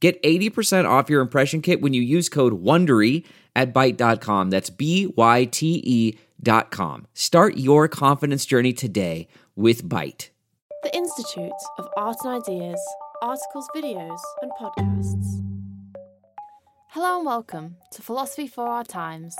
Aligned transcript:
Get 0.00 0.22
80% 0.22 0.88
off 0.88 1.10
your 1.10 1.20
impression 1.20 1.60
kit 1.60 1.80
when 1.80 1.92
you 1.92 2.02
use 2.02 2.28
code 2.28 2.62
WONDERY 2.62 3.24
at 3.56 3.74
Byte.com. 3.74 4.50
That's 4.50 4.70
B-Y-T-E 4.70 6.18
dot 6.40 6.70
com. 6.70 7.06
Start 7.14 7.56
your 7.56 7.88
confidence 7.88 8.46
journey 8.46 8.72
today 8.72 9.26
with 9.56 9.82
Byte. 9.82 10.28
The 10.84 10.94
Institute 10.94 11.50
of 11.78 11.88
Art 11.96 12.16
and 12.22 12.40
Ideas, 12.40 12.80
articles, 13.20 13.68
videos, 13.74 14.20
and 14.42 14.52
podcasts. 14.52 15.44
Hello 16.90 17.16
and 17.16 17.26
welcome 17.26 17.76
to 17.90 18.00
Philosophy 18.00 18.46
for 18.46 18.68
Our 18.68 18.84
Times, 18.84 19.34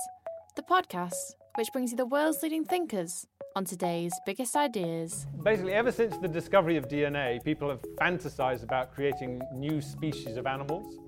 the 0.56 0.62
podcast 0.62 1.34
which 1.58 1.72
brings 1.72 1.90
you 1.90 1.96
the 1.96 2.06
world's 2.06 2.40
leading 2.40 2.64
thinkers 2.64 3.26
on 3.56 3.64
today's 3.64 4.12
biggest 4.24 4.54
ideas. 4.54 5.26
Basically, 5.42 5.72
ever 5.72 5.90
since 5.90 6.16
the 6.18 6.28
discovery 6.28 6.76
of 6.76 6.86
DNA, 6.86 7.42
people 7.42 7.68
have 7.68 7.82
fantasized 8.00 8.62
about 8.62 8.94
creating 8.94 9.42
new 9.56 9.80
species 9.80 10.36
of 10.36 10.46
animals 10.46 11.00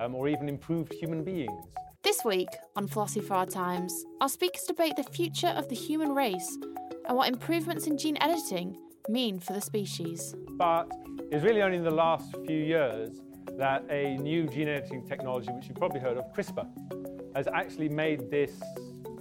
um, 0.00 0.14
or 0.14 0.26
even 0.26 0.48
improved 0.48 0.94
human 0.94 1.22
beings. 1.22 1.62
This 2.02 2.24
week 2.24 2.48
on 2.74 2.88
Philosophy 2.88 3.20
for 3.20 3.34
Our 3.34 3.44
Times, 3.44 3.92
our 4.22 4.30
speakers 4.30 4.62
debate 4.62 4.96
the 4.96 5.02
future 5.02 5.48
of 5.48 5.68
the 5.68 5.74
human 5.74 6.14
race 6.14 6.56
and 7.06 7.14
what 7.14 7.28
improvements 7.28 7.86
in 7.86 7.98
gene 7.98 8.16
editing 8.22 8.78
mean 9.10 9.38
for 9.38 9.52
the 9.52 9.60
species. 9.60 10.34
But 10.52 10.90
it's 11.30 11.44
really 11.44 11.60
only 11.60 11.76
in 11.76 11.84
the 11.84 11.90
last 11.90 12.34
few 12.46 12.56
years 12.56 13.20
that 13.58 13.84
a 13.90 14.16
new 14.16 14.46
gene 14.46 14.68
editing 14.68 15.06
technology, 15.06 15.50
which 15.52 15.68
you've 15.68 15.76
probably 15.76 16.00
heard 16.00 16.16
of, 16.16 16.32
CRISPR, 16.32 16.66
has 17.36 17.46
actually 17.46 17.90
made 17.90 18.30
this 18.30 18.52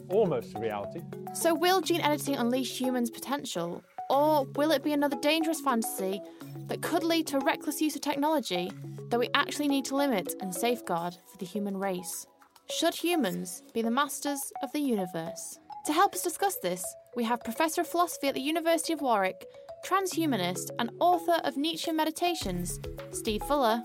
almost 0.09 0.55
a 0.55 0.59
reality. 0.59 1.01
So, 1.33 1.53
will 1.53 1.81
gene 1.81 2.01
editing 2.01 2.35
unleash 2.35 2.79
humans' 2.79 3.09
potential, 3.09 3.83
or 4.09 4.45
will 4.55 4.71
it 4.71 4.83
be 4.83 4.93
another 4.93 5.17
dangerous 5.17 5.61
fantasy 5.61 6.21
that 6.67 6.81
could 6.81 7.03
lead 7.03 7.27
to 7.27 7.39
reckless 7.39 7.81
use 7.81 7.95
of 7.95 8.01
technology 8.01 8.71
that 9.09 9.19
we 9.19 9.29
actually 9.33 9.67
need 9.67 9.85
to 9.85 9.95
limit 9.95 10.35
and 10.41 10.53
safeguard 10.53 11.15
for 11.31 11.37
the 11.37 11.45
human 11.45 11.77
race? 11.77 12.25
Should 12.69 12.95
humans 12.95 13.63
be 13.73 13.81
the 13.81 13.91
masters 13.91 14.51
of 14.61 14.71
the 14.73 14.79
universe? 14.79 15.59
To 15.85 15.93
help 15.93 16.13
us 16.13 16.23
discuss 16.23 16.57
this, 16.61 16.83
we 17.15 17.23
have 17.23 17.43
Professor 17.43 17.81
of 17.81 17.87
Philosophy 17.87 18.27
at 18.27 18.33
the 18.33 18.41
University 18.41 18.93
of 18.93 19.01
Warwick, 19.01 19.45
transhumanist 19.85 20.69
and 20.79 20.91
author 20.99 21.39
of 21.45 21.55
Nietzschean 21.55 21.95
Meditations, 21.95 22.79
Steve 23.11 23.41
Fuller, 23.43 23.81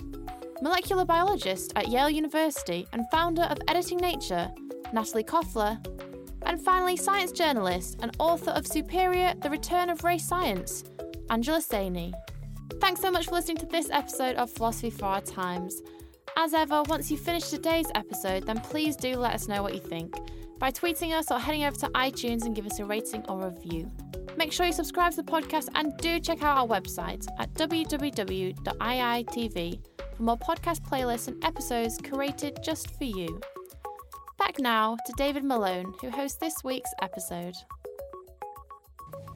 molecular 0.61 1.05
biologist 1.05 1.73
at 1.77 1.89
Yale 1.89 2.11
University 2.11 2.87
and 2.93 3.09
founder 3.11 3.43
of 3.43 3.59
Editing 3.69 3.99
Nature, 3.99 4.51
Natalie 4.93 5.25
Kofler, 5.25 5.79
and 6.47 6.61
finally, 6.61 6.97
science 6.97 7.33
journalist 7.33 7.99
and 8.01 8.15
author 8.19 8.51
of 8.51 8.67
Superior 8.67 9.35
The 9.43 9.51
Return 9.51 9.91
of 9.91 10.05
Race 10.05 10.27
Science, 10.27 10.85
Angela 11.31 11.61
Saini. 11.61 12.13
Thanks 12.81 13.01
so 13.01 13.11
much 13.11 13.27
for 13.27 13.33
listening 13.33 13.59
to 13.59 13.67
this 13.67 13.91
episode 13.91 14.37
of 14.37 14.51
Philosophy 14.51 14.91
for 14.91 15.07
Our 15.07 15.21
Times. 15.21 15.83
As 16.37 16.55
ever, 16.55 16.83
once 16.85 17.11
you 17.11 17.17
finish 17.17 17.49
today's 17.51 17.89
episode, 17.95 18.47
then 18.47 18.61
please 18.61 18.97
do 18.97 19.17
let 19.17 19.35
us 19.35 19.49
know 19.49 19.63
what 19.63 19.75
you 19.75 19.81
think 19.81 20.15
by 20.59 20.71
tweeting 20.71 21.13
us 21.13 21.31
or 21.31 21.39
heading 21.39 21.65
over 21.65 21.77
to 21.77 21.89
iTunes 21.89 22.45
and 22.45 22.55
give 22.55 22.67
us 22.67 22.79
a 22.79 22.85
rating 22.85 23.25
or 23.29 23.51
review. 23.51 23.91
Make 24.37 24.53
sure 24.53 24.65
you 24.65 24.73
subscribe 24.73 25.11
to 25.13 25.23
the 25.23 25.31
podcast 25.31 25.69
and 25.75 25.97
do 25.99 26.21
check 26.21 26.43
out 26.43 26.57
our 26.57 26.67
website 26.67 27.27
at 27.39 27.53
www.iai.tv 27.55 28.57
for 30.17 30.23
more 30.23 30.39
podcast 30.39 30.81
playlists 30.89 31.29
and 31.29 31.45
episodes 31.45 31.99
curated 31.99 32.65
just 32.65 32.97
for 32.97 33.05
you. 33.05 33.41
Back 34.39 34.59
now 34.59 34.97
to 35.07 35.13
David 35.17 35.45
Malone, 35.45 35.95
who 36.01 36.11
hosts 36.11 36.39
this 36.39 36.65
week's 36.65 36.91
episode. 37.01 37.55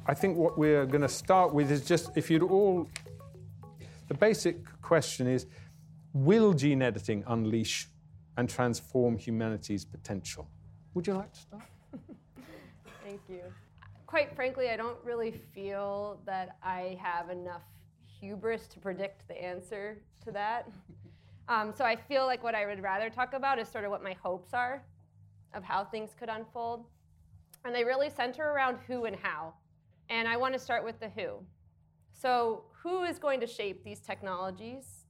I 0.07 0.15
think 0.15 0.37
what 0.37 0.59
we're 0.59 0.87
going 0.87 1.03
to 1.03 1.09
start 1.09 1.53
with 1.53 1.71
is 1.71 1.85
just 1.85 2.11
if 2.17 2.31
you'd 2.31 2.43
all. 2.43 2.89
The 4.09 4.15
basic 4.15 4.59
question 4.83 5.27
is 5.27 5.47
Will 6.13 6.55
gene 6.55 6.81
editing 6.81 7.25
unleash 7.27 7.89
and 8.37 8.49
transform 8.49 9.19
humanity's 9.19 9.85
potential? 9.85 10.49
Would 10.95 11.07
you 11.07 11.15
like 11.15 11.33
to 11.33 11.41
start? 11.41 11.63
Thank 13.05 13.21
you. 13.29 13.43
Quite 14.07 14.35
frankly, 14.35 14.71
I 14.71 14.77
don't 14.77 14.99
really 15.05 15.33
feel 15.55 16.21
that 16.25 16.57
I 16.63 16.99
have 17.03 17.31
enough 17.31 17.63
hubris 18.07 18.67
to 18.69 18.79
predict 18.79 19.29
the 19.29 19.43
answer 19.43 19.99
to 20.25 20.33
that. 20.33 20.71
Um, 21.49 21.73
so 21.77 21.85
I 21.85 21.97
feel 21.97 22.27
like 22.27 22.43
what 22.43 22.55
I 22.55 22.67
would 22.67 22.83
rather 22.83 23.09
talk 23.09 23.35
about 23.35 23.59
is 23.59 23.69
sort 23.69 23.85
of 23.85 23.91
what 23.91 24.03
my 24.03 24.17
hopes 24.23 24.53
are 24.53 24.83
of 25.55 25.63
how 25.63 25.85
things 25.85 26.11
could 26.19 26.29
unfold. 26.29 26.87
And 27.65 27.75
they 27.75 27.85
really 27.85 28.11
center 28.11 28.51
around 28.51 28.79
who 28.87 29.05
and 29.05 29.17
how. 29.17 29.55
And 30.09 30.29
I 30.29 30.37
want 30.37 30.55
to 30.55 30.61
start 30.61 30.85
with 30.85 31.01
the 31.01 31.09
who. 31.09 31.39
So, 32.13 32.65
who 32.83 33.03
is 33.03 33.19
going 33.19 33.41
to 33.41 33.47
shape 33.47 33.85
these 33.85 34.01
technologies? 34.01 35.05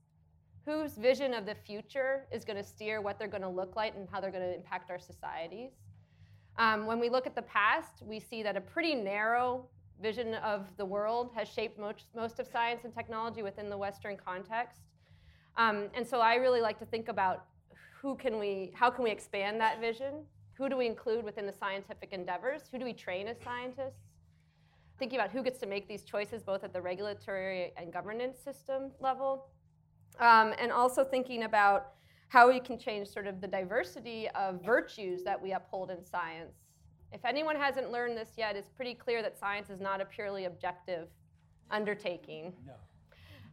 Whose 0.65 0.93
vision 0.93 1.35
of 1.35 1.47
the 1.47 1.55
future 1.55 2.27
is 2.33 2.45
going 2.45 2.57
to 2.57 2.65
steer 2.65 3.01
what 3.01 3.19
they're 3.19 3.29
going 3.29 3.43
to 3.43 3.49
look 3.49 3.77
like 3.77 3.95
and 3.95 4.09
how 4.11 4.21
they're 4.21 4.31
going 4.31 4.43
to 4.43 4.55
impact 4.55 4.91
our 4.91 4.99
societies? 4.99 5.73
Um, 6.59 6.87
when 6.87 6.99
we 6.99 7.09
look 7.09 7.27
at 7.27 7.35
the 7.37 7.43
past, 7.43 8.03
we 8.03 8.19
see 8.19 8.43
that 8.43 8.57
a 8.57 8.61
pretty 8.61 8.95
narrow 8.95 9.67
vision 10.01 10.35
of 10.35 10.75
the 10.77 10.85
world 10.85 11.31
has 11.35 11.49
shaped 11.49 11.79
most, 11.79 12.07
most 12.15 12.41
of 12.41 12.47
science 12.47 12.85
and 12.85 12.93
technology 12.93 13.43
within 13.43 13.71
the 13.71 13.77
Western 13.77 14.17
context. 14.17 14.81
Um, 15.57 15.89
and 15.95 16.07
so 16.07 16.21
I 16.21 16.35
really 16.35 16.61
like 16.61 16.79
to 16.81 16.87
think 16.87 17.09
about 17.09 17.47
who 18.01 18.15
can 18.17 18.39
we, 18.39 18.73
how 18.75 18.91
can 18.91 19.05
we 19.05 19.11
expand 19.11 19.61
that 19.61 19.81
vision? 19.81 20.25
Who 20.55 20.69
do 20.69 20.77
we 20.77 20.87
include 20.87 21.25
within 21.25 21.47
the 21.47 21.53
scientific 21.53 22.13
endeavors? 22.13 22.63
Who 22.71 22.79
do 22.79 22.85
we 22.85 22.93
train 22.93 23.27
as 23.29 23.37
scientists? 23.43 24.01
Thinking 24.99 25.19
about 25.19 25.31
who 25.31 25.43
gets 25.43 25.59
to 25.61 25.67
make 25.67 25.89
these 25.89 26.03
choices 26.03 26.43
both 26.43 26.65
at 26.65 26.73
the 26.73 26.81
regulatory 26.81 27.73
and 27.77 27.93
governance 27.93 28.39
system 28.39 28.91
level. 29.01 29.49
Um, 30.19 30.55
and 30.59 30.73
also 30.73 31.05
thinking 31.05 31.43
about 31.43 31.93
how 32.29 32.49
we 32.49 32.61
can 32.61 32.79
change 32.79 33.09
sort 33.09 33.27
of 33.27 33.41
the 33.41 33.47
diversity 33.47 34.29
of 34.35 34.65
virtues 34.65 35.23
that 35.25 35.41
we 35.41 35.53
uphold 35.53 35.91
in 35.91 36.05
science. 36.05 36.55
If 37.13 37.25
anyone 37.25 37.57
hasn't 37.57 37.91
learned 37.91 38.17
this 38.17 38.31
yet, 38.37 38.57
it's 38.57 38.69
pretty 38.69 38.95
clear 38.95 39.23
that 39.23 39.39
science 39.39 39.71
is 39.71 39.81
not 39.81 40.01
a 40.01 40.05
purely 40.05 40.47
objective 40.47 41.09
undertaking. 41.71 42.53
No. 42.67 42.73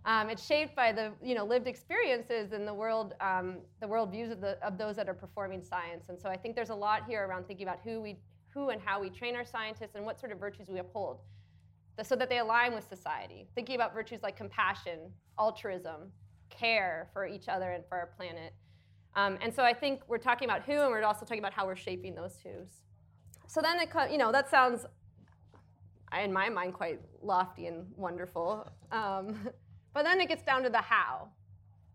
Um, 0.05 0.29
it's 0.29 0.45
shaped 0.45 0.75
by 0.75 0.91
the 0.91 1.13
you 1.23 1.33
know 1.33 1.45
lived 1.45 1.67
experiences 1.67 2.51
and 2.51 2.67
the 2.67 2.73
world 2.73 3.13
um, 3.21 3.59
the 3.79 3.87
world 3.87 4.11
views 4.11 4.31
of, 4.31 4.41
the, 4.41 4.57
of 4.65 4.77
those 4.77 4.95
that 4.97 5.07
are 5.07 5.13
performing 5.13 5.63
science. 5.63 6.09
And 6.09 6.19
so 6.19 6.29
I 6.29 6.35
think 6.35 6.55
there's 6.55 6.71
a 6.71 6.75
lot 6.75 7.03
here 7.07 7.25
around 7.25 7.47
thinking 7.47 7.67
about 7.67 7.79
who 7.83 8.01
we 8.01 8.17
who 8.53 8.69
and 8.69 8.81
how 8.81 8.99
we 8.99 9.09
train 9.09 9.35
our 9.35 9.45
scientists 9.45 9.95
and 9.95 10.05
what 10.05 10.19
sort 10.19 10.31
of 10.31 10.39
virtues 10.39 10.67
we 10.69 10.79
uphold, 10.79 11.19
so 12.03 12.15
that 12.15 12.29
they 12.29 12.39
align 12.39 12.73
with 12.75 12.87
society. 12.87 13.47
Thinking 13.55 13.75
about 13.75 13.93
virtues 13.93 14.21
like 14.23 14.35
compassion, 14.35 14.99
altruism, 15.39 16.11
care 16.49 17.09
for 17.13 17.25
each 17.25 17.47
other 17.47 17.71
and 17.71 17.83
for 17.87 17.97
our 17.97 18.09
planet. 18.17 18.53
Um, 19.15 19.37
and 19.41 19.53
so 19.53 19.63
I 19.63 19.73
think 19.73 20.01
we're 20.07 20.17
talking 20.17 20.49
about 20.49 20.63
who, 20.63 20.73
and 20.73 20.89
we're 20.89 21.03
also 21.03 21.25
talking 21.25 21.39
about 21.39 21.53
how 21.53 21.65
we're 21.65 21.75
shaping 21.75 22.15
those 22.15 22.37
who's. 22.43 22.81
So 23.47 23.61
then 23.61 23.79
it, 23.79 23.89
you 24.11 24.17
know, 24.17 24.31
that 24.31 24.49
sounds, 24.49 24.85
in 26.23 26.33
my 26.33 26.49
mind, 26.49 26.73
quite 26.73 26.99
lofty 27.21 27.67
and 27.67 27.85
wonderful. 27.95 28.67
Um, 28.91 29.49
but 29.93 30.03
then 30.03 30.19
it 30.19 30.27
gets 30.27 30.43
down 30.43 30.63
to 30.63 30.69
the 30.69 30.81
how. 30.81 31.27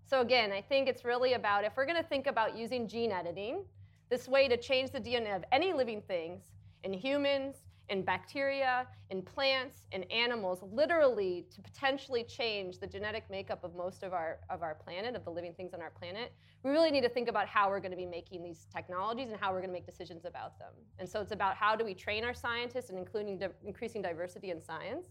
So 0.04 0.20
again, 0.20 0.53
I 0.53 0.62
think 0.62 0.88
it's 0.88 1.04
really 1.04 1.34
about 1.34 1.65
if 1.65 1.77
we're 1.77 1.86
going 1.86 2.03
to 2.03 2.09
think 2.09 2.27
about 2.27 2.56
using 2.56 2.89
gene 2.89 3.12
editing, 3.12 3.65
this 4.09 4.27
way 4.27 4.48
to 4.48 4.56
change 4.56 4.91
the 4.91 5.00
DNA 5.00 5.36
of 5.36 5.45
any 5.53 5.72
living 5.72 6.00
things 6.00 6.45
in 6.83 6.92
humans, 6.92 7.56
in 7.91 8.03
bacteria, 8.03 8.86
in 9.10 9.22
plants, 9.22 9.83
in 9.92 10.03
animals, 10.04 10.62
literally 10.72 11.47
to 11.54 11.60
potentially 11.60 12.24
change 12.24 12.78
the 12.78 12.86
genetic 12.86 13.24
makeup 13.30 13.65
of 13.65 13.74
most 13.74 14.03
of 14.03 14.12
our, 14.12 14.39
of 14.50 14.62
our 14.62 14.74
planet, 14.74 15.15
of 15.15 15.24
the 15.24 15.30
living 15.30 15.54
things 15.54 15.74
on 15.74 15.80
our 15.80 15.91
planet, 15.91 16.33
we 16.62 16.71
really 16.71 16.91
need 16.91 17.03
to 17.03 17.09
think 17.09 17.28
about 17.28 17.47
how 17.47 17.68
we're 17.68 17.80
going 17.80 17.92
to 17.92 17.97
be 17.97 18.06
making 18.06 18.42
these 18.42 18.66
technologies 18.74 19.30
and 19.30 19.41
how 19.41 19.53
we're 19.53 19.60
going 19.60 19.71
to 19.71 19.74
make 19.74 19.86
decisions 19.86 20.24
about 20.24 20.59
them. 20.59 20.72
And 20.98 21.09
so 21.09 21.21
it's 21.21 21.33
about 21.33 21.56
how 21.56 21.77
do 21.77 21.84
we 21.84 21.95
train 21.95 22.24
our 22.24 22.34
scientists 22.34 22.91
and 22.91 22.98
including 22.98 23.39
di- 23.39 23.48
increasing 23.65 24.03
diversity 24.03 24.50
in 24.50 24.62
science. 24.62 25.06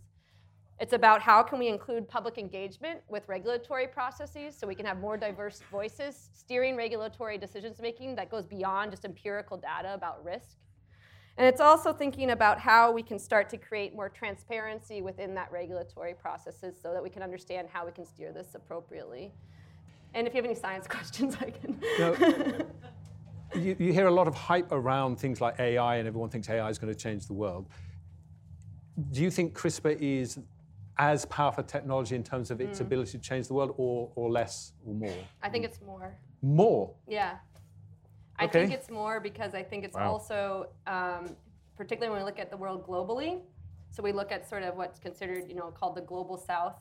It's 0.80 0.94
about 0.94 1.22
how 1.22 1.42
can 1.42 1.58
we 1.58 1.70
include 1.70 2.08
public 2.08 2.38
engagement 2.38 3.00
with 3.10 3.28
regulatory 3.28 3.88
processes 3.88 4.56
so 4.56 4.68
we 4.68 4.76
can 4.76 4.86
have 4.86 5.00
more 5.00 5.18
diverse 5.18 5.62
voices 5.72 6.30
steering 6.34 6.76
regulatory 6.76 7.38
decisions 7.38 7.80
making 7.82 8.16
that 8.16 8.30
goes 8.30 8.46
beyond 8.46 8.92
just 8.92 9.04
empirical 9.04 9.58
data 9.58 9.94
about 9.94 10.24
risk. 10.24 10.58
And 11.38 11.48
it's 11.48 11.62
also 11.62 11.94
thinking 11.94 12.32
about 12.32 12.60
how 12.60 12.92
we 12.92 13.02
can 13.02 13.18
start 13.18 13.50
to 13.50 13.58
create 13.58 13.96
more 13.96 14.10
transparency 14.10 15.02
within 15.02 15.34
that 15.36 15.52
regulatory 15.52 16.14
processes 16.14 16.76
so 16.82 16.94
that 16.94 17.02
we 17.02 17.10
can 17.10 17.22
understand 17.24 17.68
how 17.72 17.86
we 17.86 17.92
can 17.92 18.06
steer 18.06 18.32
this 18.32 18.54
appropriately. 18.54 19.32
And 20.14 20.28
if 20.28 20.34
you 20.34 20.42
have 20.42 20.46
any 20.46 20.60
science 20.60 20.88
questions, 20.90 21.36
I 21.40 21.52
can. 21.52 21.80
No, 22.00 22.16
you, 23.56 23.76
you 23.80 23.94
hear 23.94 24.08
a 24.08 24.12
lot 24.12 24.28
of 24.28 24.36
hype 24.36 24.72
around 24.72 25.18
things 25.18 25.42
like 25.42 25.60
AI, 25.60 25.98
and 25.98 26.08
everyone 26.08 26.30
thinks 26.30 26.50
AI 26.50 26.70
is 26.70 26.78
going 26.78 26.94
to 26.94 27.00
change 27.00 27.28
the 27.28 27.34
world. 27.34 27.68
Do 29.12 29.22
you 29.22 29.30
think 29.30 29.56
CRISPR 29.56 30.02
is 30.02 30.40
as 31.00 31.26
powerful 31.26 31.64
technology 31.64 32.16
in 32.16 32.24
terms 32.24 32.50
of 32.52 32.60
its 32.60 32.80
ability 32.80 33.12
to 33.12 33.20
change 33.20 33.48
the 33.48 33.54
world, 33.54 33.74
or, 33.78 34.12
or 34.16 34.30
less, 34.32 34.74
or 34.86 34.94
more? 34.94 35.16
I 35.42 35.50
think 35.50 35.66
it's 35.66 35.82
more. 35.82 36.16
More. 36.42 36.94
Yeah. 37.08 37.38
I 38.40 38.46
Okay. 38.46 38.62
think 38.62 38.74
it's 38.74 38.90
more 38.90 39.20
because 39.20 39.54
I 39.54 39.64
think 39.64 39.84
it's 39.84 39.96
Wow. 39.96 40.14
also, 40.14 40.70
um, 40.86 41.36
particularly 41.76 42.12
when 42.12 42.20
we 42.24 42.26
look 42.26 42.40
at 42.40 42.50
the 42.50 42.58
world 42.58 42.86
globally. 42.86 43.42
So 43.90 44.04
we 44.04 44.12
look 44.12 44.32
at 44.32 44.48
sort 44.48 44.64
of 44.64 44.76
what's 44.76 45.00
considered, 45.00 45.48
you 45.48 45.56
know, 45.56 45.72
called 45.72 45.96
the 45.96 46.02
global 46.02 46.38
south. 46.38 46.80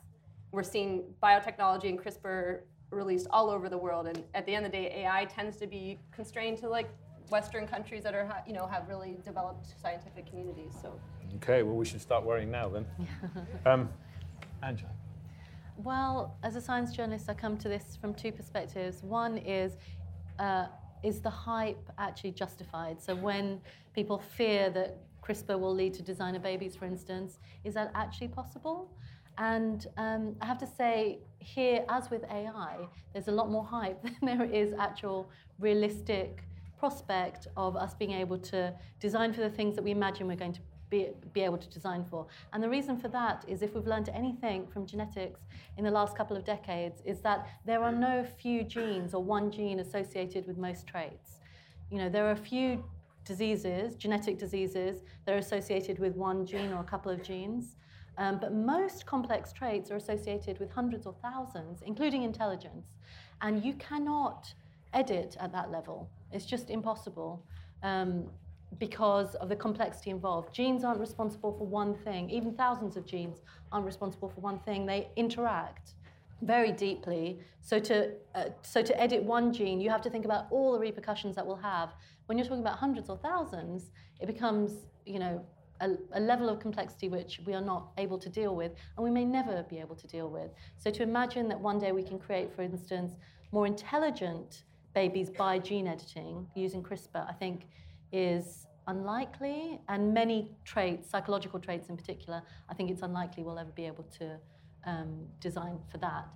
We're 0.51 0.63
seeing 0.63 1.03
biotechnology 1.21 1.89
and 1.89 1.99
CRISPR 1.99 2.61
released 2.91 3.27
all 3.31 3.49
over 3.49 3.69
the 3.69 3.77
world, 3.77 4.07
and 4.07 4.23
at 4.33 4.45
the 4.45 4.55
end 4.55 4.65
of 4.65 4.71
the 4.71 4.77
day, 4.77 5.03
AI 5.03 5.25
tends 5.25 5.57
to 5.57 5.67
be 5.67 5.99
constrained 6.11 6.57
to 6.59 6.69
like 6.69 6.89
Western 7.29 7.67
countries 7.67 8.03
that 8.03 8.13
are, 8.13 8.43
you 8.47 8.53
know, 8.53 8.65
have 8.65 8.87
really 8.87 9.17
developed 9.25 9.67
scientific 9.81 10.25
communities. 10.27 10.73
So 10.81 10.97
Okay, 11.37 11.63
well, 11.63 11.75
we 11.75 11.85
should 11.85 12.01
start 12.01 12.23
worrying 12.23 12.49
now 12.49 12.69
then. 12.69 12.85
um, 13.65 13.89
Angela. 14.63 14.91
Well, 15.77 16.35
as 16.43 16.55
a 16.55 16.61
science 16.61 16.91
journalist, 16.95 17.29
I 17.29 17.33
come 17.33 17.57
to 17.57 17.69
this 17.69 17.97
from 18.01 18.13
two 18.13 18.31
perspectives. 18.31 19.03
One 19.03 19.37
is, 19.37 19.77
uh, 20.39 20.67
is 21.03 21.21
the 21.21 21.29
hype 21.29 21.91
actually 21.99 22.31
justified? 22.31 23.01
So 23.01 23.15
when 23.15 23.61
people 23.93 24.17
fear 24.17 24.69
that 24.71 24.97
CRISPR 25.21 25.59
will 25.59 25.73
lead 25.73 25.93
to 25.95 26.01
designer 26.01 26.39
babies, 26.39 26.75
for 26.75 26.85
instance, 26.85 27.39
is 27.63 27.75
that 27.75 27.91
actually 27.93 28.29
possible? 28.29 28.91
And 29.37 29.85
um, 29.97 30.35
I 30.41 30.45
have 30.47 30.57
to 30.59 30.67
say, 30.67 31.19
here, 31.39 31.85
as 31.89 32.09
with 32.09 32.23
AI, 32.23 32.87
there's 33.13 33.27
a 33.27 33.31
lot 33.31 33.51
more 33.51 33.63
hype 33.63 34.01
than 34.03 34.15
there 34.21 34.43
is 34.43 34.73
actual 34.73 35.29
realistic 35.59 36.43
prospect 36.79 37.47
of 37.57 37.75
us 37.75 37.93
being 37.93 38.11
able 38.11 38.37
to 38.37 38.73
design 38.99 39.33
for 39.33 39.41
the 39.41 39.49
things 39.49 39.75
that 39.75 39.83
we 39.83 39.91
imagine 39.91 40.27
we're 40.27 40.35
going 40.35 40.53
to 40.53 40.61
be, 40.89 41.09
be 41.33 41.41
able 41.41 41.57
to 41.57 41.69
design 41.69 42.05
for. 42.09 42.27
And 42.53 42.63
the 42.63 42.69
reason 42.69 42.97
for 42.97 43.07
that 43.09 43.45
is 43.47 43.61
if 43.61 43.75
we've 43.75 43.87
learned 43.87 44.09
anything 44.13 44.67
from 44.67 44.85
genetics 44.85 45.41
in 45.77 45.83
the 45.83 45.91
last 45.91 46.15
couple 46.15 46.37
of 46.37 46.45
decades, 46.45 47.01
is 47.05 47.21
that 47.21 47.47
there 47.65 47.83
are 47.83 47.91
no 47.91 48.25
few 48.37 48.63
genes 48.63 49.13
or 49.13 49.23
one 49.23 49.51
gene 49.51 49.79
associated 49.79 50.47
with 50.47 50.57
most 50.57 50.87
traits. 50.87 51.41
You 51.91 51.97
know, 51.97 52.09
there 52.09 52.25
are 52.25 52.31
a 52.31 52.37
few 52.37 52.83
diseases, 53.25 53.95
genetic 53.95 54.37
diseases, 54.39 55.03
that 55.25 55.35
are 55.35 55.39
associated 55.39 55.99
with 55.99 56.15
one 56.15 56.45
gene 56.45 56.71
or 56.71 56.79
a 56.79 56.83
couple 56.83 57.11
of 57.11 57.21
genes. 57.21 57.75
Um, 58.17 58.39
but 58.39 58.53
most 58.53 59.05
complex 59.05 59.53
traits 59.53 59.91
are 59.91 59.97
associated 59.97 60.59
with 60.59 60.71
hundreds 60.71 61.05
or 61.05 61.15
thousands, 61.21 61.81
including 61.85 62.23
intelligence. 62.23 62.87
And 63.41 63.63
you 63.63 63.73
cannot 63.73 64.53
edit 64.93 65.37
at 65.39 65.51
that 65.51 65.71
level. 65.71 66.09
It's 66.31 66.45
just 66.45 66.69
impossible 66.69 67.43
um, 67.83 68.27
because 68.79 69.35
of 69.35 69.49
the 69.49 69.55
complexity 69.55 70.09
involved. 70.09 70.53
Genes 70.53 70.83
aren't 70.83 70.99
responsible 70.99 71.53
for 71.57 71.65
one 71.65 71.95
thing, 71.95 72.29
even 72.29 72.53
thousands 72.53 72.97
of 72.97 73.05
genes 73.05 73.41
aren't 73.71 73.85
responsible 73.85 74.29
for 74.29 74.41
one 74.41 74.59
thing. 74.59 74.85
They 74.85 75.09
interact 75.15 75.93
very 76.41 76.71
deeply. 76.71 77.39
So 77.61 77.79
to 77.79 78.11
uh, 78.35 78.49
so 78.61 78.81
to 78.81 79.01
edit 79.01 79.23
one 79.23 79.51
gene, 79.51 79.81
you 79.81 79.89
have 79.89 80.01
to 80.01 80.09
think 80.09 80.25
about 80.25 80.47
all 80.51 80.73
the 80.73 80.79
repercussions 80.79 81.35
that 81.35 81.45
will 81.45 81.55
have. 81.57 81.89
When 82.27 82.37
you're 82.37 82.45
talking 82.45 82.61
about 82.61 82.77
hundreds 82.77 83.09
or 83.09 83.17
thousands, 83.17 83.91
it 84.19 84.27
becomes 84.27 84.85
you 85.05 85.19
know 85.19 85.45
a, 85.81 85.91
a 86.13 86.19
level 86.19 86.49
of 86.49 86.59
complexity 86.59 87.09
which 87.09 87.41
we 87.45 87.53
are 87.53 87.61
not 87.61 87.91
able 87.97 88.19
to 88.19 88.29
deal 88.29 88.55
with, 88.55 88.73
and 88.95 89.03
we 89.03 89.09
may 89.09 89.25
never 89.25 89.63
be 89.69 89.79
able 89.79 89.95
to 89.95 90.07
deal 90.07 90.29
with. 90.29 90.51
So 90.77 90.91
to 90.91 91.03
imagine 91.03 91.47
that 91.49 91.59
one 91.59 91.79
day 91.79 91.91
we 91.91 92.03
can 92.03 92.19
create, 92.19 92.53
for 92.55 92.61
instance, 92.61 93.13
more 93.51 93.65
intelligent 93.65 94.63
babies 94.93 95.29
by 95.29 95.59
gene 95.59 95.87
editing 95.87 96.47
using 96.55 96.81
CRISPR, 96.81 97.29
I 97.29 97.33
think 97.33 97.67
is 98.11 98.67
unlikely, 98.87 99.79
and 99.89 100.13
many 100.13 100.51
traits, 100.63 101.09
psychological 101.09 101.59
traits 101.59 101.89
in 101.89 101.97
particular, 101.97 102.41
I 102.69 102.73
think 102.73 102.89
it's 102.89 103.01
unlikely 103.01 103.43
we'll 103.43 103.59
ever 103.59 103.71
be 103.71 103.85
able 103.85 104.05
to 104.19 104.37
um, 104.85 105.25
design 105.39 105.79
for 105.91 105.97
that. 105.99 106.27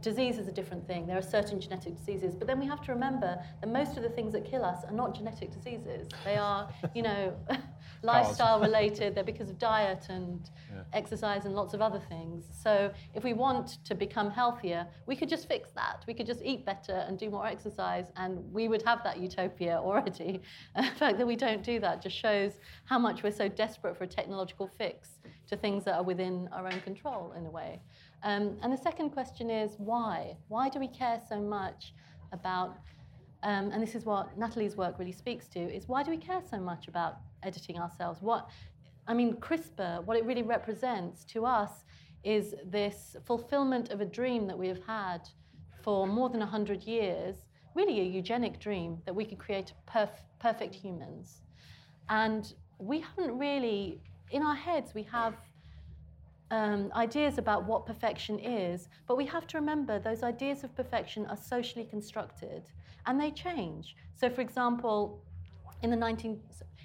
Disease 0.00 0.38
is 0.38 0.48
a 0.48 0.52
different 0.52 0.84
thing. 0.88 1.06
There 1.06 1.16
are 1.16 1.22
certain 1.22 1.60
genetic 1.60 1.96
diseases, 1.96 2.34
but 2.34 2.48
then 2.48 2.58
we 2.58 2.66
have 2.66 2.82
to 2.82 2.92
remember 2.92 3.38
that 3.60 3.68
most 3.68 3.96
of 3.96 4.02
the 4.02 4.08
things 4.08 4.32
that 4.32 4.44
kill 4.44 4.64
us 4.64 4.84
are 4.84 4.92
not 4.92 5.14
genetic 5.14 5.52
diseases. 5.52 6.08
They 6.24 6.36
are, 6.36 6.68
you 6.94 7.02
know, 7.02 7.36
lifestyle 8.04 8.60
related. 8.60 9.14
They're 9.14 9.24
because 9.24 9.50
of 9.50 9.58
diet 9.58 10.06
and 10.08 10.50
exercise 10.92 11.44
and 11.44 11.54
lots 11.54 11.74
of 11.74 11.80
other 11.80 12.00
things. 12.08 12.44
So 12.62 12.92
if 13.14 13.24
we 13.24 13.32
want 13.32 13.84
to 13.84 13.94
become 13.94 14.30
healthier, 14.30 14.86
we 15.06 15.16
could 15.16 15.28
just 15.28 15.48
fix 15.48 15.70
that. 15.72 16.04
We 16.06 16.14
could 16.14 16.26
just 16.26 16.42
eat 16.42 16.64
better 16.64 17.04
and 17.06 17.18
do 17.18 17.30
more 17.30 17.46
exercise, 17.46 18.06
and 18.16 18.52
we 18.52 18.68
would 18.68 18.82
have 18.82 19.02
that 19.04 19.18
utopia 19.18 19.78
already. 19.78 20.40
And 20.74 20.86
the 20.94 20.98
fact 20.98 21.18
that 21.18 21.26
we 21.26 21.36
don't 21.36 21.62
do 21.62 21.80
that 21.80 22.02
just 22.02 22.16
shows 22.16 22.52
how 22.84 22.98
much 22.98 23.22
we're 23.22 23.32
so 23.32 23.48
desperate 23.48 23.96
for 23.96 24.04
a 24.04 24.08
technological 24.08 24.70
fix 24.78 25.18
to 25.48 25.56
things 25.56 25.84
that 25.84 25.94
are 25.94 26.02
within 26.02 26.48
our 26.52 26.66
own 26.66 26.80
control 26.80 27.32
in 27.36 27.46
a 27.46 27.50
way. 27.50 27.80
Um, 28.22 28.56
and 28.62 28.72
the 28.72 28.78
second 28.78 29.10
question 29.10 29.50
is 29.50 29.74
why? 29.78 30.36
Why 30.48 30.68
do 30.68 30.78
we 30.78 30.88
care 30.88 31.20
so 31.28 31.40
much 31.40 31.92
about, 32.32 32.78
um, 33.44 33.70
and 33.72 33.82
this 33.82 33.94
is 33.94 34.06
what 34.06 34.36
Natalie's 34.38 34.74
work 34.74 34.98
really 34.98 35.12
speaks 35.12 35.46
to, 35.48 35.60
is 35.60 35.86
why 35.86 36.02
do 36.02 36.10
we 36.10 36.16
care 36.16 36.40
so 36.50 36.58
much 36.58 36.88
about 36.88 37.18
editing 37.42 37.78
ourselves? 37.78 38.22
What, 38.22 38.48
I 39.06 39.12
mean, 39.12 39.34
CRISPR, 39.34 40.02
what 40.04 40.16
it 40.16 40.24
really 40.24 40.42
represents 40.42 41.24
to 41.26 41.44
us 41.44 41.84
is 42.24 42.54
this 42.64 43.16
fulfillment 43.26 43.90
of 43.90 44.00
a 44.00 44.06
dream 44.06 44.46
that 44.46 44.58
we 44.58 44.66
have 44.68 44.82
had 44.86 45.28
for 45.82 46.06
more 46.06 46.30
than 46.30 46.40
100 46.40 46.84
years, 46.84 47.36
really 47.74 48.00
a 48.00 48.04
eugenic 48.04 48.58
dream 48.58 48.96
that 49.04 49.14
we 49.14 49.26
could 49.26 49.38
create 49.38 49.74
perf- 49.86 50.24
perfect 50.40 50.74
humans. 50.74 51.42
And 52.08 52.50
we 52.78 53.00
haven't 53.00 53.38
really, 53.38 54.00
in 54.30 54.42
our 54.42 54.54
heads, 54.54 54.94
we 54.94 55.02
have 55.02 55.34
um, 56.54 56.92
ideas 56.94 57.38
about 57.38 57.64
what 57.64 57.84
perfection 57.84 58.38
is, 58.38 58.88
but 59.08 59.16
we 59.16 59.26
have 59.26 59.44
to 59.48 59.58
remember 59.58 59.98
those 59.98 60.22
ideas 60.22 60.62
of 60.62 60.74
perfection 60.76 61.26
are 61.26 61.36
socially 61.36 61.84
constructed 61.84 62.62
and 63.06 63.20
they 63.20 63.32
change. 63.32 63.96
So, 64.14 64.30
for 64.30 64.40
example, 64.40 65.20
in 65.82 65.90
the, 65.90 65.96
19, 65.96 66.40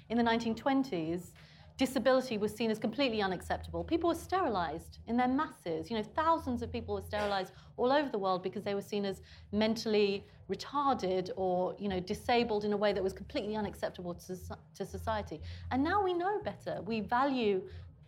in 0.08 0.18
the 0.18 0.24
1920s, 0.24 1.30
disability 1.76 2.36
was 2.36 2.52
seen 2.52 2.68
as 2.70 2.80
completely 2.80 3.22
unacceptable. 3.22 3.84
People 3.84 4.08
were 4.08 4.22
sterilized 4.28 4.98
in 5.06 5.16
their 5.16 5.28
masses. 5.28 5.88
You 5.88 5.98
know, 5.98 6.02
thousands 6.02 6.62
of 6.62 6.72
people 6.72 6.96
were 6.96 7.02
sterilized 7.02 7.52
all 7.76 7.92
over 7.92 8.08
the 8.10 8.18
world 8.18 8.42
because 8.42 8.64
they 8.64 8.74
were 8.74 8.82
seen 8.82 9.04
as 9.04 9.22
mentally 9.52 10.26
retarded 10.50 11.30
or, 11.36 11.76
you 11.78 11.88
know, 11.88 12.00
disabled 12.00 12.64
in 12.64 12.72
a 12.72 12.76
way 12.76 12.92
that 12.92 13.02
was 13.02 13.12
completely 13.12 13.54
unacceptable 13.54 14.14
to, 14.14 14.36
to 14.74 14.84
society. 14.84 15.40
And 15.70 15.82
now 15.82 16.02
we 16.02 16.12
know 16.12 16.40
better. 16.42 16.82
We 16.82 17.00
value 17.00 17.62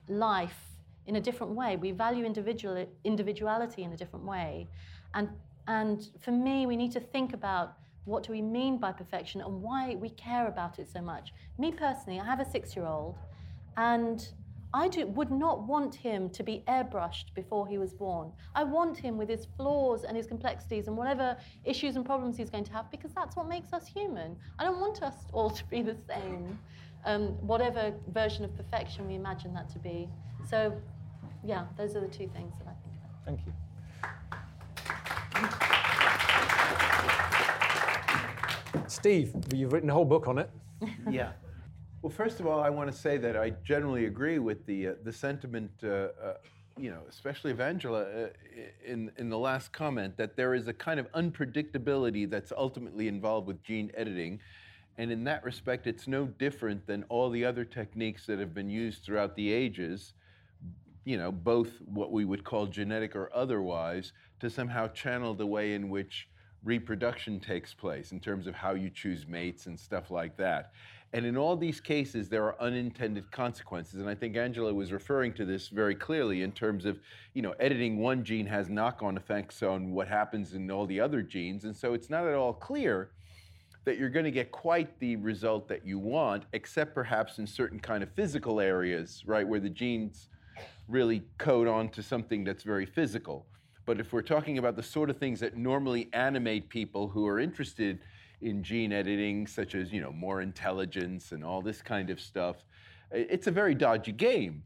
life 0.08 0.71
in 1.06 1.16
a 1.16 1.20
different 1.20 1.52
way. 1.52 1.76
We 1.76 1.90
value 1.92 2.24
individual, 2.24 2.86
individuality 3.04 3.82
in 3.82 3.92
a 3.92 3.96
different 3.96 4.24
way. 4.24 4.68
And, 5.14 5.28
and 5.66 6.08
for 6.20 6.32
me, 6.32 6.66
we 6.66 6.76
need 6.76 6.92
to 6.92 7.00
think 7.00 7.32
about 7.32 7.74
what 8.04 8.24
do 8.24 8.32
we 8.32 8.42
mean 8.42 8.78
by 8.78 8.92
perfection 8.92 9.40
and 9.40 9.62
why 9.62 9.94
we 9.94 10.10
care 10.10 10.48
about 10.48 10.78
it 10.78 10.88
so 10.90 11.00
much. 11.00 11.32
Me 11.58 11.70
personally, 11.70 12.18
I 12.18 12.24
have 12.24 12.40
a 12.40 12.44
six 12.44 12.74
year 12.74 12.86
old, 12.86 13.16
and 13.76 14.26
I 14.74 14.88
do, 14.88 15.06
would 15.06 15.30
not 15.30 15.66
want 15.66 15.94
him 15.94 16.30
to 16.30 16.42
be 16.42 16.64
airbrushed 16.66 17.34
before 17.34 17.68
he 17.68 17.76
was 17.76 17.92
born. 17.92 18.32
I 18.54 18.64
want 18.64 18.96
him 18.96 19.18
with 19.18 19.28
his 19.28 19.46
flaws 19.56 20.04
and 20.04 20.16
his 20.16 20.26
complexities 20.26 20.88
and 20.88 20.96
whatever 20.96 21.36
issues 21.64 21.96
and 21.96 22.06
problems 22.06 22.38
he's 22.38 22.48
going 22.48 22.64
to 22.64 22.72
have 22.72 22.90
because 22.90 23.12
that's 23.12 23.36
what 23.36 23.48
makes 23.48 23.72
us 23.72 23.86
human. 23.86 24.36
I 24.58 24.64
don't 24.64 24.80
want 24.80 25.02
us 25.02 25.26
all 25.32 25.50
to 25.50 25.64
be 25.66 25.82
the 25.82 25.96
same, 26.08 26.58
um, 27.04 27.28
whatever 27.46 27.92
version 28.12 28.44
of 28.44 28.56
perfection 28.56 29.06
we 29.06 29.14
imagine 29.14 29.52
that 29.54 29.68
to 29.70 29.78
be. 29.78 30.08
So, 30.48 30.72
yeah, 31.44 31.66
those 31.76 31.96
are 31.96 32.00
the 32.00 32.08
two 32.08 32.28
things 32.28 32.54
that 32.58 32.68
I 32.68 32.74
think 32.82 32.94
about. 32.98 33.10
Thank 33.24 33.40
you. 33.46 33.52
Steve, 38.88 39.34
you've 39.52 39.72
written 39.72 39.90
a 39.90 39.92
whole 39.94 40.04
book 40.04 40.28
on 40.28 40.38
it. 40.38 40.50
yeah. 41.10 41.32
Well, 42.02 42.10
first 42.10 42.40
of 42.40 42.46
all, 42.46 42.60
I 42.60 42.70
want 42.70 42.90
to 42.90 42.96
say 42.96 43.16
that 43.18 43.36
I 43.36 43.50
generally 43.64 44.06
agree 44.06 44.38
with 44.38 44.66
the 44.66 44.88
uh, 44.88 44.94
the 45.04 45.12
sentiment, 45.12 45.70
uh, 45.82 45.86
uh, 45.88 46.34
you 46.76 46.90
know, 46.90 47.00
especially 47.08 47.52
of 47.52 47.60
Angela 47.60 48.02
uh, 48.02 48.28
in 48.84 49.10
in 49.16 49.28
the 49.28 49.38
last 49.38 49.72
comment 49.72 50.16
that 50.16 50.36
there 50.36 50.54
is 50.54 50.68
a 50.68 50.72
kind 50.72 51.00
of 51.00 51.10
unpredictability 51.12 52.28
that's 52.28 52.52
ultimately 52.56 53.08
involved 53.08 53.46
with 53.46 53.62
gene 53.62 53.90
editing, 53.96 54.40
and 54.98 55.10
in 55.10 55.24
that 55.24 55.44
respect, 55.44 55.86
it's 55.86 56.06
no 56.06 56.26
different 56.26 56.86
than 56.86 57.04
all 57.08 57.30
the 57.30 57.44
other 57.44 57.64
techniques 57.64 58.26
that 58.26 58.38
have 58.38 58.52
been 58.52 58.70
used 58.70 59.04
throughout 59.04 59.36
the 59.36 59.52
ages. 59.52 60.14
You 61.04 61.16
know, 61.18 61.32
both 61.32 61.70
what 61.84 62.12
we 62.12 62.24
would 62.24 62.44
call 62.44 62.66
genetic 62.66 63.16
or 63.16 63.30
otherwise, 63.34 64.12
to 64.40 64.48
somehow 64.48 64.88
channel 64.88 65.34
the 65.34 65.46
way 65.46 65.74
in 65.74 65.88
which 65.88 66.28
reproduction 66.64 67.40
takes 67.40 67.74
place 67.74 68.12
in 68.12 68.20
terms 68.20 68.46
of 68.46 68.54
how 68.54 68.74
you 68.74 68.88
choose 68.88 69.26
mates 69.26 69.66
and 69.66 69.78
stuff 69.78 70.10
like 70.10 70.36
that. 70.36 70.72
And 71.14 71.26
in 71.26 71.36
all 71.36 71.56
these 71.56 71.80
cases, 71.80 72.28
there 72.28 72.44
are 72.44 72.60
unintended 72.60 73.30
consequences. 73.30 74.00
And 74.00 74.08
I 74.08 74.14
think 74.14 74.36
Angela 74.36 74.72
was 74.72 74.92
referring 74.92 75.34
to 75.34 75.44
this 75.44 75.68
very 75.68 75.94
clearly 75.94 76.42
in 76.42 76.52
terms 76.52 76.86
of, 76.86 76.98
you 77.34 77.42
know, 77.42 77.52
editing 77.60 77.98
one 77.98 78.24
gene 78.24 78.46
has 78.46 78.70
knock 78.70 79.02
on 79.02 79.16
effects 79.16 79.62
on 79.62 79.90
what 79.90 80.08
happens 80.08 80.54
in 80.54 80.70
all 80.70 80.86
the 80.86 81.00
other 81.00 81.20
genes. 81.20 81.64
And 81.64 81.76
so 81.76 81.92
it's 81.92 82.08
not 82.08 82.26
at 82.26 82.34
all 82.34 82.54
clear 82.54 83.10
that 83.84 83.98
you're 83.98 84.08
going 84.08 84.24
to 84.24 84.30
get 84.30 84.52
quite 84.52 84.98
the 85.00 85.16
result 85.16 85.68
that 85.68 85.84
you 85.84 85.98
want, 85.98 86.44
except 86.52 86.94
perhaps 86.94 87.38
in 87.38 87.46
certain 87.46 87.80
kind 87.80 88.02
of 88.02 88.10
physical 88.12 88.60
areas, 88.60 89.22
right, 89.26 89.46
where 89.46 89.60
the 89.60 89.68
genes 89.68 90.28
really 90.92 91.22
code 91.38 91.66
onto 91.66 92.02
something 92.02 92.44
that's 92.44 92.62
very 92.62 92.86
physical. 92.86 93.46
But 93.84 93.98
if 93.98 94.12
we're 94.12 94.22
talking 94.22 94.58
about 94.58 94.76
the 94.76 94.82
sort 94.82 95.10
of 95.10 95.16
things 95.16 95.40
that 95.40 95.56
normally 95.56 96.08
animate 96.12 96.68
people 96.68 97.08
who 97.08 97.26
are 97.26 97.40
interested 97.40 97.98
in 98.42 98.62
gene 98.62 98.92
editing, 98.92 99.46
such 99.46 99.74
as 99.74 99.92
you 99.92 100.00
know 100.00 100.12
more 100.12 100.42
intelligence 100.42 101.32
and 101.32 101.44
all 101.44 101.62
this 101.62 101.80
kind 101.80 102.10
of 102.10 102.20
stuff. 102.20 102.56
It's 103.10 103.46
a 103.46 103.50
very 103.50 103.74
dodgy 103.74 104.12
game. 104.12 104.62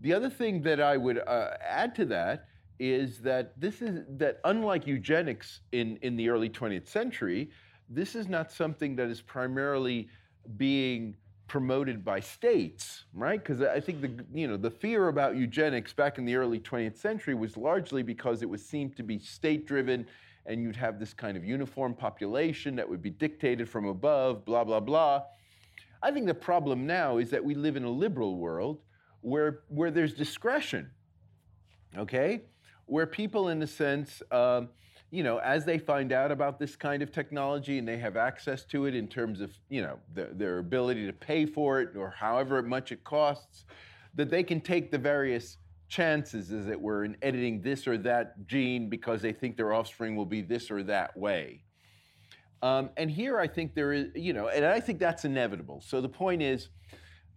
The 0.00 0.12
other 0.12 0.30
thing 0.30 0.62
that 0.62 0.80
I 0.80 0.96
would 0.96 1.18
uh, 1.26 1.50
add 1.66 1.94
to 1.96 2.04
that 2.06 2.46
is 2.78 3.20
that 3.20 3.58
this 3.58 3.80
is 3.80 4.04
that 4.18 4.40
unlike 4.44 4.86
eugenics 4.86 5.60
in, 5.72 5.96
in 6.02 6.16
the 6.16 6.28
early 6.28 6.50
20th 6.50 6.88
century, 6.88 7.50
this 7.88 8.14
is 8.14 8.28
not 8.28 8.52
something 8.52 8.96
that 8.96 9.08
is 9.08 9.22
primarily 9.22 10.08
being 10.56 11.16
promoted 11.48 12.04
by 12.04 12.20
states, 12.20 13.04
right? 13.14 13.42
Because 13.42 13.62
I 13.62 13.80
think 13.80 14.00
the 14.00 14.24
you 14.32 14.48
know 14.48 14.56
the 14.56 14.70
fear 14.70 15.08
about 15.08 15.36
eugenics 15.36 15.92
back 15.92 16.18
in 16.18 16.24
the 16.24 16.34
early 16.34 16.58
20th 16.58 16.96
century 16.96 17.34
was 17.34 17.56
largely 17.56 18.02
because 18.02 18.42
it 18.42 18.48
was 18.48 18.64
seemed 18.64 18.96
to 18.96 19.02
be 19.02 19.18
state-driven 19.18 20.06
and 20.46 20.62
you'd 20.62 20.76
have 20.76 20.98
this 20.98 21.12
kind 21.12 21.36
of 21.36 21.44
uniform 21.44 21.94
population 21.94 22.76
that 22.76 22.88
would 22.88 23.02
be 23.02 23.10
dictated 23.10 23.68
from 23.68 23.86
above, 23.86 24.44
blah, 24.44 24.64
blah, 24.64 24.80
blah. 24.80 25.22
I 26.02 26.10
think 26.12 26.26
the 26.26 26.34
problem 26.34 26.86
now 26.86 27.18
is 27.18 27.30
that 27.30 27.44
we 27.44 27.54
live 27.54 27.76
in 27.76 27.84
a 27.84 27.90
liberal 27.90 28.36
world 28.36 28.80
where, 29.20 29.60
where 29.68 29.90
there's 29.90 30.14
discretion, 30.14 30.90
okay? 31.96 32.42
Where 32.86 33.06
people, 33.06 33.48
in 33.48 33.62
a 33.62 33.66
sense, 33.66 34.22
um, 34.30 34.68
you 35.10 35.22
know, 35.22 35.38
as 35.38 35.64
they 35.64 35.78
find 35.78 36.12
out 36.12 36.32
about 36.32 36.58
this 36.58 36.76
kind 36.76 37.02
of 37.02 37.12
technology 37.12 37.78
and 37.78 37.86
they 37.86 37.98
have 37.98 38.16
access 38.16 38.64
to 38.64 38.86
it 38.86 38.94
in 38.94 39.06
terms 39.06 39.40
of, 39.40 39.56
you 39.68 39.82
know, 39.82 39.98
the, 40.14 40.30
their 40.32 40.58
ability 40.58 41.06
to 41.06 41.12
pay 41.12 41.46
for 41.46 41.80
it 41.80 41.96
or 41.96 42.10
however 42.10 42.62
much 42.62 42.92
it 42.92 43.04
costs, 43.04 43.64
that 44.14 44.30
they 44.30 44.42
can 44.42 44.60
take 44.60 44.90
the 44.90 44.98
various 44.98 45.58
chances, 45.88 46.52
as 46.52 46.66
it 46.66 46.80
were, 46.80 47.04
in 47.04 47.16
editing 47.22 47.62
this 47.62 47.86
or 47.86 47.96
that 47.96 48.46
gene 48.46 48.88
because 48.88 49.22
they 49.22 49.32
think 49.32 49.56
their 49.56 49.72
offspring 49.72 50.16
will 50.16 50.26
be 50.26 50.42
this 50.42 50.70
or 50.70 50.82
that 50.82 51.16
way. 51.16 51.62
Um, 52.62 52.90
and 52.96 53.10
here 53.10 53.38
I 53.38 53.46
think 53.46 53.74
there 53.74 53.92
is, 53.92 54.08
you 54.14 54.32
know, 54.32 54.48
and 54.48 54.64
I 54.64 54.80
think 54.80 54.98
that's 54.98 55.24
inevitable. 55.24 55.82
So 55.86 56.00
the 56.00 56.08
point 56.08 56.42
is, 56.42 56.68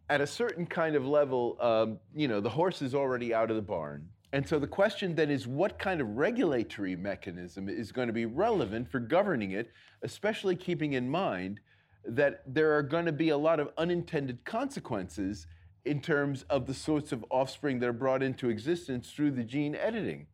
at 0.09 0.21
a 0.21 0.27
certain 0.27 0.65
kind 0.65 0.95
of 0.95 1.05
level, 1.05 1.57
um, 1.61 1.99
you 2.15 2.27
know, 2.27 2.39
the 2.39 2.49
horse 2.49 2.81
is 2.81 2.95
already 2.95 3.33
out 3.33 3.51
of 3.51 3.55
the 3.55 3.61
barn. 3.61 4.07
And 4.31 4.47
so 4.47 4.59
the 4.59 4.67
question 4.67 5.15
then 5.15 5.31
is 5.31 5.47
what 5.47 5.79
kind 5.79 6.01
of 6.01 6.17
regulatory 6.17 6.95
mechanism 6.95 7.67
is 7.67 7.91
going 7.91 8.07
to 8.07 8.13
be 8.13 8.25
relevant 8.25 8.89
for 8.91 8.99
governing 8.99 9.51
it, 9.51 9.71
especially 10.03 10.55
keeping 10.55 10.93
in 10.93 11.09
mind 11.09 11.59
that 12.05 12.43
there 12.45 12.75
are 12.77 12.83
going 12.83 13.05
to 13.05 13.11
be 13.11 13.29
a 13.29 13.37
lot 13.37 13.59
of 13.59 13.69
unintended 13.77 14.45
consequences 14.45 15.47
in 15.85 15.99
terms 15.99 16.45
of 16.49 16.67
the 16.67 16.73
sorts 16.73 17.11
of 17.11 17.25
offspring 17.31 17.79
that 17.79 17.89
are 17.89 17.93
brought 17.93 18.21
into 18.21 18.49
existence 18.49 19.11
through 19.11 19.31
the 19.31 19.43
gene 19.43 19.75
editing. 19.75 20.27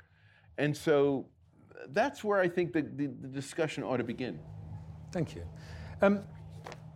And 0.58 0.75
so 0.75 1.28
that's 1.90 2.24
where 2.24 2.40
I 2.40 2.50
think 2.50 2.74
the, 2.74 2.82
the, 2.82 3.08
the 3.08 3.28
discussion 3.28 3.84
ought 3.84 3.98
to 3.98 4.04
begin. 4.04 4.40
Thank 5.12 5.36
you. 5.36 5.44
Um, 6.02 6.24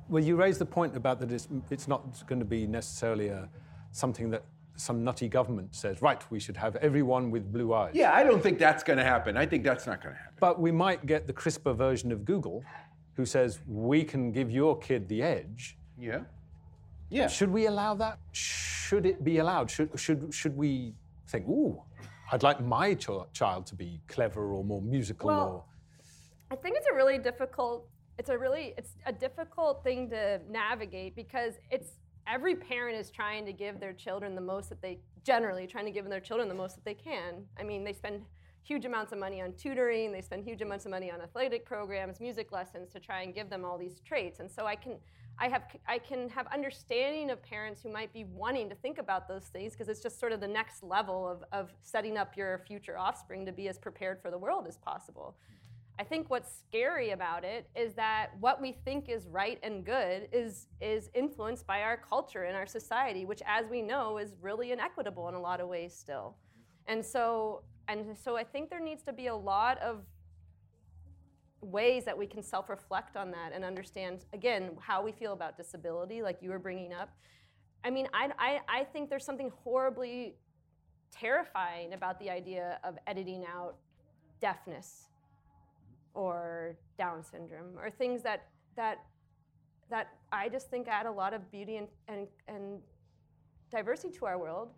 well, 0.10 0.24
you 0.24 0.36
raised 0.36 0.60
the 0.60 0.66
point 0.66 0.98
about 0.98 1.20
that 1.20 1.32
it's, 1.32 1.48
it's 1.70 1.88
not 1.88 2.28
going 2.28 2.40
to 2.40 2.46
be 2.46 2.68
necessarily 2.68 3.28
a, 3.28 3.48
something 3.92 4.30
that 4.32 4.44
some 4.80 5.04
nutty 5.04 5.28
government 5.28 5.76
says, 5.76 6.02
right, 6.02 6.24
we 6.32 6.40
should 6.40 6.56
have 6.56 6.76
everyone 6.78 7.32
with 7.32 7.52
blue 7.52 7.74
eyes. 7.74 7.92
Yeah, 7.94 8.14
I 8.14 8.24
don't 8.24 8.42
think 8.42 8.60
that's 8.60 8.82
going 8.82 8.98
to 8.98 9.04
happen. 9.04 9.36
I 9.36 9.46
think 9.46 9.64
that's 9.64 9.86
not 9.86 10.02
going 10.02 10.16
to 10.16 10.20
happen. 10.20 10.38
But 10.40 10.60
we 10.60 10.72
might 10.72 11.06
get 11.06 11.28
the 11.28 11.34
CRISPR 11.34 11.76
version 11.76 12.12
of 12.12 12.24
Google 12.24 12.64
who 13.16 13.26
says, 13.26 13.60
we 13.68 14.04
can 14.04 14.32
give 14.32 14.50
your 14.50 14.78
kid 14.78 15.10
the 15.10 15.22
edge. 15.22 15.78
Yeah. 16.00 16.22
Yeah. 17.10 17.28
Should 17.28 17.52
we 17.52 17.66
allow 17.66 17.94
that? 17.96 18.20
Should 18.32 19.06
it 19.06 19.24
be 19.24 19.40
allowed? 19.40 19.70
Should, 19.70 20.00
should, 20.00 20.34
should 20.34 20.56
we 20.56 20.94
think, 21.28 21.46
ooh, 21.48 21.82
I'd 22.32 22.44
like 22.44 22.64
my 22.64 22.94
ch- 22.94 23.10
child 23.34 23.66
to 23.68 23.76
be 23.76 24.00
clever 24.08 24.54
or 24.54 24.64
more 24.64 24.82
musical 24.82 25.28
well, 25.28 25.50
or. 25.50 25.64
I 26.52 26.56
think 26.56 26.78
it's 26.78 26.88
a 26.92 26.96
really 26.96 27.18
difficult. 27.18 27.88
It's 28.18 28.30
a 28.30 28.38
really 28.38 28.74
it's 28.78 28.96
a 29.06 29.14
difficult 29.14 29.84
thing 29.84 30.10
to 30.10 30.40
navigate 30.50 31.16
because 31.16 31.56
it's 31.72 31.92
every 32.30 32.56
parent 32.56 32.98
is 32.98 33.10
trying 33.10 33.46
to 33.46 33.54
give 33.54 33.80
their 33.80 33.94
children 33.94 34.36
the 34.36 34.42
most 34.42 34.70
that 34.70 34.82
they 34.82 35.00
generally 35.24 35.68
trying 35.68 35.86
to 35.86 35.92
give 35.92 36.08
their 36.10 36.20
children 36.20 36.48
the 36.48 36.56
most 36.56 36.76
that 36.76 36.86
they 36.86 36.94
can. 36.94 37.44
I 37.60 37.64
mean, 37.64 37.84
they 37.84 37.94
spend 37.94 38.22
huge 38.64 38.86
amounts 38.86 39.12
of 39.12 39.18
money 39.18 39.42
on 39.42 39.54
tutoring, 39.54 40.12
they 40.12 40.22
spend 40.22 40.44
huge 40.44 40.62
amounts 40.62 40.86
of 40.86 40.92
money 40.92 41.12
on 41.12 41.22
athletic 41.22 41.66
programs, 41.66 42.20
music 42.20 42.52
lessons 42.52 42.92
to 42.94 43.00
try 43.00 43.24
and 43.24 43.34
give 43.34 43.50
them 43.50 43.66
all 43.66 43.78
these 43.78 44.00
traits. 44.02 44.40
And 44.40 44.50
so 44.50 44.66
I 44.66 44.76
can 44.76 44.98
I 45.42 45.48
have 45.48 45.64
I 45.88 45.98
can 45.98 46.30
have 46.30 46.48
understanding 46.48 47.32
of 47.32 47.42
parents 47.42 47.82
who 47.82 47.90
might 47.90 48.12
be 48.14 48.26
wanting 48.26 48.70
to 48.70 48.76
think 48.76 48.98
about 48.98 49.28
those 49.28 49.46
things 49.46 49.74
because 49.74 49.88
it's 49.88 50.02
just 50.02 50.20
sort 50.20 50.34
of 50.34 50.42
the 50.42 50.48
next 50.48 50.84
level 50.84 51.28
of, 51.28 51.44
of 51.52 51.74
setting 51.82 52.18
up 52.18 52.36
your 52.36 52.60
future 52.68 52.98
offspring 52.98 53.46
to 53.46 53.52
be 53.52 53.70
as 53.70 53.80
prepared 53.80 54.22
for 54.22 54.30
the 54.30 54.38
world 54.38 54.66
as 54.68 54.78
possible. 54.78 55.36
I 56.00 56.04
think 56.06 56.30
what's 56.30 56.50
scary 56.58 57.10
about 57.10 57.44
it 57.44 57.70
is 57.76 57.94
that 57.96 58.30
what 58.40 58.62
we 58.62 58.72
think 58.72 59.10
is 59.10 59.28
right 59.28 59.60
and 59.62 59.86
good 59.86 60.30
is 60.32 60.68
is 60.80 61.10
influenced 61.14 61.68
by 61.68 61.82
our 61.82 61.98
culture 61.98 62.44
and 62.44 62.56
our 62.56 62.66
society, 62.66 63.26
which 63.26 63.42
as 63.46 63.68
we 63.70 63.82
know 63.82 64.18
is 64.18 64.34
really 64.42 64.72
inequitable 64.72 65.28
in 65.28 65.36
a 65.36 65.42
lot 65.42 65.60
of 65.60 65.68
ways 65.68 65.94
still. 65.94 66.38
And 66.88 67.06
so 67.06 67.64
and 67.90 68.18
so 68.18 68.38
I 68.38 68.46
think 68.46 68.70
there 68.70 68.80
needs 68.80 69.04
to 69.04 69.14
be 69.14 69.28
a 69.28 69.36
lot 69.36 69.78
of 69.80 70.06
ways 71.62 72.06
that 72.06 72.18
we 72.18 72.28
can 72.28 72.44
self 72.44 72.70
reflect 72.70 73.18
on 73.18 73.30
that 73.32 73.52
and 73.54 73.66
understand, 73.66 74.24
again, 74.32 74.72
how 74.80 75.04
we 75.04 75.12
feel 75.12 75.34
about 75.34 75.58
disability, 75.58 76.22
like 76.22 76.38
you 76.42 76.50
were 76.50 76.60
bringing 76.60 76.94
up. 76.94 77.10
I 77.84 77.90
mean, 77.90 78.08
I, 78.14 78.30
I, 78.40 78.60
I 78.70 78.84
think 78.86 79.10
there's 79.10 79.26
something 79.26 79.52
horribly 79.66 80.36
terrifying 81.12 81.94
about 81.94 82.20
the 82.22 82.30
idea 82.30 82.80
of 82.86 82.98
editing 83.06 83.44
out 83.46 83.76
deafness 84.40 85.09
or 86.14 86.76
Down 86.98 87.24
syndrome 87.24 87.78
or 87.78 87.90
things 87.90 88.22
that, 88.24 88.48
that, 88.76 89.06
that 89.90 90.10
I 90.32 90.50
just 90.50 90.70
think 90.70 90.88
add 90.88 91.06
a 91.06 91.12
lot 91.12 91.34
of 91.34 91.50
beauty 91.52 91.78
and, 91.78 91.88
and, 92.08 92.28
and 92.48 92.80
diversity 93.72 94.18
to 94.18 94.26
our 94.26 94.38
world 94.38 94.70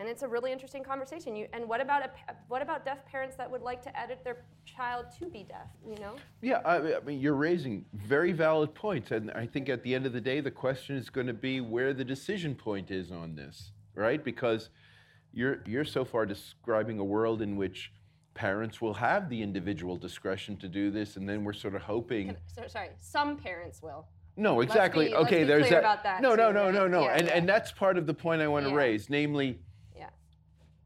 and 0.00 0.08
it's 0.08 0.22
a 0.22 0.28
really 0.28 0.50
interesting 0.50 0.82
conversation. 0.82 1.36
You, 1.36 1.46
and 1.52 1.68
what 1.68 1.82
about 1.82 2.02
a, 2.02 2.10
what 2.48 2.62
about 2.62 2.86
deaf 2.86 3.04
parents 3.04 3.36
that 3.36 3.48
would 3.50 3.60
like 3.60 3.82
to 3.82 4.00
edit 4.00 4.24
their 4.24 4.44
child 4.64 5.06
to 5.18 5.26
be 5.26 5.44
deaf? 5.44 5.68
You 5.86 5.96
know? 5.96 6.16
Yeah, 6.40 6.62
I, 6.64 6.96
I 6.96 7.00
mean, 7.00 7.20
you're 7.20 7.34
raising 7.34 7.84
very 7.92 8.32
valid 8.32 8.74
points, 8.74 9.10
and 9.10 9.30
I 9.32 9.46
think 9.46 9.68
at 9.68 9.82
the 9.82 9.94
end 9.94 10.06
of 10.06 10.14
the 10.14 10.20
day, 10.20 10.40
the 10.40 10.50
question 10.50 10.96
is 10.96 11.10
going 11.10 11.26
to 11.26 11.34
be 11.34 11.60
where 11.60 11.92
the 11.92 12.04
decision 12.04 12.54
point 12.54 12.90
is 12.90 13.12
on 13.12 13.34
this, 13.34 13.72
right? 13.94 14.24
Because 14.24 14.70
you're 15.34 15.60
you're 15.66 15.84
so 15.84 16.06
far 16.06 16.24
describing 16.24 16.98
a 16.98 17.04
world 17.04 17.42
in 17.42 17.56
which 17.56 17.92
parents 18.40 18.80
will 18.80 18.94
have 18.94 19.28
the 19.28 19.42
individual 19.42 19.98
discretion 19.98 20.56
to 20.56 20.66
do 20.66 20.90
this, 20.90 21.16
and 21.16 21.28
then 21.28 21.44
we're 21.44 21.52
sort 21.52 21.74
of 21.74 21.82
hoping. 21.82 22.28
Can, 22.28 22.36
so, 22.46 22.62
sorry, 22.66 22.88
some 22.98 23.36
parents 23.36 23.82
will. 23.82 24.06
No, 24.34 24.62
exactly. 24.62 25.08
Be, 25.08 25.14
okay, 25.14 25.44
there's 25.44 25.68
that. 25.68 26.02
that. 26.02 26.22
no, 26.22 26.30
too, 26.30 26.36
no, 26.38 26.50
no, 26.52 26.64
right? 26.64 26.74
no, 26.74 26.88
no, 26.88 27.02
yeah, 27.02 27.16
and 27.18 27.26
yeah. 27.26 27.34
and 27.36 27.46
that's 27.46 27.70
part 27.70 27.98
of 27.98 28.06
the 28.06 28.14
point 28.14 28.40
I 28.40 28.48
want 28.48 28.64
to 28.64 28.70
Yeah. 28.70 28.76
raise, 28.76 29.10
namely 29.10 29.58
Yeah. 29.94 30.08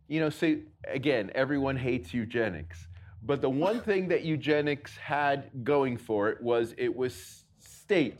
you 0.08 0.18
know, 0.18 0.30
say 0.30 0.62
again, 0.88 1.30
everyone 1.36 1.76
hates 1.76 2.12
eugenics. 2.12 2.88
But 3.22 3.40
the 3.40 3.50
one 3.50 3.80
thing 3.88 4.08
that 4.08 4.24
eugenics 4.24 4.96
had 4.96 5.38
going 5.62 5.96
for 5.96 6.30
it 6.30 6.42
was 6.42 6.74
it 6.76 6.92
was 6.96 7.44
state 7.60 8.16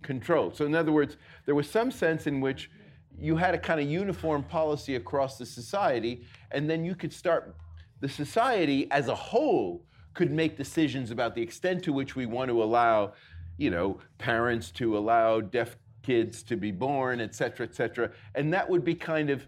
controlled. 0.00 0.56
So, 0.56 0.64
in 0.64 0.74
other 0.74 0.92
words, 0.92 1.18
there 1.44 1.54
was 1.54 1.68
some 1.68 1.90
sense 1.90 2.26
in 2.26 2.40
which 2.40 2.70
you 3.18 3.36
had 3.36 3.54
a 3.54 3.58
kind 3.58 3.80
of 3.80 3.86
uniform 3.86 4.44
policy 4.44 4.94
across 4.94 5.36
the 5.36 5.44
society, 5.44 6.22
and 6.52 6.70
then 6.70 6.86
you 6.86 6.94
could 6.94 7.12
start, 7.12 7.54
the 8.00 8.08
society 8.08 8.90
as 8.90 9.08
a 9.08 9.14
whole 9.14 9.84
could 10.14 10.30
make 10.30 10.56
decisions 10.56 11.10
about 11.10 11.34
the 11.34 11.42
extent 11.42 11.82
to 11.84 11.92
which 11.92 12.16
we 12.16 12.26
want 12.26 12.48
to 12.48 12.62
allow, 12.62 13.12
you 13.56 13.70
know, 13.70 13.98
parents 14.18 14.70
to 14.72 14.96
allow 14.96 15.40
deaf 15.40 15.76
kids 16.02 16.42
to 16.44 16.56
be 16.56 16.70
born, 16.70 17.20
et 17.20 17.34
cetera, 17.34 17.66
et 17.66 17.74
cetera. 17.74 18.10
And 18.34 18.52
that 18.52 18.68
would 18.68 18.84
be 18.84 18.94
kind 18.94 19.30
of 19.30 19.46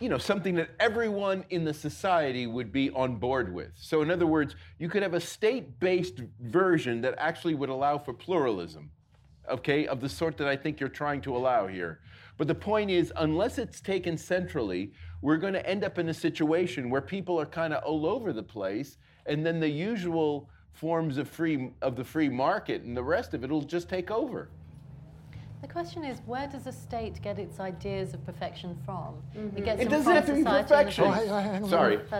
you 0.00 0.08
know, 0.08 0.18
something 0.18 0.54
that 0.54 0.70
everyone 0.80 1.44
in 1.50 1.64
the 1.64 1.74
society 1.74 2.46
would 2.46 2.72
be 2.72 2.90
on 2.90 3.16
board 3.16 3.52
with. 3.52 3.72
So, 3.76 4.02
in 4.02 4.10
other 4.10 4.26
words, 4.26 4.54
you 4.78 4.88
could 4.88 5.02
have 5.02 5.14
a 5.14 5.20
state 5.20 5.78
based 5.80 6.20
version 6.40 7.00
that 7.02 7.14
actually 7.18 7.54
would 7.54 7.68
allow 7.68 7.98
for 7.98 8.12
pluralism, 8.12 8.90
okay, 9.50 9.86
of 9.86 10.00
the 10.00 10.08
sort 10.08 10.36
that 10.38 10.48
I 10.48 10.56
think 10.56 10.80
you're 10.80 10.88
trying 10.88 11.20
to 11.22 11.36
allow 11.36 11.66
here. 11.66 12.00
But 12.38 12.48
the 12.48 12.54
point 12.54 12.90
is, 12.90 13.12
unless 13.16 13.58
it's 13.58 13.80
taken 13.80 14.16
centrally, 14.16 14.92
we're 15.22 15.36
going 15.36 15.54
to 15.54 15.66
end 15.66 15.84
up 15.84 15.98
in 15.98 16.08
a 16.08 16.14
situation 16.14 16.90
where 16.90 17.00
people 17.00 17.40
are 17.40 17.46
kind 17.46 17.72
of 17.72 17.82
all 17.84 18.04
over 18.06 18.32
the 18.32 18.42
place, 18.42 18.98
and 19.26 19.46
then 19.46 19.60
the 19.60 19.68
usual 19.68 20.50
forms 20.72 21.16
of 21.16 21.28
free 21.28 21.70
of 21.80 21.96
the 21.96 22.04
free 22.04 22.28
market, 22.28 22.82
and 22.82 22.96
the 22.96 23.02
rest 23.02 23.32
of 23.32 23.44
it 23.44 23.50
will 23.50 23.62
just 23.62 23.88
take 23.88 24.10
over. 24.10 24.48
The 25.62 25.68
question 25.68 26.02
is, 26.02 26.18
where 26.26 26.48
does 26.48 26.66
a 26.66 26.72
state 26.72 27.22
get 27.22 27.38
its 27.38 27.60
ideas 27.60 28.14
of 28.14 28.26
perfection 28.26 28.76
from? 28.84 29.14
It 29.32 29.38
mm-hmm. 29.38 29.64
gets 29.64 29.80
It 29.80 29.84
them 29.84 29.92
doesn't 29.92 30.04
from 30.04 30.14
have 30.14 30.26
to 30.26 30.32
be 30.32 30.42
society 30.42 30.68
perfection. 30.68 31.04
Oh, 31.04 31.10
hang 31.12 31.28
hang 31.28 31.62
on. 31.62 31.70
Sorry. 31.70 32.00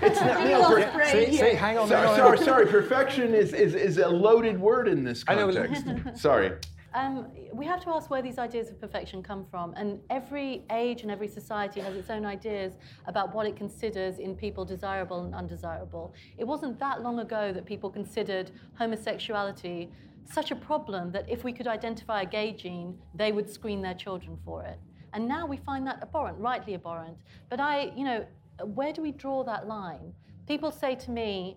It's 0.00 0.20
not, 0.20 0.42
We 0.42 0.50
no, 0.50 0.60
lost 0.60 0.92
per- 0.92 0.98
Ray 0.98 1.36
See, 1.36 1.54
hang 1.54 1.76
on. 1.76 1.88
sorry, 1.88 2.16
sorry, 2.16 2.38
sorry. 2.38 2.66
Perfection 2.66 3.34
is, 3.34 3.52
is, 3.52 3.74
is 3.74 3.98
a 3.98 4.08
loaded 4.08 4.58
word 4.58 4.88
in 4.88 5.04
this 5.04 5.24
I 5.28 5.34
context. 5.34 5.84
sorry. 6.16 6.52
Um, 6.94 7.28
we 7.52 7.66
have 7.66 7.82
to 7.84 7.90
ask 7.90 8.10
where 8.10 8.22
these 8.22 8.38
ideas 8.38 8.70
of 8.70 8.80
perfection 8.80 9.22
come 9.22 9.44
from. 9.50 9.74
And 9.74 10.00
every 10.08 10.64
age 10.70 11.02
and 11.02 11.10
every 11.10 11.28
society 11.28 11.80
has 11.80 11.94
its 11.94 12.08
own 12.10 12.24
ideas 12.24 12.74
about 13.06 13.34
what 13.34 13.46
it 13.46 13.56
considers 13.56 14.18
in 14.18 14.34
people 14.34 14.64
desirable 14.64 15.24
and 15.24 15.34
undesirable. 15.34 16.14
It 16.38 16.44
wasn't 16.44 16.78
that 16.80 17.02
long 17.02 17.18
ago 17.20 17.52
that 17.52 17.66
people 17.66 17.90
considered 17.90 18.50
homosexuality 18.78 19.90
such 20.30 20.50
a 20.50 20.56
problem 20.56 21.10
that 21.12 21.28
if 21.28 21.44
we 21.44 21.52
could 21.52 21.66
identify 21.66 22.22
a 22.22 22.26
gay 22.26 22.52
gene, 22.52 22.98
they 23.14 23.32
would 23.32 23.50
screen 23.50 23.80
their 23.82 23.94
children 23.94 24.38
for 24.44 24.64
it. 24.64 24.78
And 25.14 25.26
now 25.26 25.46
we 25.46 25.56
find 25.56 25.86
that 25.86 26.02
abhorrent, 26.02 26.38
rightly 26.38 26.74
abhorrent. 26.74 27.16
But 27.48 27.60
I, 27.60 27.92
you 27.96 28.04
know, 28.04 28.26
where 28.62 28.92
do 28.92 29.00
we 29.00 29.12
draw 29.12 29.42
that 29.44 29.66
line? 29.66 30.12
People 30.46 30.70
say 30.70 30.94
to 30.96 31.10
me, 31.10 31.56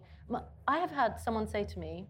I 0.67 0.79
have 0.79 0.91
had 0.91 1.19
someone 1.19 1.47
say 1.47 1.65
to 1.65 1.79
me, 1.79 2.07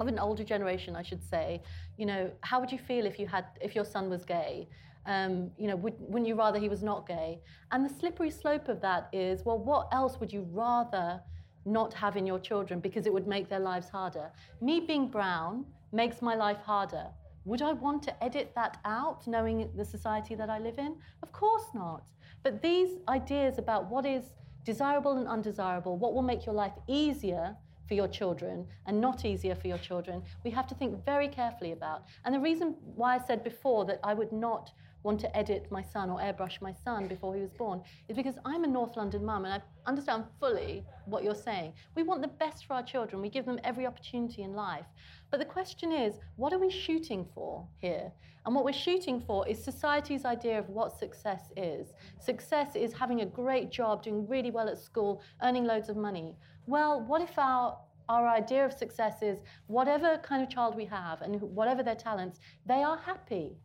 of 0.00 0.08
an 0.08 0.18
older 0.18 0.44
generation, 0.44 0.96
I 0.96 1.02
should 1.02 1.22
say, 1.22 1.62
you 1.96 2.06
know, 2.06 2.30
how 2.42 2.60
would 2.60 2.72
you 2.72 2.78
feel 2.78 3.06
if 3.06 3.18
you 3.18 3.26
had 3.26 3.44
if 3.60 3.74
your 3.74 3.84
son 3.84 4.10
was 4.10 4.24
gay? 4.24 4.68
Um, 5.06 5.50
you 5.56 5.66
know, 5.66 5.76
would, 5.76 5.94
wouldn't 5.98 6.28
you 6.28 6.34
rather 6.34 6.58
he 6.58 6.68
was 6.68 6.82
not 6.82 7.06
gay? 7.06 7.40
And 7.72 7.84
the 7.84 7.92
slippery 7.92 8.30
slope 8.30 8.68
of 8.68 8.80
that 8.82 9.08
is, 9.12 9.44
well, 9.44 9.58
what 9.58 9.88
else 9.92 10.20
would 10.20 10.32
you 10.32 10.46
rather 10.50 11.20
not 11.64 11.94
have 11.94 12.16
in 12.16 12.26
your 12.26 12.38
children 12.38 12.80
because 12.80 13.06
it 13.06 13.12
would 13.12 13.26
make 13.26 13.48
their 13.48 13.60
lives 13.60 13.88
harder? 13.88 14.30
Me 14.60 14.80
being 14.80 15.08
brown 15.08 15.64
makes 15.92 16.20
my 16.20 16.34
life 16.34 16.58
harder. 16.58 17.06
Would 17.46 17.62
I 17.62 17.72
want 17.72 18.02
to 18.04 18.24
edit 18.24 18.52
that 18.54 18.78
out, 18.84 19.26
knowing 19.26 19.70
the 19.74 19.84
society 19.84 20.34
that 20.34 20.50
I 20.50 20.58
live 20.58 20.78
in? 20.78 20.96
Of 21.22 21.32
course 21.32 21.68
not. 21.74 22.04
But 22.42 22.62
these 22.62 22.98
ideas 23.08 23.58
about 23.58 23.90
what 23.90 24.04
is 24.04 24.24
desirable 24.64 25.16
and 25.16 25.26
undesirable, 25.26 25.96
what 25.96 26.14
will 26.14 26.22
make 26.22 26.44
your 26.44 26.54
life 26.54 26.74
easier 26.86 27.56
for 27.90 27.94
your 27.94 28.06
children 28.06 28.64
and 28.86 29.00
not 29.00 29.24
easier 29.24 29.56
for 29.56 29.66
your 29.66 29.78
children, 29.78 30.22
we 30.44 30.50
have 30.52 30.68
to 30.68 30.76
think 30.76 31.04
very 31.04 31.26
carefully 31.26 31.72
about. 31.72 32.04
And 32.24 32.32
the 32.32 32.38
reason 32.38 32.76
why 32.94 33.16
I 33.16 33.26
said 33.26 33.42
before 33.42 33.84
that 33.86 33.98
I 34.04 34.14
would 34.14 34.30
not 34.30 34.70
want 35.02 35.18
to 35.18 35.36
edit 35.36 35.66
my 35.72 35.82
son 35.82 36.08
or 36.08 36.20
airbrush 36.20 36.62
my 36.62 36.72
son 36.84 37.08
before 37.08 37.34
he 37.34 37.40
was 37.40 37.50
born 37.50 37.82
is 38.08 38.16
because 38.16 38.36
I'm 38.44 38.62
a 38.62 38.68
North 38.68 38.96
London 38.96 39.24
mum 39.24 39.44
and 39.44 39.54
I 39.54 39.88
understand 39.90 40.22
fully 40.38 40.84
what 41.06 41.24
you're 41.24 41.34
saying. 41.34 41.72
We 41.96 42.04
want 42.04 42.22
the 42.22 42.28
best 42.28 42.64
for 42.64 42.74
our 42.74 42.82
children, 42.84 43.20
we 43.20 43.28
give 43.28 43.44
them 43.44 43.58
every 43.64 43.86
opportunity 43.88 44.42
in 44.42 44.52
life. 44.52 44.86
But 45.32 45.40
the 45.40 45.46
question 45.46 45.90
is, 45.90 46.14
what 46.36 46.52
are 46.52 46.60
we 46.60 46.70
shooting 46.70 47.26
for 47.34 47.66
here? 47.78 48.12
And 48.46 48.54
what 48.54 48.64
we're 48.64 48.72
shooting 48.72 49.20
for 49.20 49.46
is 49.48 49.62
society's 49.62 50.24
idea 50.24 50.58
of 50.58 50.68
what 50.68 50.96
success 50.96 51.50
is. 51.56 51.92
Success 52.20 52.74
is 52.74 52.92
having 52.92 53.20
a 53.20 53.26
great 53.26 53.70
job, 53.70 54.02
doing 54.02 54.28
really 54.28 54.50
well 54.50 54.68
at 54.68 54.78
school, 54.78 55.22
earning 55.42 55.64
loads 55.64 55.88
of 55.88 55.96
money. 55.96 56.36
Well, 56.70 57.00
what 57.00 57.20
if 57.20 57.36
our 57.36 57.76
our 58.08 58.28
idea 58.28 58.64
of 58.64 58.72
success 58.72 59.22
is 59.22 59.38
whatever 59.66 60.18
kind 60.18 60.40
of 60.40 60.48
child 60.48 60.76
we 60.76 60.84
have 60.84 61.20
and 61.20 61.40
whatever 61.42 61.82
their 61.82 61.96
talents, 61.96 62.38
they 62.64 62.82
are 62.84 62.96
happy 62.96 63.56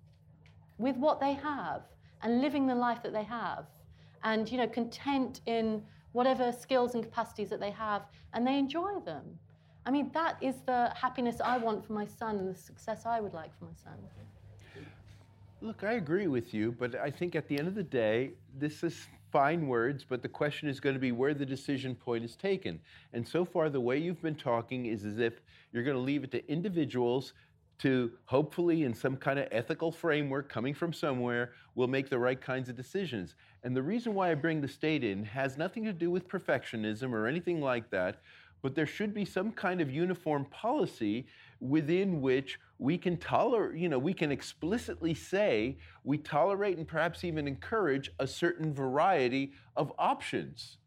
with 0.79 0.97
what 0.97 1.19
they 1.19 1.33
have 1.33 1.83
and 2.23 2.41
living 2.41 2.65
the 2.65 2.73
life 2.73 3.03
that 3.03 3.13
they 3.13 3.23
have 3.23 3.65
and 4.23 4.51
you 4.51 4.57
know 4.57 4.67
content 4.67 5.41
in 5.45 5.83
whatever 6.13 6.51
skills 6.51 6.95
and 6.95 7.03
capacities 7.03 7.49
that 7.49 7.59
they 7.59 7.69
have 7.69 8.01
and 8.33 8.45
they 8.47 8.57
enjoy 8.57 8.99
them. 9.11 9.25
I 9.85 9.91
mean 9.91 10.09
that 10.15 10.37
is 10.41 10.55
the 10.65 10.81
happiness 11.03 11.35
i 11.53 11.59
want 11.59 11.85
for 11.85 11.93
my 11.93 12.07
son 12.07 12.37
and 12.39 12.47
the 12.53 12.59
success 12.69 13.05
i 13.05 13.19
would 13.19 13.35
like 13.41 13.51
for 13.59 13.65
my 13.65 13.77
son. 13.83 13.97
Look, 15.61 15.83
I 15.83 15.93
agree 15.93 16.27
with 16.27 16.53
you, 16.55 16.71
but 16.71 16.95
I 16.95 17.11
think 17.11 17.35
at 17.35 17.47
the 17.47 17.57
end 17.59 17.67
of 17.67 17.75
the 17.75 17.89
day, 18.05 18.31
this 18.57 18.83
is 18.83 19.07
fine 19.35 19.67
words, 19.67 20.05
but 20.07 20.21
the 20.21 20.29
question 20.29 20.69
is 20.69 20.79
going 20.79 20.93
to 20.93 20.99
be 20.99 21.11
where 21.11 21.33
the 21.33 21.45
decision 21.45 21.93
point 21.93 22.23
is 22.23 22.37
taken. 22.37 22.79
And 23.11 23.27
so 23.27 23.43
far, 23.43 23.69
the 23.69 23.81
way 23.81 23.97
you've 23.97 24.21
been 24.21 24.33
talking 24.33 24.85
is 24.85 25.03
as 25.03 25.19
if 25.19 25.41
you're 25.73 25.83
going 25.83 25.97
to 25.97 26.01
leave 26.01 26.23
it 26.23 26.31
to 26.31 26.49
individuals 26.49 27.33
to 27.79 28.13
hopefully, 28.23 28.83
in 28.83 28.93
some 28.93 29.17
kind 29.17 29.37
of 29.37 29.49
ethical 29.51 29.91
framework 29.91 30.47
coming 30.47 30.73
from 30.73 30.93
somewhere, 30.93 31.51
will 31.75 31.89
make 31.89 32.09
the 32.09 32.17
right 32.17 32.39
kinds 32.39 32.69
of 32.69 32.77
decisions. 32.77 33.35
And 33.63 33.75
the 33.75 33.83
reason 33.83 34.13
why 34.13 34.31
I 34.31 34.35
bring 34.35 34.61
the 34.61 34.69
state 34.69 35.03
in 35.03 35.25
has 35.25 35.57
nothing 35.57 35.83
to 35.83 35.91
do 35.91 36.09
with 36.09 36.29
perfectionism 36.29 37.11
or 37.11 37.27
anything 37.27 37.59
like 37.59 37.89
that, 37.89 38.21
but 38.61 38.73
there 38.73 38.87
should 38.87 39.13
be 39.13 39.25
some 39.25 39.51
kind 39.51 39.81
of 39.81 39.91
uniform 39.91 40.45
policy 40.45 41.27
within 41.59 42.21
which 42.21 42.59
we 42.77 42.97
can 42.97 43.17
tolerate, 43.17 43.79
you 43.79 43.89
know, 43.89 43.99
we 43.99 44.13
can 44.13 44.31
explicitly 44.31 45.13
say 45.13 45.77
we 46.03 46.17
tolerate 46.17 46.77
and 46.77 46.87
perhaps 46.87 47.23
even 47.23 47.47
encourage 47.47 48.11
a 48.19 48.27
certain 48.27 48.73
variety 48.73 49.53
of 49.75 49.91
options. 49.97 50.77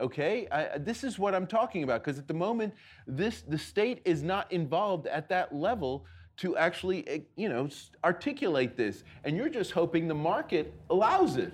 Okay, 0.00 0.46
I, 0.52 0.78
this 0.78 1.02
is 1.02 1.18
what 1.18 1.34
I'm 1.34 1.46
talking 1.46 1.82
about 1.82 2.04
because 2.04 2.18
at 2.18 2.28
the 2.28 2.34
moment, 2.34 2.74
this 3.06 3.42
the 3.42 3.58
state 3.58 4.00
is 4.04 4.22
not 4.22 4.50
involved 4.52 5.08
at 5.08 5.28
that 5.30 5.54
level 5.54 6.06
to 6.36 6.56
actually, 6.56 7.08
eh, 7.08 7.18
you 7.34 7.48
know, 7.48 7.68
articulate 8.04 8.76
this, 8.76 9.02
and 9.24 9.36
you're 9.36 9.48
just 9.48 9.72
hoping 9.72 10.06
the 10.06 10.14
market 10.14 10.72
allows 10.90 11.36
it. 11.36 11.52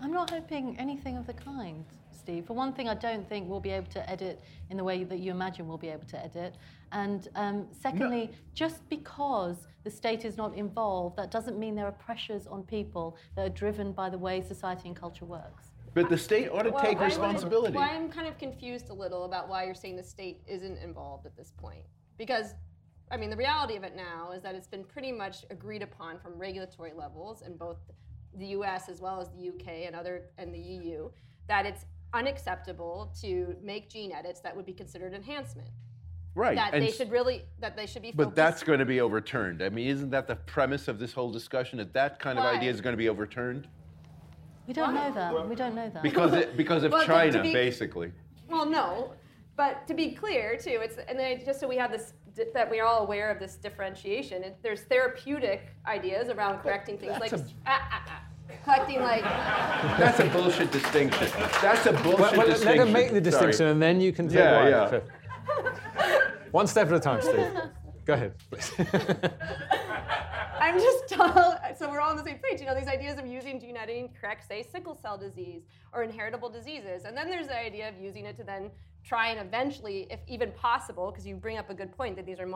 i'm 0.00 0.12
not 0.12 0.30
hoping 0.30 0.74
anything 0.78 1.16
of 1.16 1.26
the 1.26 1.34
kind 1.34 1.84
steve 2.22 2.46
for 2.46 2.54
one 2.54 2.72
thing 2.72 2.88
i 2.88 2.94
don't 2.94 3.28
think 3.28 3.48
we'll 3.48 3.66
be 3.70 3.70
able 3.70 3.90
to 3.90 4.02
edit 4.08 4.40
in 4.70 4.76
the 4.76 4.84
way 4.84 5.04
that 5.04 5.18
you 5.18 5.30
imagine 5.30 5.66
we'll 5.66 5.84
be 5.88 5.88
able 5.88 6.06
to 6.06 6.18
edit 6.24 6.54
and 6.92 7.28
um, 7.34 7.66
secondly 7.86 8.30
just 8.54 8.78
because 8.88 9.56
the 9.84 9.90
state 9.90 10.24
is 10.24 10.36
not 10.36 10.54
involved 10.54 11.16
that 11.16 11.30
doesn't 11.30 11.58
mean 11.58 11.74
there 11.74 11.86
are 11.86 11.98
pressures 12.08 12.46
on 12.46 12.62
people 12.62 13.16
that 13.34 13.44
are 13.46 13.54
driven 13.62 13.92
by 13.92 14.08
the 14.08 14.18
way 14.18 14.40
society 14.54 14.86
and 14.88 14.96
culture 14.96 15.24
works 15.24 15.64
But 15.94 16.08
the 16.08 16.16
state 16.16 16.48
ought 16.48 16.62
to 16.62 16.70
Well, 16.70 16.84
take 16.88 16.98
responsibility. 17.00 17.74
Why 17.76 17.90
I'm 17.96 18.08
kind 18.18 18.26
of 18.26 18.38
confused 18.38 18.88
a 18.88 18.96
little 19.04 19.24
about 19.30 19.44
why 19.50 19.58
you're 19.66 19.80
saying 19.84 19.96
the 19.96 20.10
state 20.16 20.38
isn't 20.56 20.78
involved 20.88 21.24
at 21.30 21.34
this 21.36 21.50
point. 21.64 21.84
Because, 22.22 22.54
I 23.14 23.16
mean, 23.20 23.28
the 23.34 23.36
reality 23.46 23.76
of 23.76 23.84
it 23.88 23.94
now 23.94 24.32
is 24.36 24.40
that 24.44 24.54
it's 24.54 24.70
been 24.74 24.84
pretty 24.94 25.12
much 25.12 25.36
agreed 25.56 25.82
upon 25.82 26.18
from 26.22 26.32
regulatory 26.46 26.94
levels 27.04 27.42
in 27.42 27.52
both 27.64 27.76
the 28.42 28.48
U.S. 28.58 28.88
as 28.88 28.98
well 29.04 29.20
as 29.20 29.28
the 29.34 29.42
U.K. 29.52 29.84
and 29.86 29.94
other 29.94 30.16
and 30.38 30.48
the 30.58 30.64
EU 30.76 31.10
that 31.52 31.66
it's 31.66 31.84
unacceptable 32.14 33.12
to 33.20 33.56
make 33.62 33.88
gene 33.88 34.12
edits 34.12 34.40
that 34.40 34.54
would 34.54 34.66
be 34.66 34.72
considered 34.72 35.14
enhancement. 35.14 35.68
right. 36.34 36.56
That 36.56 36.74
and 36.74 36.82
they 36.82 36.90
should 36.90 37.10
really 37.10 37.44
that 37.60 37.76
they 37.76 37.86
should 37.86 38.02
be. 38.02 38.10
But 38.12 38.24
focused- 38.24 38.36
that's 38.36 38.62
going 38.62 38.78
to 38.78 38.84
be 38.86 39.00
overturned. 39.00 39.62
I 39.62 39.68
mean, 39.68 39.88
isn't 39.88 40.10
that 40.10 40.26
the 40.26 40.36
premise 40.36 40.88
of 40.88 40.98
this 40.98 41.12
whole 41.12 41.30
discussion 41.30 41.78
that 41.78 41.92
that 41.94 42.18
kind 42.18 42.38
of 42.38 42.44
idea 42.44 42.70
is 42.70 42.80
going 42.80 42.94
to 42.94 42.98
be 42.98 43.08
overturned? 43.08 43.68
we 44.66 44.72
don't 44.72 44.94
Why? 44.94 45.08
know 45.08 45.14
that 45.14 45.48
we 45.48 45.56
don't 45.56 45.74
know 45.74 45.90
that 45.90 46.02
Because 46.04 46.32
it, 46.34 46.56
because 46.56 46.84
of 46.84 46.92
Well, 46.92 47.00
to- 47.02 47.06
to 47.08 47.12
China, 47.12 47.42
be- 47.42 47.52
basically. 47.52 48.12
Well, 48.48 48.64
no, 48.64 49.12
but 49.56 49.86
to 49.88 49.94
be 49.94 50.12
clear 50.12 50.56
too, 50.56 50.78
it's 50.82 50.96
and 51.08 51.18
then 51.18 51.42
just 51.44 51.58
so 51.60 51.66
we 51.68 51.76
have 51.76 51.90
this 51.92 52.14
that 52.54 52.70
we 52.70 52.80
are 52.80 52.86
all 52.86 53.02
aware 53.02 53.30
of 53.30 53.38
this 53.38 53.56
differentiation. 53.56 54.42
It, 54.42 54.56
there's 54.62 54.82
therapeutic 54.82 55.74
ideas 55.86 56.28
around 56.30 56.60
correcting 56.60 56.96
things 56.96 57.18
like 57.20 57.32
a- 57.32 57.44
ah, 57.66 57.88
ah, 57.92 58.04
ah, 58.08 58.22
collecting 58.64 59.00
like 59.00 59.22
That's 59.22 60.20
a 60.20 60.26
bullshit 60.28 60.70
distinction. 60.72 61.28
That's 61.60 61.86
a 61.86 61.92
bullshit 61.92 62.18
Well, 62.20 62.36
well, 62.36 62.46
distinction. 62.46 62.66
let 62.66 62.76
them 62.84 62.92
make 62.92 63.12
the 63.12 63.20
distinction, 63.20 63.58
Sorry. 63.58 63.70
and 63.70 63.82
then 63.82 64.00
you 64.00 64.12
can 64.12 64.28
take 64.28 64.38
Yeah, 64.38 64.68
yeah. 64.68 64.90
So- 64.90 65.02
One 66.50 66.66
step 66.66 66.88
at 66.88 66.94
a 66.94 67.00
time, 67.00 67.22
Steve. 67.22 67.50
Go 68.04 68.14
ahead, 68.14 68.34
please. 68.50 68.72
I'm 70.60 70.78
just 70.78 71.08
tell, 71.08 71.60
so 71.76 71.90
we're 71.90 72.00
all 72.00 72.10
on 72.10 72.16
the 72.16 72.24
same 72.24 72.38
page. 72.38 72.60
You 72.60 72.66
know, 72.66 72.74
these 72.74 72.88
ideas 72.88 73.18
of 73.18 73.26
using 73.26 73.58
gene 73.60 73.76
editing 73.76 74.08
to 74.08 74.14
correct, 74.20 74.46
say, 74.46 74.62
sickle 74.62 74.94
cell 74.94 75.18
disease 75.18 75.62
or 75.92 76.02
inheritable 76.02 76.48
diseases, 76.48 77.04
and 77.04 77.16
then 77.16 77.28
there's 77.28 77.48
the 77.48 77.58
idea 77.58 77.88
of 77.88 77.94
using 78.00 78.26
it 78.26 78.36
to 78.36 78.44
then 78.44 78.70
try 79.04 79.28
and 79.28 79.40
eventually, 79.40 80.06
if 80.10 80.20
even 80.28 80.52
possible, 80.52 81.10
because 81.10 81.26
you 81.26 81.34
bring 81.34 81.58
up 81.58 81.68
a 81.70 81.74
good 81.74 81.90
point 81.96 82.14
that 82.16 82.24
these 82.26 82.38
are 82.38 82.46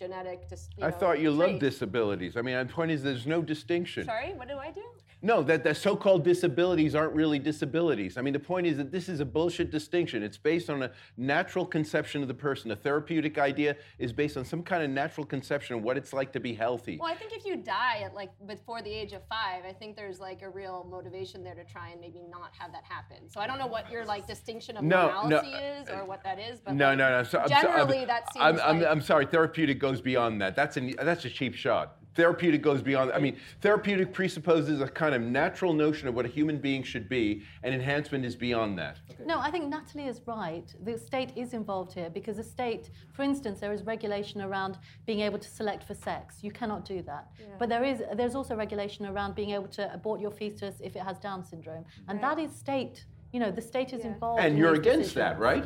multi-genetic. 0.00 0.48
Dis, 0.48 0.68
you 0.76 0.84
I 0.84 0.90
know, 0.90 0.96
thought 0.96 1.20
you 1.20 1.30
loved 1.30 1.60
disabilities. 1.60 2.36
I 2.36 2.42
mean, 2.42 2.56
the 2.66 2.72
point 2.72 2.90
is 2.90 3.02
there's 3.02 3.26
no 3.26 3.42
distinction. 3.42 4.04
Sorry, 4.04 4.32
what 4.34 4.48
do 4.48 4.56
I 4.56 4.70
do? 4.70 4.82
No, 5.22 5.42
that 5.42 5.64
the 5.64 5.74
so-called 5.74 6.24
disabilities 6.24 6.94
aren't 6.94 7.12
really 7.12 7.38
disabilities. 7.38 8.16
I 8.16 8.22
mean, 8.22 8.32
the 8.32 8.40
point 8.40 8.66
is 8.66 8.78
that 8.78 8.90
this 8.90 9.06
is 9.06 9.20
a 9.20 9.24
bullshit 9.26 9.70
distinction. 9.70 10.22
It's 10.22 10.38
based 10.38 10.70
on 10.70 10.82
a 10.82 10.92
natural 11.18 11.66
conception 11.66 12.22
of 12.22 12.28
the 12.28 12.32
person. 12.34 12.70
A 12.70 12.76
therapeutic 12.76 13.36
idea 13.36 13.76
is 13.98 14.14
based 14.14 14.38
on 14.38 14.46
some 14.46 14.62
kind 14.62 14.82
of 14.82 14.88
natural 14.88 15.26
conception 15.26 15.76
of 15.76 15.82
what 15.82 15.98
it's 15.98 16.14
like 16.14 16.32
to 16.32 16.40
be 16.40 16.54
healthy. 16.54 16.96
Well, 16.98 17.12
I 17.12 17.16
think 17.16 17.32
if 17.34 17.44
you 17.44 17.56
die 17.56 18.00
at 18.02 18.14
like 18.14 18.30
before 18.46 18.80
the 18.80 18.90
age 18.90 19.12
of 19.12 19.20
five, 19.28 19.64
I 19.68 19.74
think 19.74 19.94
there's 19.94 20.20
like 20.20 20.40
a 20.40 20.48
real 20.48 20.86
motivation 20.90 21.44
there 21.44 21.54
to 21.54 21.64
try 21.64 21.90
and 21.90 22.00
maybe 22.00 22.22
not 22.30 22.52
have 22.58 22.72
that 22.72 22.84
happen. 22.84 23.28
So 23.28 23.40
I 23.40 23.46
don't 23.46 23.58
know 23.58 23.66
what 23.66 23.90
your 23.90 24.06
like 24.06 24.26
distinction 24.26 24.78
of 24.78 24.84
No, 24.84 25.26
no, 25.28 25.40
is 25.40 25.90
or 25.90 26.06
what 26.06 26.24
that 26.24 26.38
is, 26.38 26.60
but 26.60 26.74
No, 26.74 26.88
like, 26.90 26.98
no, 26.98 27.10
no. 27.10 27.22
So, 27.24 27.40
I'm 27.40 27.48
so- 27.48 27.54
generally 27.60 28.00
I'm, 28.00 28.06
that 28.06 28.32
seems 28.32 28.42
I'm, 28.42 28.60
I'm, 28.60 28.84
I'm 28.84 29.00
sorry. 29.02 29.26
Therapeutic 29.26 29.78
goes 29.78 29.89
beyond 29.98 30.42
that. 30.42 30.54
That's 30.54 30.76
a 30.76 30.92
that's 31.10 31.24
a 31.24 31.30
cheap 31.30 31.54
shot. 31.54 31.96
therapeutic 32.14 32.60
goes 32.60 32.82
beyond. 32.82 33.12
I 33.12 33.18
mean, 33.18 33.36
therapeutic 33.60 34.12
presupposes 34.12 34.80
a 34.80 34.88
kind 35.02 35.14
of 35.14 35.22
natural 35.22 35.72
notion 35.72 36.08
of 36.08 36.14
what 36.14 36.26
a 36.26 36.28
human 36.28 36.58
being 36.58 36.82
should 36.82 37.08
be, 37.08 37.42
and 37.62 37.74
enhancement 37.74 38.24
is 38.24 38.36
beyond 38.36 38.78
that. 38.78 38.98
No, 39.24 39.38
I 39.38 39.50
think 39.50 39.68
Natalie 39.68 40.08
is 40.08 40.20
right. 40.26 40.68
The 40.88 40.98
state 40.98 41.32
is 41.36 41.54
involved 41.54 41.92
here 41.92 42.10
because 42.10 42.36
the 42.36 42.48
state, 42.56 42.90
for 43.12 43.22
instance, 43.22 43.60
there 43.60 43.72
is 43.72 43.82
regulation 43.84 44.42
around 44.42 44.78
being 45.06 45.20
able 45.20 45.38
to 45.38 45.48
select 45.48 45.82
for 45.84 45.94
sex. 45.94 46.38
You 46.42 46.50
cannot 46.50 46.84
do 46.84 47.02
that. 47.02 47.28
But 47.58 47.68
there 47.68 47.84
is 47.84 48.02
there's 48.14 48.34
also 48.34 48.54
regulation 48.56 49.06
around 49.06 49.34
being 49.34 49.50
able 49.50 49.68
to 49.68 49.92
abort 49.94 50.20
your 50.20 50.32
fetus 50.40 50.76
if 50.80 50.96
it 50.96 51.02
has 51.02 51.18
Down 51.18 51.44
syndrome, 51.44 51.84
and 52.08 52.22
that 52.22 52.38
is 52.38 52.50
state. 52.66 53.04
You 53.32 53.38
know, 53.38 53.52
the 53.52 53.62
state 53.62 53.92
is 53.92 54.04
involved. 54.04 54.40
And 54.42 54.54
in 54.54 54.58
you're 54.58 54.76
these 54.76 54.80
against 54.80 55.14
that, 55.14 55.38
right? 55.38 55.64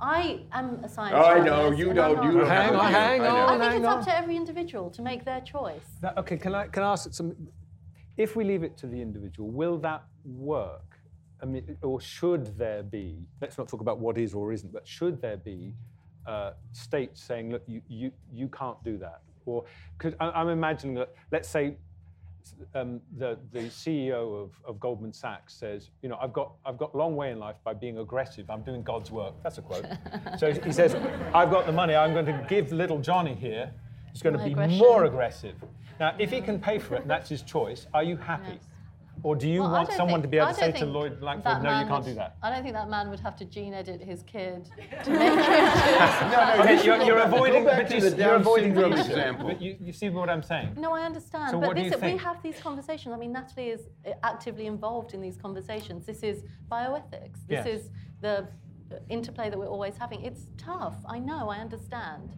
I 0.00 0.40
am 0.52 0.82
a 0.84 0.88
science. 0.88 1.14
Oh, 1.16 1.24
I 1.24 1.40
know, 1.40 1.70
you 1.70 1.88
and 1.90 1.96
don't- 1.96 2.22
you 2.24 2.32
don't 2.38 2.46
Hang 2.48 2.74
on, 2.74 2.92
hang 2.92 3.20
I. 3.22 3.44
I 3.46 3.50
think 3.50 3.62
hang 3.62 3.76
it's 3.78 3.86
on. 3.86 3.98
up 3.98 4.04
to 4.04 4.16
every 4.16 4.36
individual 4.36 4.90
to 4.90 5.02
make 5.02 5.24
their 5.24 5.40
choice. 5.40 5.84
That- 6.00 6.16
okay, 6.18 6.36
can 6.36 6.54
I 6.54 6.68
can 6.68 6.82
I 6.82 6.92
ask 6.92 7.12
some? 7.12 7.34
If 8.16 8.36
we 8.36 8.44
leave 8.44 8.62
it 8.62 8.76
to 8.78 8.86
the 8.86 9.00
individual, 9.00 9.48
will 9.50 9.78
that 9.78 10.04
work? 10.24 10.98
I 11.42 11.46
mean, 11.46 11.76
or 11.82 12.00
should 12.00 12.58
there 12.58 12.82
be? 12.82 13.28
Let's 13.40 13.58
not 13.58 13.68
talk 13.68 13.80
about 13.80 13.98
what 14.00 14.18
is 14.18 14.34
or 14.34 14.52
isn't, 14.52 14.72
but 14.72 14.86
should 14.86 15.20
there 15.20 15.36
be 15.36 15.74
uh, 16.26 16.52
states 16.72 17.22
saying, 17.22 17.50
look, 17.52 17.62
you 17.66 17.80
you 17.88 18.12
you 18.32 18.48
can't 18.48 18.82
do 18.84 18.98
that, 18.98 19.22
or 19.46 19.64
because 19.96 20.14
I'm 20.20 20.48
imagining 20.48 20.94
that. 20.96 21.12
Let's 21.32 21.48
say. 21.48 21.76
Um, 22.74 23.00
the, 23.16 23.38
the 23.52 23.64
CEO 23.64 24.42
of, 24.42 24.50
of 24.64 24.80
Goldman 24.80 25.12
Sachs 25.12 25.54
says, 25.54 25.90
you 26.02 26.08
know, 26.08 26.18
I've 26.20 26.32
got, 26.32 26.52
I've 26.64 26.78
got 26.78 26.94
a 26.94 26.96
long 26.96 27.14
way 27.16 27.30
in 27.30 27.38
life 27.38 27.56
by 27.64 27.74
being 27.74 27.98
aggressive. 27.98 28.50
I'm 28.50 28.62
doing 28.62 28.82
God's 28.82 29.10
work. 29.10 29.34
That's 29.42 29.58
a 29.58 29.62
quote. 29.62 29.86
so 30.38 30.52
he 30.52 30.72
says, 30.72 30.94
I've 31.34 31.50
got 31.50 31.66
the 31.66 31.72
money. 31.72 31.94
I'm 31.94 32.12
going 32.12 32.26
to 32.26 32.46
give 32.48 32.72
little 32.72 32.98
Johnny 33.00 33.34
here. 33.34 33.72
He's 34.12 34.22
going 34.22 34.36
to 34.36 34.44
be 34.44 34.52
aggression. 34.52 34.78
more 34.78 35.04
aggressive. 35.04 35.54
Now, 36.00 36.14
if 36.18 36.30
he 36.30 36.40
can 36.40 36.58
pay 36.58 36.78
for 36.78 36.94
it 36.96 37.02
and 37.02 37.10
that's 37.10 37.28
his 37.28 37.42
choice, 37.42 37.86
are 37.94 38.02
you 38.02 38.16
happy? 38.16 38.52
Yes. 38.52 38.62
Or 39.22 39.34
do 39.36 39.48
you 39.48 39.60
Well, 39.62 39.72
want 39.72 39.92
someone 39.92 40.20
think- 40.20 40.22
to 40.24 40.28
be 40.28 40.36
able 40.38 40.48
to 40.48 40.54
say 40.54 40.72
to 40.72 40.86
Lloyd 40.86 41.20
Blankfein, 41.20 41.44
that 41.44 41.62
no, 41.62 41.80
you 41.80 41.86
can't 41.86 42.04
would- 42.04 42.10
do 42.10 42.14
that? 42.14 42.36
I 42.42 42.50
don't 42.50 42.62
think 42.62 42.74
that 42.74 42.88
man 42.88 43.10
would 43.10 43.20
have 43.20 43.36
to 43.36 43.44
gene 43.44 43.74
edit 43.74 44.00
his 44.00 44.22
kid 44.22 44.70
to 45.04 45.10
make 45.18 45.32
him. 45.32 45.38
Okay, 46.60 46.84
you're, 46.84 47.02
you're 47.02 47.18
avoiding, 47.18 47.64
Go 47.64 47.70
back 47.70 47.88
but 47.88 47.94
you, 47.94 48.10
the 48.10 48.16
you're 48.16 48.34
avoiding 48.34 48.74
the 48.74 48.80
syndrome 48.82 49.00
example. 49.00 49.46
But 49.48 49.62
you, 49.62 49.76
you 49.80 49.92
see 49.92 50.08
what 50.08 50.28
I'm 50.28 50.42
saying? 50.42 50.74
No, 50.76 50.92
I 50.92 51.02
understand. 51.02 51.50
So 51.50 51.60
but 51.60 51.68
what 51.68 51.76
do 51.76 51.82
this, 51.88 52.00
you 52.00 52.08
we 52.12 52.16
have 52.18 52.42
these 52.42 52.58
conversations. 52.60 53.12
I 53.14 53.18
mean, 53.18 53.32
Natalie 53.32 53.68
is 53.70 53.82
actively 54.22 54.66
involved 54.66 55.14
in 55.14 55.20
these 55.20 55.36
conversations. 55.36 56.06
This 56.06 56.22
is 56.22 56.42
bioethics. 56.70 57.38
This 57.46 57.64
Yes. 57.64 57.66
is 57.66 57.90
the 58.20 58.48
interplay 59.08 59.50
that 59.50 59.58
we're 59.58 59.66
always 59.66 59.96
having. 59.96 60.22
It's 60.24 60.46
tough. 60.56 60.96
I 61.06 61.18
know. 61.18 61.48
I 61.48 61.58
understand. 61.58 62.30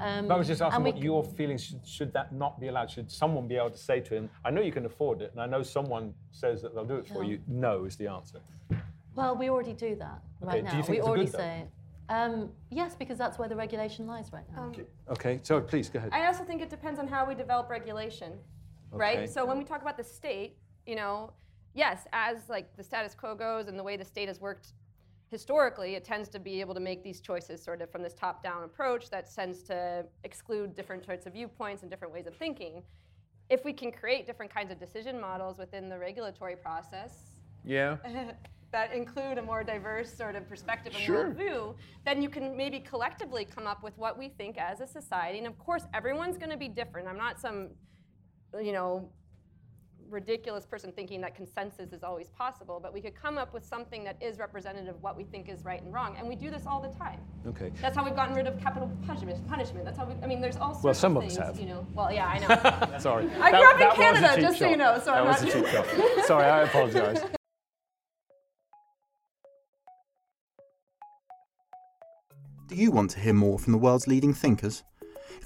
Um, 0.00 0.28
But 0.28 0.34
I 0.34 0.38
was 0.38 0.46
just 0.46 0.62
asking 0.62 0.76
and 0.76 0.84
we 0.84 0.90
what 0.92 0.98
c- 1.00 1.04
your 1.04 1.24
feelings 1.24 1.64
should, 1.64 1.86
should 1.86 2.12
that 2.12 2.32
not 2.32 2.60
be 2.60 2.68
allowed? 2.68 2.90
Should 2.90 3.10
someone 3.10 3.48
be 3.48 3.56
able 3.56 3.70
to 3.70 3.78
say 3.78 4.00
to 4.00 4.14
him, 4.14 4.30
I 4.44 4.50
know 4.50 4.60
you 4.60 4.72
can 4.72 4.86
afford 4.86 5.22
it, 5.22 5.32
and 5.32 5.40
I 5.40 5.46
know 5.46 5.62
someone 5.62 6.14
says 6.30 6.62
that 6.62 6.74
they'll 6.74 6.84
do 6.84 6.96
it 6.96 7.06
for 7.08 7.24
Yeah. 7.24 7.30
you? 7.30 7.40
No 7.46 7.84
is 7.84 7.96
the 7.96 8.06
answer. 8.08 8.40
Well, 9.14 9.36
we 9.36 9.50
already 9.50 9.72
do 9.72 9.96
that 9.96 10.22
right 10.40 10.58
do 10.58 10.62
now. 10.62 10.70
think 10.70 10.88
we 10.88 11.00
already 11.00 11.24
good, 11.24 11.32
say 11.34 11.60
it. 11.62 11.68
Um, 12.10 12.50
yes, 12.70 12.94
because 12.94 13.18
that's 13.18 13.38
where 13.38 13.48
the 13.48 13.56
regulation 13.56 14.06
lies 14.06 14.32
right 14.32 14.48
now. 14.56 14.72
Okay, 15.10 15.40
so 15.42 15.60
please 15.60 15.88
go 15.90 15.98
ahead. 15.98 16.10
I 16.12 16.26
also 16.26 16.44
think 16.44 16.62
it 16.62 16.70
depends 16.70 16.98
on 16.98 17.06
how 17.08 17.26
we 17.26 17.34
develop 17.34 17.68
regulation, 17.68 18.32
Okay. 18.92 18.98
right? 18.98 19.28
So 19.30 19.44
when 19.44 19.58
we 19.58 19.64
talk 19.64 19.82
about 19.82 19.96
the 19.96 20.04
state, 20.04 20.56
you 20.86 20.94
know, 20.96 21.32
yes, 21.74 22.06
as 22.12 22.48
like 22.48 22.74
the 22.76 22.82
status 22.82 23.14
quo 23.14 23.34
goes 23.34 23.66
and 23.68 23.78
the 23.78 23.82
way 23.82 23.96
the 23.96 24.04
state 24.04 24.28
has 24.28 24.40
worked 24.40 24.72
historically, 25.30 25.94
it 25.94 26.04
tends 26.04 26.28
to 26.30 26.38
be 26.38 26.60
able 26.60 26.74
to 26.74 26.80
make 26.80 27.02
these 27.02 27.20
choices 27.20 27.62
sort 27.62 27.82
of 27.82 27.90
from 27.90 28.02
this 28.02 28.14
top-down 28.14 28.64
approach 28.64 29.10
that 29.10 29.32
tends 29.34 29.62
to 29.64 30.04
exclude 30.24 30.74
different 30.74 31.04
sorts 31.04 31.26
of 31.26 31.32
viewpoints 31.34 31.82
and 31.82 31.90
different 31.90 32.12
ways 32.12 32.26
of 32.26 32.34
thinking. 32.36 32.82
If 33.50 33.64
we 33.64 33.72
can 33.72 33.92
create 33.92 34.26
different 34.26 34.52
kinds 34.52 34.70
of 34.72 34.78
decision 34.78 35.20
models 35.20 35.58
within 35.58 35.88
the 35.88 35.98
regulatory 35.98 36.56
process, 36.56 37.12
Yeah. 37.64 37.96
that 38.70 38.92
include 38.92 39.38
a 39.38 39.42
more 39.42 39.64
diverse 39.64 40.12
sort 40.12 40.36
of 40.36 40.46
perspective 40.48 40.92
and 40.94 41.02
Sure. 41.02 41.30
worldview, 41.30 41.74
then 42.04 42.20
you 42.20 42.28
can 42.28 42.54
maybe 42.56 42.80
collectively 42.80 43.44
come 43.46 43.66
up 43.66 43.82
with 43.82 43.96
what 43.96 44.18
we 44.18 44.28
think 44.28 44.58
as 44.58 44.80
a 44.80 44.86
society. 44.86 45.38
And 45.38 45.46
of 45.46 45.58
course, 45.58 45.84
everyone's 45.94 46.36
going 46.36 46.50
to 46.50 46.56
be 46.58 46.68
different. 46.68 47.08
I'm 47.08 47.16
not 47.16 47.40
some, 47.40 47.70
you 48.60 48.72
know, 48.72 49.10
ridiculous 50.10 50.64
person 50.66 50.92
thinking 50.92 51.20
that 51.20 51.34
consensus 51.34 51.92
is 51.92 52.02
always 52.02 52.28
possible, 52.28 52.80
but 52.82 52.92
we 52.92 53.00
could 53.00 53.14
come 53.14 53.38
up 53.38 53.52
with 53.52 53.64
something 53.64 54.04
that 54.04 54.16
is 54.22 54.38
representative 54.38 54.94
of 54.94 55.02
what 55.02 55.16
we 55.16 55.24
think 55.24 55.48
is 55.48 55.64
right 55.64 55.82
and 55.82 55.92
wrong. 55.92 56.16
And 56.18 56.28
we 56.28 56.34
do 56.36 56.50
this 56.50 56.66
all 56.66 56.80
the 56.80 56.88
time. 56.98 57.20
Okay. 57.46 57.70
That's 57.80 57.96
how 57.96 58.04
we've 58.04 58.16
gotten 58.16 58.34
rid 58.34 58.46
of 58.46 58.58
capital 58.60 58.90
punishment. 59.06 59.46
punishment. 59.48 59.84
That's 59.84 59.98
how 59.98 60.06
we, 60.06 60.14
I 60.22 60.26
mean, 60.26 60.40
there's 60.40 60.56
all 60.56 60.72
sorts 60.72 60.84
Well, 60.84 60.94
some 60.94 61.16
of 61.16 61.22
of 61.24 61.28
us 61.28 61.36
things, 61.36 61.46
have. 61.46 61.60
you 61.60 61.66
know. 61.66 61.86
Well, 61.94 62.12
yeah, 62.12 62.26
I 62.26 62.38
know. 62.38 62.98
Sorry. 62.98 63.24
I 63.40 63.50
grew 63.50 63.60
That- 63.60 63.64
up 63.64 63.74
in 63.74 63.78
that 63.80 63.88
was 63.88 63.98
a 63.98 64.02
Canada, 64.02 64.34
cheap 64.34 64.42
just 64.42 64.58
so 64.58 64.68
you 64.70 64.76
know, 64.76 64.98
so 64.98 65.04
that 65.06 65.16
I'm 65.18 65.26
was 65.26 65.42
not- 65.42 65.50
a 65.50 65.52
cheap 65.52 65.66
shot. 66.16 66.24
Sorry, 66.26 66.44
I 66.44 66.62
apologise. 66.62 67.20
Do 72.68 72.74
you 72.74 72.90
want 72.90 73.10
to 73.12 73.20
hear 73.20 73.32
more 73.32 73.58
from 73.58 73.72
the 73.72 73.78
world's 73.78 74.06
leading 74.06 74.34
thinkers? 74.34 74.84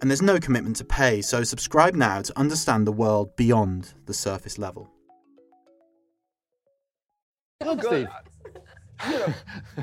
and 0.00 0.10
there's 0.10 0.22
no 0.22 0.38
commitment 0.38 0.76
to 0.76 0.84
pay, 0.84 1.20
so 1.20 1.42
subscribe 1.42 1.94
now 1.94 2.22
to 2.22 2.38
understand 2.38 2.86
the 2.86 2.92
world 2.92 3.36
beyond 3.36 3.94
the 4.06 4.14
surface 4.14 4.58
level. 4.58 4.90
Steve. 7.62 8.08
You 9.08 9.18
know, 9.18 9.34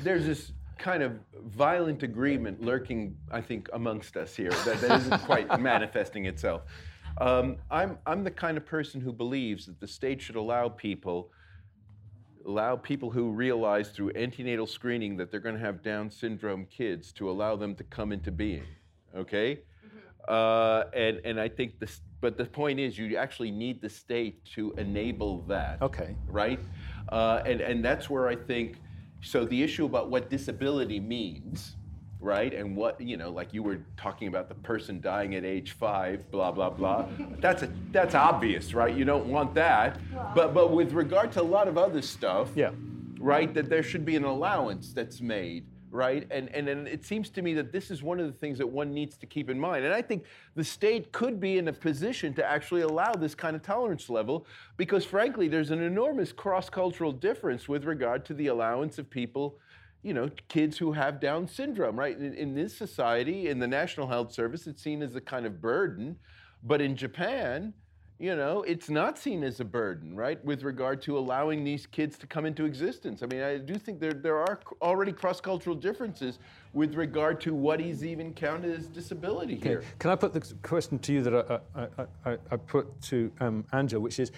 there's 0.04 0.28
this 0.28 0.52
kind 0.78 1.02
of 1.02 1.14
violent 1.48 2.04
agreement 2.04 2.62
lurking, 2.62 3.18
I 3.32 3.42
think, 3.42 3.68
amongst 3.74 4.16
us 4.16 4.36
here 4.36 4.52
that, 4.52 4.80
that 4.80 5.00
isn't 5.00 5.22
quite 5.22 5.60
manifesting 5.60 6.26
itself. 6.26 6.62
Um, 7.20 7.58
I'm, 7.72 7.98
I'm 8.06 8.24
the 8.24 8.30
kind 8.30 8.58
of 8.58 8.66
person 8.68 9.02
who 9.02 9.12
believes 9.12 9.66
that 9.66 9.80
the 9.80 9.88
state 9.88 10.22
should 10.22 10.36
allow 10.36 10.70
people, 10.70 11.32
allow 12.46 12.76
people 12.76 13.10
who 13.10 13.32
realize 13.32 13.90
through 13.90 14.12
antenatal 14.12 14.68
screening 14.68 15.18
that 15.18 15.32
they're 15.32 15.40
going 15.40 15.56
to 15.56 15.62
have 15.62 15.82
Down 15.82 16.12
syndrome 16.12 16.66
kids 16.66 17.12
to 17.14 17.30
allow 17.30 17.56
them 17.56 17.74
to 17.74 17.84
come 17.84 18.12
into 18.12 18.32
being. 18.32 18.68
Okay? 19.16 19.62
Uh, 20.28 20.84
and, 20.94 21.22
and 21.24 21.40
I 21.40 21.48
think 21.48 21.80
this, 21.80 22.02
but 22.22 22.38
the 22.38 22.46
point 22.46 22.80
is, 22.80 22.98
you 22.98 23.16
actually 23.18 23.52
need 23.52 23.82
the 23.82 23.90
state 23.90 24.44
to 24.56 24.74
enable 24.78 25.42
that 25.44 25.82
Okay. 25.82 26.16
right? 26.28 26.60
Uh, 27.10 27.42
and, 27.46 27.62
and 27.62 27.84
that's 27.86 28.10
where 28.10 28.28
I 28.28 28.36
think, 28.36 28.78
so 29.22 29.46
the 29.46 29.64
issue 29.64 29.86
about 29.86 30.10
what 30.10 30.30
disability 30.30 31.00
means, 31.00 31.76
right? 32.20 32.54
And 32.54 32.76
what, 32.76 33.00
you 33.00 33.16
know, 33.16 33.30
like 33.30 33.54
you 33.54 33.64
were 33.64 33.80
talking 33.96 34.28
about 34.28 34.50
the 34.50 34.56
person 34.56 35.00
dying 35.00 35.36
at 35.36 35.46
age 35.46 35.72
five, 35.74 36.30
blah, 36.32 36.52
blah, 36.52 36.70
blah. 36.72 37.06
That's, 37.40 37.64
a, 37.64 37.72
that's 37.92 38.16
obvious, 38.16 38.74
right? 38.74 38.94
You 38.96 39.06
don't 39.06 39.28
want 39.28 39.54
that. 39.56 39.98
But, 40.36 40.54
but 40.54 40.72
with 40.72 40.92
regard 40.94 41.32
to 41.34 41.42
a 41.42 41.44
lot 41.44 41.68
of 41.68 41.78
other 41.78 42.02
stuff, 42.02 42.50
Yeah. 42.56 42.72
right, 43.20 43.54
that 43.54 43.70
there 43.70 43.84
should 43.84 44.04
be 44.06 44.16
an 44.16 44.24
allowance 44.26 44.92
that's 44.94 45.22
made, 45.22 45.66
right? 45.98 46.28
And, 46.30 46.48
and 46.56 46.70
and 46.70 46.88
it 46.88 47.04
seems 47.04 47.30
to 47.32 47.42
me 47.42 47.56
that 47.56 47.72
this 47.72 47.90
is 47.90 48.04
one 48.04 48.20
of 48.20 48.28
the 48.28 48.32
things 48.32 48.60
that 48.60 48.68
one 48.68 48.94
needs 48.94 49.18
to 49.18 49.26
keep 49.26 49.50
in 49.50 49.60
mind. 49.60 49.84
And 49.84 49.94
I 49.94 50.02
think 50.02 50.24
the 50.56 50.64
state 50.64 51.12
could 51.12 51.40
be 51.40 51.58
in 51.58 51.68
a 51.68 51.74
position 51.74 52.34
to 52.36 52.46
actually 52.46 52.82
allow 52.82 53.12
this 53.14 53.34
kind 53.34 53.56
of 53.56 53.64
tolerance 53.64 54.10
level 54.10 54.46
because, 54.78 55.04
frankly, 55.04 55.48
there's 55.48 55.72
an 55.72 55.82
enormous 55.82 56.32
cross 56.32 56.70
cultural 56.70 57.12
difference 57.12 57.68
with 57.68 57.84
regard 57.84 58.24
to 58.26 58.36
the 58.36 58.48
allowance 58.48 59.00
of 59.00 59.10
people. 59.10 59.58
You 60.04 60.14
know, 60.14 60.30
kids 60.48 60.78
who 60.78 60.94
have 60.94 61.20
Down 61.20 61.48
syndrome, 61.48 61.98
right? 61.98 62.16
In, 62.16 62.34
in 62.36 62.54
this 62.54 62.78
society, 62.78 63.50
in 63.50 63.58
the 63.60 63.68
National 63.68 64.08
Health 64.08 64.32
Service, 64.32 64.68
it's 64.68 64.82
seen 64.82 65.02
as 65.02 65.16
a 65.16 65.22
kind 65.22 65.46
of 65.46 65.60
burden. 65.60 66.18
But 66.64 66.80
in 66.80 66.96
Japan, 66.96 67.74
you 68.20 68.36
know, 68.36 68.64
it's 68.64 68.90
not 68.90 69.18
seen 69.18 69.44
as 69.44 69.60
a 69.60 69.66
burden, 69.66 70.16
right, 70.16 70.44
with 70.44 70.64
regard 70.64 71.02
to 71.04 71.18
allowing 71.18 71.64
these 71.64 71.86
kids 71.86 72.18
to 72.18 72.26
come 72.28 72.46
into 72.46 72.66
existence. 72.66 73.22
I 73.22 73.28
mean, 73.28 73.42
I 73.42 73.58
do 73.58 73.76
think 73.76 74.00
there, 74.00 74.14
there 74.14 74.38
are 74.38 74.60
already 74.82 75.12
cross 75.12 75.40
cultural 75.40 75.76
differences 75.76 76.40
with 76.74 76.96
regard 76.96 77.40
to 77.42 77.54
what 77.54 77.80
is 77.80 78.04
even 78.04 78.34
counted 78.34 78.78
as 78.78 78.88
disability 78.88 79.56
here. 79.56 79.84
Can 80.00 80.10
I 80.10 80.16
put 80.16 80.34
the 80.34 80.42
question 80.64 80.98
to 81.00 81.14
you 81.14 81.22
that 81.24 81.62
I, 81.76 81.82
I, 81.82 82.32
I, 82.32 82.38
I- 82.52 82.58
put 82.58 83.02
to 83.04 83.32
um, 83.40 83.64
Angela, 83.72 84.02
which 84.02 84.20
is 84.20 84.32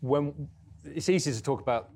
when 0.00 0.48
it's 0.84 1.08
easy 1.08 1.32
to 1.32 1.42
talk 1.42 1.60
about 1.60 1.90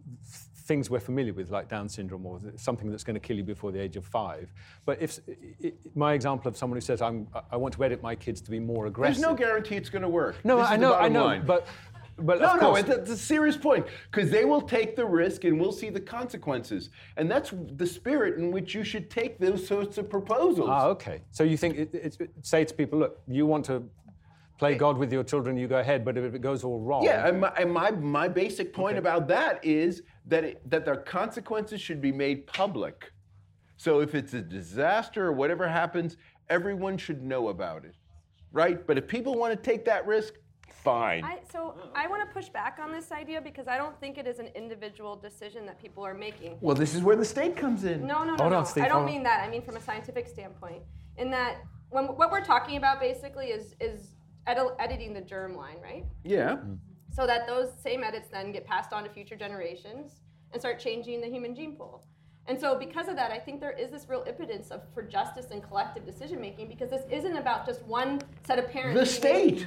things 0.69 0.91
we're 0.91 1.01
familiar 1.01 1.33
with, 1.33 1.51
like 1.51 1.69
Down 1.69 1.89
syndrome 1.89 2.27
or 2.27 2.39
something 2.57 2.91
that's 2.91 3.03
going 3.03 3.15
to 3.15 3.21
kill 3.21 3.39
you 3.39 3.43
before 3.43 3.73
the 3.73 3.81
age 3.81 3.97
of 3.97 4.05
five. 4.05 4.53
But 4.85 5.01
if 5.01 5.19
i 5.27 5.67
i 5.67 5.73
my 5.95 6.13
example 6.13 6.47
of 6.49 6.57
someone 6.57 6.77
who 6.77 6.83
says, 6.83 7.01
I'm, 7.03 7.27
I 7.51 7.57
want 7.57 7.75
to 7.75 7.83
edit 7.83 8.03
my 8.03 8.15
kids 8.15 8.41
to 8.43 8.51
be 8.51 8.61
more 8.61 8.87
aggressive. 8.87 9.17
There's 9.17 9.31
no 9.31 9.35
guarantee 9.35 9.77
it's 9.77 9.89
going 9.89 10.03
to 10.03 10.09
work. 10.23 10.37
No, 10.45 10.59
This 10.59 10.69
I 10.69 10.77
know, 10.77 10.95
I 10.95 11.09
know, 11.09 11.25
line. 11.25 11.47
but 11.47 11.67
But 12.19 12.41
no, 12.41 12.57
no, 12.57 12.75
it's 12.75 12.89
a, 12.89 12.97
it's 13.01 13.11
a 13.11 13.17
serious 13.17 13.57
point 13.57 13.87
because 14.11 14.29
they 14.37 14.45
will 14.45 14.61
take 14.61 14.91
the 14.97 15.07
risk 15.23 15.45
and 15.45 15.55
we'll 15.61 15.79
see 15.83 15.89
the 15.99 16.01
consequences, 16.19 16.91
and 17.17 17.31
that's 17.31 17.51
the 17.83 17.87
spirit 17.87 18.39
in 18.41 18.51
which 18.51 18.75
you 18.77 18.83
should 18.91 19.07
take 19.09 19.39
those 19.39 19.61
sorts 19.67 19.99
of 19.99 20.05
proposals. 20.11 20.69
Ah, 20.69 20.87
okay. 20.95 21.23
So 21.31 21.45
you 21.45 21.57
think 21.57 21.79
it, 21.79 21.89
it's 21.95 22.19
say 22.43 22.65
to 22.65 22.75
people, 22.75 22.99
look, 22.99 23.21
you 23.29 23.47
want 23.47 23.65
to 23.67 23.77
play 24.59 24.75
God 24.75 24.99
with 24.99 25.13
your 25.13 25.25
children, 25.25 25.57
you 25.57 25.69
go 25.69 25.79
ahead. 25.79 26.05
But 26.05 26.19
if 26.19 26.35
it 26.35 26.41
goes 26.41 26.65
all 26.65 26.81
wrong, 26.81 27.05
Yeah, 27.05 27.27
and 27.29 27.41
my, 27.41 27.53
and 27.57 27.73
my, 27.73 27.91
my 27.93 28.29
basic 28.29 28.73
point 28.73 28.99
about 28.99 29.29
that 29.29 29.65
is 29.65 30.03
that 30.27 30.45
it, 30.45 30.71
that 30.71 30.85
their 30.85 30.97
consequences 30.97 31.81
should 31.81 32.01
be 32.01 32.13
made 32.13 32.47
public. 32.47 33.13
So 33.77 34.01
if 34.01 34.15
it's 34.15 34.35
a 34.35 34.43
disaster 34.43 35.27
or 35.27 35.33
whatever 35.33 35.69
happens, 35.69 36.17
everyone 36.51 36.99
should 36.99 37.23
know 37.23 37.49
about 37.49 37.85
it, 37.85 37.95
right? 38.53 38.85
But 38.85 38.99
if 38.99 39.07
people 39.07 39.37
want 39.37 39.53
to 39.53 39.57
take 39.57 39.85
that 39.85 40.05
risk, 40.07 40.35
fine. 40.83 41.23
I, 41.25 41.39
so 41.53 41.75
I 41.95 42.09
want 42.09 42.29
to 42.29 42.35
push 42.35 42.49
back 42.49 42.79
on 42.83 42.91
this 42.91 43.13
idea 43.13 43.41
because 43.41 43.69
I 43.69 43.77
don't 43.77 43.99
think 44.01 44.19
it 44.19 44.27
is 44.27 44.41
an 44.41 44.49
individual 44.57 45.15
decision 45.15 45.65
that 45.67 45.81
people 45.81 46.05
are 46.05 46.15
making. 46.15 46.57
well, 46.61 46.75
this 46.75 46.95
is 46.95 47.03
where 47.03 47.15
the 47.15 47.25
state 47.25 47.57
comes 47.57 47.85
in. 47.85 48.05
No, 48.07 48.25
no, 48.25 48.35
no, 48.35 48.37
Hold 48.37 48.51
no. 48.53 48.59
on, 48.59 48.67
Steve, 48.67 48.85
I 48.85 48.89
don't 48.89 48.99
hold 48.99 49.09
on. 49.09 49.15
mean 49.15 49.23
that. 49.23 49.47
I 49.47 49.49
mean 49.51 49.63
from 49.63 49.77
a 49.77 49.81
scientific 49.81 50.27
standpoint. 50.27 50.83
In 51.17 51.31
that, 51.31 51.59
when 51.91 52.07
what 52.07 52.33
we're 52.33 52.45
talking 52.45 52.77
about 52.77 53.01
basically 53.01 53.47
is 53.47 53.75
is 53.81 54.15
edi- 54.47 54.75
editing 54.79 55.15
the 55.15 55.23
germline, 55.23 55.83
right? 55.83 56.05
Yeah. 56.25 56.53
Mm-hmm. 56.53 56.75
So 57.11 57.27
that 57.27 57.47
those 57.47 57.71
same 57.83 58.05
edits 58.05 58.29
then 58.31 58.53
get 58.53 58.67
passed 58.67 58.93
on 58.93 59.03
to 59.05 59.11
future 59.11 59.37
generations 59.37 60.21
and 60.53 60.61
start 60.61 60.79
changing 60.79 61.21
the 61.21 61.27
human 61.27 61.55
gene 61.55 61.75
pool. 61.77 62.05
And 62.47 62.59
so, 62.59 62.79
because 62.79 63.09
of 63.09 63.17
that, 63.17 63.31
I 63.31 63.39
think 63.39 63.61
there 63.61 63.73
is 63.73 63.91
this 63.91 64.09
real 64.09 64.25
impotence 64.27 64.71
of, 64.71 64.81
for 64.95 65.03
justice 65.03 65.49
and 65.51 65.63
collective 65.63 66.07
decision 66.07 66.41
making 66.41 66.69
because 66.69 66.89
this 66.89 67.03
isn't 67.11 67.37
about 67.37 67.67
just 67.67 67.83
one 67.83 68.23
set 68.47 68.59
of 68.59 68.71
parents. 68.71 68.99
The 68.99 69.07
state. 69.07 69.67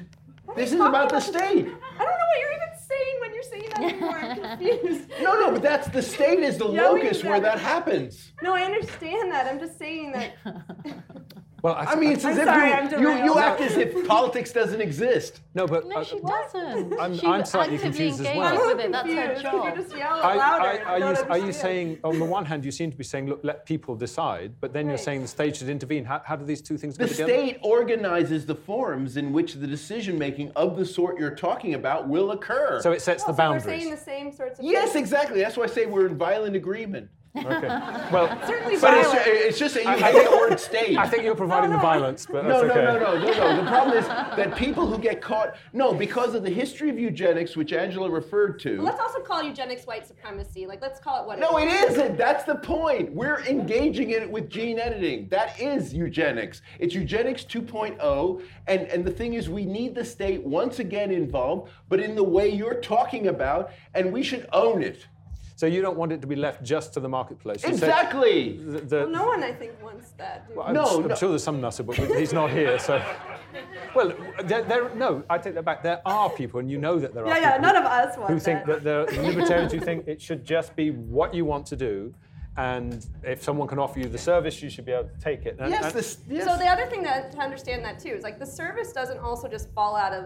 This 0.56 0.74
is 0.74 0.80
about 0.80 1.10
the 1.10 1.20
state. 1.20 1.38
I 1.44 1.54
don't 1.54 1.68
know 1.68 1.76
what 1.78 2.40
you're 2.40 2.54
even 2.54 2.70
saying 2.90 3.20
when 3.22 3.34
you're 3.34 3.44
saying 3.44 3.70
that 3.70 3.84
anymore. 3.84 4.18
I'm 4.18 4.58
confused. 4.60 5.10
No, 5.22 5.40
no, 5.40 5.52
but 5.52 5.62
that's 5.62 5.88
the 5.90 6.02
state 6.02 6.40
is 6.40 6.58
the 6.58 6.68
Yelling 6.72 7.04
locus 7.04 7.24
where 7.24 7.40
that 7.40 7.60
happens. 7.60 8.34
No, 8.42 8.56
I 8.56 8.64
understand 8.64 9.32
that. 9.32 9.46
I'm 9.46 9.60
just 9.60 9.78
saying 9.78 10.12
that. 10.14 10.34
well, 11.62 11.76
I 11.78 11.96
mean, 11.96 12.12
it's 12.14 12.26
I'm 12.26 12.38
if 12.38 12.44
sorry, 12.46 12.68
you, 12.70 12.74
I'm 12.74 12.84
you, 12.86 12.90
derailed. 12.98 13.26
you 13.26 13.38
act 13.38 13.62
as 13.62 13.78
if 13.78 14.08
politics 14.08 14.52
doesn't 14.52 14.82
exist. 14.82 15.42
no, 15.54 15.68
but 15.68 15.88
No, 15.88 15.98
uh, 15.98 16.04
she 16.04 16.20
doesn't. 16.20 17.00
I'm- 17.00 17.14
She's 17.14 17.24
I'm 17.24 17.46
slightly 17.46 17.76
actively 17.76 17.78
confused 17.80 18.20
as 18.22 18.28
engaged 18.28 18.38
well. 18.40 18.68
with 18.76 18.86
it. 18.86 18.92
That's 18.92 19.08
her 19.08 19.16
confused. 19.16 19.44
Could 19.46 19.52
job. 19.52 19.78
you 19.78 19.84
just 19.84 19.96
yell 19.96 20.20
I- 20.24 20.36
louder? 20.36 20.64
I- 20.64 20.78
I 20.78 21.02
are, 21.02 21.14
you, 21.14 21.22
are 21.30 21.38
you 21.38 21.54
saying, 21.54 22.00
on 22.04 22.20
the 22.20 22.26
one 22.26 22.46
hand, 22.46 22.66
you 22.66 22.72
seem 22.72 22.90
to 22.92 22.98
be 22.98 23.04
saying, 23.04 23.28
look, 23.28 23.42
let 23.44 23.66
people 23.66 23.96
decide, 23.96 24.54
but 24.60 24.74
then 24.74 24.86
you're 24.86 24.96
Right. 24.96 25.04
saying 25.04 25.22
the 25.22 25.28
state 25.28 25.56
should 25.58 25.70
intervene. 25.70 26.06
How, 26.06 26.22
how 26.26 26.36
do 26.36 26.46
these 26.46 26.62
two 26.62 26.78
things 26.78 26.98
The 26.98 27.06
go 27.06 27.12
together? 27.12 27.32
state 27.32 27.60
organizes 27.62 28.46
the 28.46 28.56
forums 28.56 29.18
in 29.18 29.32
which 29.34 29.54
the 29.54 29.68
decision 29.68 30.18
making 30.18 30.52
of 30.56 30.78
the 30.78 30.86
sort 30.86 31.20
you're 31.20 31.36
talking 31.36 31.74
about 31.76 32.08
will 32.08 32.32
occur. 32.32 32.80
So 32.82 32.92
it 32.92 33.02
sets 33.02 33.24
the 33.24 33.28
so 33.28 33.32
we're 33.34 33.38
boundaries. 33.38 33.64
saying 33.82 33.92
the 33.92 33.98
same 33.98 34.32
sorts 34.32 34.60
of 34.60 34.66
yes, 34.66 34.94
things. 34.94 34.96
exactly. 35.12 35.42
That's 35.42 35.58
why 35.58 35.66
I 35.66 35.68
say 35.68 35.86
we're 35.86 36.08
in 36.08 36.18
violent 36.18 36.56
agreement. 36.56 37.10
Okay. 37.36 37.68
Well, 38.12 38.28
Certainly 38.46 38.78
But 38.80 38.94
it's, 38.98 39.08
violent. 39.08 39.22
it's 39.26 39.58
just 39.60 39.76
that 39.76 39.84
you 39.86 40.04
hate 40.04 40.30
the 40.30 40.36
word 40.36 40.60
state. 40.60 40.98
I 40.98 41.08
think 41.08 41.24
you're 41.24 41.34
providing 41.36 41.70
No, 41.70 41.78
the 41.78 41.82
violence, 41.82 42.26
but 42.26 42.44
no, 42.46 42.62
that's 42.66 42.76
no, 42.76 42.82
okay. 42.82 43.00
no, 43.00 43.16
no, 43.16 43.20
no, 43.20 43.56
no. 43.56 43.64
The 43.64 43.70
problem 43.70 43.98
is 43.98 44.08
that 44.08 44.56
people 44.58 44.86
who 44.86 44.98
get 44.98 45.22
caught, 45.22 45.56
no, 45.72 45.94
because 45.94 46.36
of 46.36 46.44
the 46.44 46.50
history 46.50 46.90
of 46.90 47.00
eugenics, 47.00 47.56
which 47.56 47.72
Angela 47.72 48.10
referred 48.10 48.60
to. 48.62 48.82
Let's 48.82 49.00
also 49.00 49.20
call 49.22 49.42
eugenics 49.44 49.86
white 49.86 50.06
supremacy. 50.06 50.66
Like, 50.68 50.82
let's 50.82 51.00
call 51.00 51.24
it 51.24 51.28
what 51.28 51.40
No, 51.40 51.58
it 51.58 51.68
it 51.68 51.92
isn't. 51.92 52.18
That's 52.18 52.44
the 52.44 52.56
point. 52.56 53.14
We're 53.14 53.40
engaging 53.46 54.12
in 54.12 54.24
it 54.24 54.30
with 54.30 54.50
gene 54.50 54.78
editing. 54.78 55.30
That 55.30 55.58
is 55.60 55.94
eugenics. 55.94 56.62
It's 56.80 56.94
eugenics 56.94 57.46
2.0. 57.46 58.42
And, 58.68 58.82
and 58.88 59.06
the 59.06 59.12
thing 59.12 59.36
is, 59.36 59.50
we 59.50 59.66
need 59.66 59.96
the 59.96 60.04
state 60.04 60.44
once 60.44 60.80
again 60.80 61.12
involved, 61.12 61.72
but 61.88 62.02
in 62.02 62.16
the 62.16 62.24
way 62.24 62.50
you're 62.50 62.82
talking 62.82 63.28
about, 63.28 63.72
and 63.94 64.12
we 64.12 64.22
should 64.22 64.50
own 64.52 64.84
it. 64.84 65.08
So 65.56 65.66
you 65.66 65.82
don't 65.82 65.98
want 65.98 66.12
it 66.12 66.22
to 66.22 66.28
be 66.28 66.36
left 66.36 66.64
just 66.64 66.94
to 66.94 67.00
the 67.00 67.10
marketplace. 67.10 67.64
You 67.64 67.70
Exactly. 67.70 68.58
the- 68.58 68.80
the- 68.80 68.96
Well, 68.98 69.10
no 69.10 69.26
one, 69.28 69.44
I 69.44 69.52
think, 69.54 69.72
wants 69.84 70.12
that. 70.18 70.48
do 70.48 70.62
I'm, 70.62 70.74
No, 70.74 70.84
s- 70.84 70.96
I'm 70.96 71.08
no. 71.08 71.16
sure 71.16 71.30
there's 71.30 71.44
some 71.44 71.62
nutter, 71.62 71.84
but 71.84 71.96
he's 71.96 72.34
not 72.34 72.50
here. 72.52 72.80
So, 72.80 73.02
well, 73.96 74.14
there, 74.44 74.64
there, 74.64 74.90
no, 74.96 75.24
I 75.30 75.38
take 75.38 75.56
that 75.56 75.66
back. 75.66 75.84
There 75.84 76.02
are 76.06 76.30
people, 76.30 76.60
and 76.60 76.70
you 76.72 76.78
know 76.78 77.00
that 77.00 77.14
there 77.14 77.26
are 77.26 77.28
Yeah, 77.28 77.56
yeah, 77.56 77.58
none 77.58 77.76
of 77.76 77.86
us 77.86 78.18
want 78.18 78.32
who 78.32 78.40
think 78.40 78.66
that. 78.66 78.84
that 78.84 79.08
the 79.12 79.22
libertarians 79.30 79.72
who 79.74 79.80
think 79.80 80.08
it 80.08 80.22
should 80.22 80.44
just 80.46 80.76
be 80.76 80.92
what 80.92 81.34
you 81.34 81.46
want 81.46 81.66
to 81.68 81.76
do, 81.76 82.14
and 82.58 83.06
if 83.24 83.44
someone 83.44 83.68
can 83.68 83.80
offer 83.80 84.00
you 84.00 84.08
the 84.10 84.18
service, 84.18 84.62
you 84.62 84.70
should 84.70 84.86
be 84.86 84.92
able 84.92 85.10
to 85.10 85.20
take 85.20 85.46
it. 85.46 85.58
And- 85.60 85.70
Yes, 85.70 85.86
and- 85.86 85.94
this, 85.94 86.18
yes. 86.28 86.46
So 86.46 86.58
the 86.58 86.68
other 86.68 86.86
thing 86.88 87.04
that 87.04 87.32
to 87.34 87.38
understand 87.40 87.84
that 87.86 88.00
too 88.00 88.10
is 88.10 88.24
like 88.24 88.40
the 88.40 88.46
service 88.46 88.92
doesn't 88.94 89.20
also 89.20 89.48
just 89.48 89.70
fall 89.74 89.96
out 89.96 90.14
of 90.14 90.26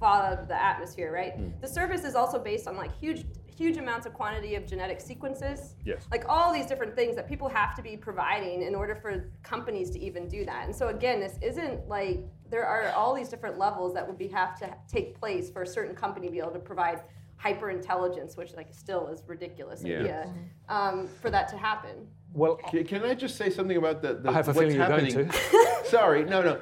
fall 0.00 0.20
out 0.20 0.36
of 0.38 0.48
the 0.48 0.60
atmosphere, 0.60 1.12
right? 1.12 1.34
Hmm. 1.34 1.48
The 1.60 1.68
service 1.68 2.02
is 2.04 2.14
also 2.16 2.38
based 2.38 2.66
on 2.66 2.76
like 2.76 2.90
huge 2.98 3.24
huge 3.62 3.76
amounts 3.76 4.06
of 4.06 4.12
quantity 4.12 4.56
of 4.56 4.66
genetic 4.66 5.00
sequences. 5.00 5.76
Yes. 5.84 6.02
Like 6.10 6.24
all 6.28 6.52
these 6.52 6.66
different 6.66 6.96
things 6.96 7.14
that 7.14 7.28
people 7.28 7.48
have 7.48 7.76
to 7.76 7.82
be 7.82 7.96
providing 7.96 8.62
in 8.62 8.74
order 8.74 8.96
for 8.96 9.30
companies 9.44 9.88
to 9.90 10.00
even 10.00 10.26
do 10.28 10.44
that. 10.44 10.64
And 10.66 10.74
so 10.74 10.88
again, 10.88 11.20
this 11.20 11.38
isn't 11.40 11.88
like 11.88 12.18
there 12.50 12.66
are 12.66 12.90
all 12.92 13.14
these 13.14 13.28
different 13.28 13.58
levels 13.58 13.94
that 13.94 14.04
would 14.06 14.18
be 14.18 14.26
have 14.28 14.58
to 14.58 14.74
take 14.88 15.18
place 15.18 15.48
for 15.48 15.62
a 15.62 15.66
certain 15.66 15.94
company 15.94 16.26
to 16.26 16.32
be 16.32 16.40
able 16.40 16.50
to 16.50 16.58
provide 16.58 17.02
hyper 17.36 17.70
intelligence, 17.70 18.36
which 18.36 18.52
like 18.56 18.68
still 18.72 19.06
is 19.08 19.22
ridiculous 19.28 19.82
Yeah. 19.84 19.98
idea, 20.00 20.34
um, 20.68 21.06
for 21.20 21.30
that 21.30 21.46
to 21.48 21.56
happen. 21.56 22.08
well, 22.34 22.56
Can, 22.56 22.84
can 22.84 23.02
I 23.04 23.14
just 23.14 23.36
say 23.36 23.48
something 23.50 23.76
about 23.76 24.02
the, 24.02 24.14
the 24.14 24.28
I 24.30 24.32
have 24.32 24.48
a 24.48 24.52
what's 24.52 24.58
feeling 24.58 24.76
you're 24.76 24.88
going 24.88 25.06
happening? 25.06 25.28
to. 25.28 25.84
Sorry, 25.96 26.24
no, 26.24 26.42
no, 26.42 26.60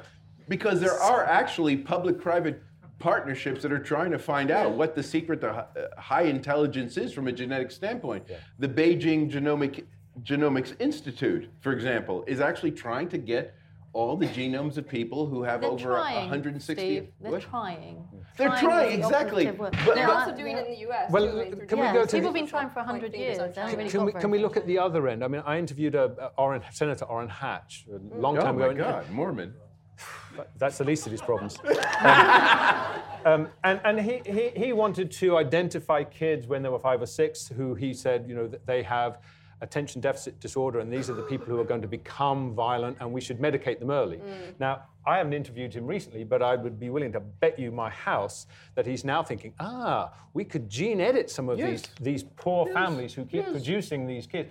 because 0.49 0.79
there 0.81 0.99
are 0.99 1.23
actually 1.25 1.77
public-private 1.77 2.61
partnerships 3.01 3.61
that 3.63 3.71
are 3.73 3.79
trying 3.79 4.11
to 4.11 4.19
find 4.19 4.51
out 4.51 4.71
what 4.71 4.95
the 4.95 5.03
secret 5.03 5.41
to 5.41 5.49
uh, 5.49 5.65
high 5.99 6.23
intelligence 6.23 6.95
is 6.97 7.11
from 7.11 7.27
a 7.27 7.31
genetic 7.31 7.71
standpoint. 7.71 8.25
The 8.59 8.69
Beijing 8.69 9.29
Genomic 9.29 9.85
Genomics 10.23 10.73
Institute, 10.79 11.49
for 11.59 11.71
example, 11.73 12.23
is 12.27 12.39
actually 12.39 12.71
trying 12.71 13.09
to 13.09 13.17
get 13.17 13.55
all 13.93 14.15
the 14.15 14.27
genomes 14.27 14.77
of 14.77 14.87
people 14.87 15.25
who 15.25 15.43
have 15.43 15.59
They're 15.59 15.69
over 15.69 15.83
trying, 15.95 16.15
160. 16.29 16.73
Steve. 16.81 17.07
They're 17.19 17.31
What? 17.31 17.41
trying. 17.41 18.07
They're 18.37 18.53
is 18.53 18.59
trying, 18.61 18.99
exactly. 18.99 19.49
operative. 19.49 19.75
But- 19.85 19.95
They're 19.95 20.07
but- 20.07 20.15
also 20.15 20.33
doing 20.35 20.55
it 20.57 20.65
in 20.67 20.71
the 20.73 20.79
U.S. 20.81 21.11
Well, 21.11 21.29
too, 21.29 21.37
right, 21.37 21.49
through 21.53 21.65
can 21.67 21.77
we 21.79 21.83
Yeah, 21.85 21.93
go 21.93 22.05
to 22.05 22.07
people 22.07 22.27
have 22.27 22.33
been 22.33 22.47
trying 22.47 22.69
for 22.69 22.79
100 22.79 23.13
years. 23.13 23.39
on 23.39 23.51
They 23.51 23.59
haven't 23.59 23.65
China. 23.65 23.77
really 23.77 23.89
Can 23.89 24.05
we, 24.05 24.11
can 24.13 24.31
we 24.31 24.39
look 24.39 24.55
at 24.55 24.65
the 24.65 24.79
other 24.79 25.09
end? 25.09 25.25
I 25.25 25.27
mean, 25.27 25.43
I 25.45 25.57
interviewed 25.59 25.95
a, 25.95 26.05
a 26.05 26.31
Orrin, 26.37 26.61
Senator 26.71 27.03
Orrin 27.03 27.27
Hatch 27.27 27.85
a 27.93 27.97
long 28.17 28.37
Oh 28.37 28.41
time 28.41 28.55
my 28.59 28.67
ago. 28.67 28.69
and- 28.69 28.77
God, 28.79 29.09
Mormon. 29.11 29.53
That's 30.57 30.77
the 30.77 30.83
least 30.83 31.05
of 31.05 31.11
his 31.11 31.21
problems. 31.21 31.57
um, 33.25 33.49
and 33.63 33.79
and 33.83 33.99
he, 33.99 34.21
he, 34.25 34.49
he 34.55 34.73
wanted 34.73 35.11
to 35.11 35.37
identify 35.37 36.03
kids 36.03 36.47
when 36.47 36.61
they 36.63 36.69
were 36.69 36.79
five 36.79 37.01
or 37.01 37.05
six 37.05 37.47
who 37.47 37.75
he 37.75 37.93
said, 37.93 38.25
you 38.27 38.35
know, 38.35 38.47
that 38.47 38.65
they 38.65 38.83
have 38.83 39.19
attention 39.61 40.01
deficit 40.01 40.39
disorder 40.39 40.79
and 40.79 40.91
these 40.91 41.09
are 41.09 41.13
the 41.13 41.21
people 41.21 41.45
who 41.45 41.59
are 41.59 41.63
going 41.63 41.81
to 41.81 41.87
become 41.87 42.53
violent 42.53 42.97
and 42.99 43.11
we 43.11 43.21
should 43.21 43.37
medicate 43.37 43.79
them 43.79 43.91
early. 43.91 44.19
Now, 44.59 44.83
I 45.05 45.17
haven't 45.17 45.33
interviewed 45.33 45.73
him 45.73 45.85
recently, 45.85 46.23
but 46.23 46.41
I 46.41 46.55
would 46.55 46.79
be 46.79 46.89
willing 46.89 47.11
to 47.13 47.19
bet 47.19 47.57
you 47.59 47.71
my 47.71 47.89
house 47.89 48.47
that 48.75 48.87
he's 48.87 49.05
now 49.05 49.21
thinking, 49.21 49.53
ah, 49.59 50.11
we 50.33 50.43
could 50.43 50.67
gene 50.69 50.99
edit 50.99 51.29
some 51.29 51.47
of 51.47 51.57
these, 51.57 51.83
these 51.99 52.23
poor 52.23 52.65
families 52.73 53.13
who 53.13 53.25
keep 53.25 53.45
producing 53.45 54.07
these 54.07 54.25
kids. 54.25 54.49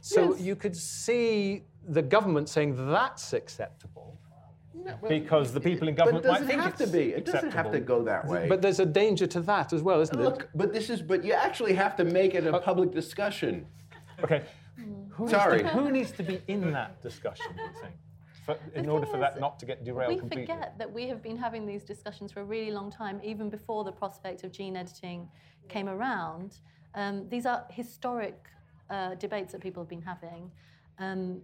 So 0.00 0.36
you 0.36 0.56
could 0.56 0.76
see 0.76 1.62
the 1.88 2.02
government 2.02 2.48
saying 2.48 2.90
that's 2.90 3.32
acceptable 3.32 4.18
because 5.08 5.52
the 5.52 5.60
people 5.60 5.88
in 5.88 5.94
But 5.94 6.04
government 6.04 6.26
might 6.26 6.42
think 6.44 6.60
have 6.60 6.76
to 6.76 6.84
it's 6.84 6.92
be. 6.92 7.10
It 7.12 7.24
doesn't 7.24 7.52
have 7.52 7.70
to 7.72 7.80
go 7.80 8.02
that 8.04 8.26
way. 8.26 8.46
But 8.48 8.62
there's 8.62 8.80
a 8.80 8.86
danger 8.86 9.26
to 9.28 9.40
that 9.42 9.72
as 9.72 9.82
well, 9.82 10.00
isn't 10.00 10.18
it? 10.18 10.22
Look, 10.22 10.48
but 10.54 10.72
this 10.72 10.90
is, 10.90 11.02
but 11.02 11.24
you 11.24 11.32
actually 11.32 11.74
have 11.74 11.96
to 11.96 12.04
make 12.04 12.34
it 12.34 12.46
a 12.46 12.58
public 12.58 12.92
discussion. 12.92 13.66
Okay. 14.22 14.42
Who 15.10 15.24
needs 15.24 15.30
Sorry. 15.32 15.62
to- 15.62 15.68
who 15.68 15.90
needs 15.90 16.12
to 16.12 16.22
be 16.22 16.40
in 16.48 16.72
that 16.72 17.02
discussion, 17.02 17.46
do 17.56 17.62
you 17.62 17.70
think? 17.82 17.94
For, 18.46 18.56
in 18.74 18.88
order 18.88 19.04
for 19.06 19.18
that 19.18 19.34
is, 19.34 19.40
not 19.40 19.58
to 19.58 19.66
get 19.66 19.84
derailed 19.84 20.14
We 20.14 20.18
completely? 20.18 20.46
forget 20.46 20.78
that 20.78 20.90
we 20.90 21.06
have 21.08 21.22
been 21.22 21.36
having 21.36 21.66
these 21.66 21.84
discussions 21.84 22.32
for 22.32 22.40
a 22.40 22.44
really 22.44 22.70
long 22.70 22.90
time, 22.90 23.20
even 23.22 23.50
before 23.50 23.84
the 23.84 23.92
prospect 23.92 24.42
of 24.44 24.52
gene 24.52 24.76
editing 24.76 25.28
came 25.68 25.88
around. 25.88 26.58
Um, 26.94 27.28
these 27.28 27.44
are 27.46 27.66
historic 27.70 28.46
uh, 28.90 29.16
debates 29.16 29.52
that 29.52 29.60
people 29.60 29.82
have 29.82 29.90
been 29.90 30.00
having. 30.00 30.50
Um, 30.98 31.42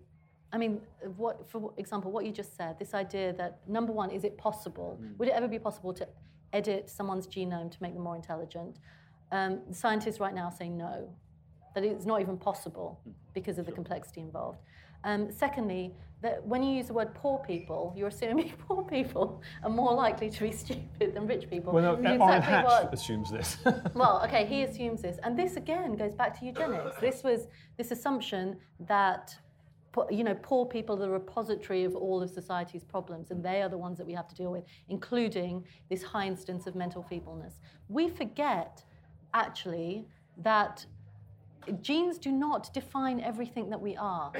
I 0.55 0.57
mean, 0.57 0.81
what, 1.17 1.51
for 1.51 1.75
example, 1.79 2.13
what 2.13 2.25
you 2.25 2.31
just 2.31 2.57
said, 2.57 2.79
this 2.79 2.95
idea 2.95 3.33
that 3.33 3.59
number 3.67 3.93
one, 3.93 4.11
is 4.11 4.23
it 4.23 4.39
possible? 4.39 5.01
Would 5.19 5.27
it 5.27 5.35
ever 5.35 5.49
be 5.49 5.59
possible 5.59 5.93
to 5.95 6.07
edit 6.53 6.89
someone's 6.89 7.27
genome 7.27 7.73
to 7.73 7.79
make 7.83 7.93
them 7.93 8.05
more 8.05 8.15
intelligent? 8.15 8.79
Um, 9.33 9.63
scientists 9.73 10.21
right 10.21 10.33
now 10.33 10.51
say 10.51 10.69
no, 10.69 11.09
that 11.75 11.83
it's 11.83 12.07
not 12.07 12.21
even 12.21 12.37
possible 12.37 13.01
because 13.35 13.59
of 13.59 13.67
the 13.67 13.73
complexity 13.73 14.21
involved. 14.21 14.61
Um, 15.03 15.33
secondly, 15.33 15.93
that 16.23 16.47
when 16.47 16.63
you 16.63 16.77
use 16.77 16.87
the 16.87 16.95
word 16.95 17.13
poor 17.15 17.41
people, 17.41 17.93
you're 17.97 18.09
assuming 18.09 18.53
poor 18.69 18.85
people 18.85 19.43
are 19.65 19.69
more 19.71 19.93
likely 19.93 20.31
to 20.31 20.41
be 20.41 20.53
stupid 20.63 21.15
than 21.15 21.27
rich 21.27 21.51
people. 21.51 21.73
Well, 21.73 21.83
no, 21.83 21.95
Orrin 21.97 22.13
exactly 22.23 22.53
Hatch 22.53 22.65
what- 22.65 22.95
assumes 22.95 23.29
this. 23.29 23.59
well, 23.95 24.23
okay, 24.25 24.47
he 24.47 24.63
assumes 24.63 25.03
this. 25.03 25.19
And 25.25 25.37
this 25.37 25.57
again 25.57 25.97
goes 25.97 26.15
back 26.15 26.39
to 26.39 26.47
eugenics. 26.47 26.97
This 27.01 27.25
was 27.25 27.49
this 27.77 27.91
assumption 27.91 28.57
that 28.87 29.37
you 30.11 30.25
know, 30.25 30.35
poor 30.35 30.67
people 30.67 30.97
are 30.97 31.01
the 31.01 31.11
repository 31.11 31.85
of 31.85 31.95
all 31.95 32.23
of 32.23 32.31
society's 32.31 32.85
problems, 32.85 33.31
and 33.31 33.45
they 33.45 33.63
are 33.63 33.69
the 33.69 33.79
ones 33.79 33.99
that 33.99 34.07
we 34.07 34.13
have 34.13 34.29
to 34.29 34.35
deal 34.35 34.51
with, 34.51 34.65
including 34.89 35.65
this 35.89 36.03
high 36.03 36.27
instance 36.27 36.67
of 36.67 36.75
mental 36.75 37.03
feebleness. 37.03 37.61
We 37.89 38.09
forget, 38.09 38.85
actually, 39.33 40.07
that 40.39 40.85
genes 41.83 42.19
do 42.19 42.31
not 42.31 42.73
define 42.73 43.21
everything 43.21 43.71
that 43.71 43.81
we 43.81 43.97
are. 43.97 44.33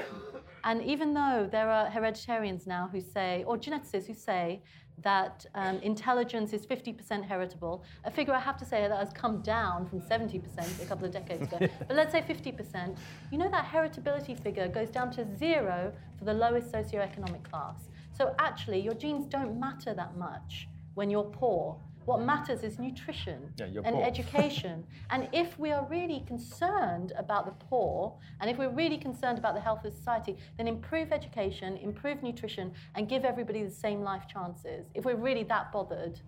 And 0.63 0.81
even 0.83 1.13
though 1.13 1.47
there 1.51 1.69
are 1.69 1.89
hereditarians 1.89 2.65
now 2.65 2.89
who 2.91 3.01
say, 3.01 3.43
or 3.45 3.57
geneticists 3.57 4.07
who 4.07 4.13
say, 4.13 4.61
that 4.99 5.45
um, 5.55 5.77
intelligence 5.79 6.53
is 6.53 6.65
50% 6.65 7.25
heritable, 7.25 7.83
a 8.05 8.11
figure 8.11 8.33
I 8.33 8.39
have 8.39 8.57
to 8.57 8.65
say 8.65 8.87
that 8.87 8.97
has 8.97 9.11
come 9.11 9.41
down 9.41 9.87
from 9.87 9.99
70% 9.99 10.81
a 10.81 10.85
couple 10.85 11.05
of 11.05 11.11
decades 11.11 11.43
ago, 11.43 11.59
but 11.87 11.95
let's 11.95 12.11
say 12.11 12.21
50%, 12.21 12.97
you 13.31 13.37
know 13.37 13.49
that 13.49 13.65
heritability 13.65 14.41
figure 14.41 14.67
goes 14.67 14.89
down 14.89 15.11
to 15.11 15.25
zero 15.37 15.91
for 16.17 16.25
the 16.25 16.33
lowest 16.33 16.71
socioeconomic 16.71 17.43
class. 17.43 17.89
So 18.17 18.33
actually, 18.39 18.79
your 18.79 18.93
genes 18.93 19.25
don't 19.27 19.59
matter 19.59 19.93
that 19.93 20.17
much 20.17 20.69
when 20.93 21.09
you're 21.09 21.23
poor. 21.23 21.77
What 22.05 22.21
matters 22.21 22.63
is 22.63 22.77
nutrition 22.79 23.51
Yeah, 23.57 23.65
and 23.65 23.95
poor. 23.95 24.03
education. 24.11 24.83
and 25.09 25.27
if 25.33 25.57
we 25.57 25.71
are 25.71 25.85
really 25.89 26.23
concerned 26.27 27.13
about 27.17 27.45
the 27.45 27.51
poor, 27.65 28.13
and 28.39 28.49
if 28.49 28.57
we're 28.57 28.69
really 28.69 28.97
concerned 28.97 29.37
about 29.39 29.55
the 29.55 29.61
health 29.61 29.83
of 29.85 29.93
society, 29.93 30.37
then 30.57 30.67
improve 30.67 31.11
education, 31.11 31.77
improve 31.77 32.21
nutrition, 32.21 32.73
and 32.95 33.09
give 33.09 33.25
everybody 33.25 33.63
the 33.63 33.71
same 33.71 34.01
life 34.01 34.23
chances. 34.27 34.87
If 34.93 35.05
we're 35.05 35.15
really 35.15 35.43
that 35.45 35.71
bothered, 35.71 36.19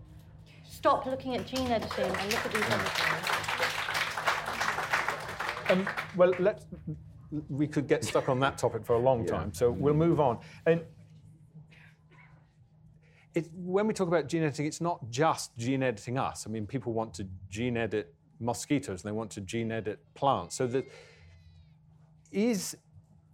stop 0.64 1.06
looking 1.06 1.36
at 1.36 1.46
gene 1.46 1.68
editing 1.72 2.06
and 2.06 2.34
look 2.34 2.46
at 2.46 2.52
these 2.52 2.64
other 2.64 2.84
things. 2.84 3.28
Um, 5.70 5.90
well, 6.16 6.34
let's. 6.40 6.66
We 7.50 7.68
could 7.68 7.88
get 7.88 8.06
stuck 8.06 8.30
on 8.30 8.40
that 8.40 8.58
topic 8.58 8.86
for 8.86 8.94
a 8.94 9.00
long 9.00 9.26
time, 9.26 9.54
so 9.54 9.70
we'll 9.70 9.94
move 9.94 10.22
on. 10.22 10.40
And 10.66 10.82
it, 13.38 13.50
when 13.54 13.88
we 13.88 13.94
talk 13.94 14.08
about 14.08 14.28
gene 14.28 14.44
editing, 14.44 14.66
it's 14.66 14.82
not 14.82 15.10
just 15.10 15.56
gene 15.58 15.84
editing 15.84 16.18
us. 16.18 16.46
I 16.48 16.50
mean, 16.50 16.66
people 16.66 16.94
want 16.94 17.14
to 17.16 17.28
gene 17.50 17.78
edit 17.78 18.14
mosquitoes, 18.40 19.02
and 19.04 19.10
they 19.10 19.16
want 19.16 19.32
to 19.32 19.42
gene 19.42 19.72
edit 19.72 20.00
plants. 20.16 20.56
So 20.56 20.68
that 20.68 20.86
is 22.32 22.78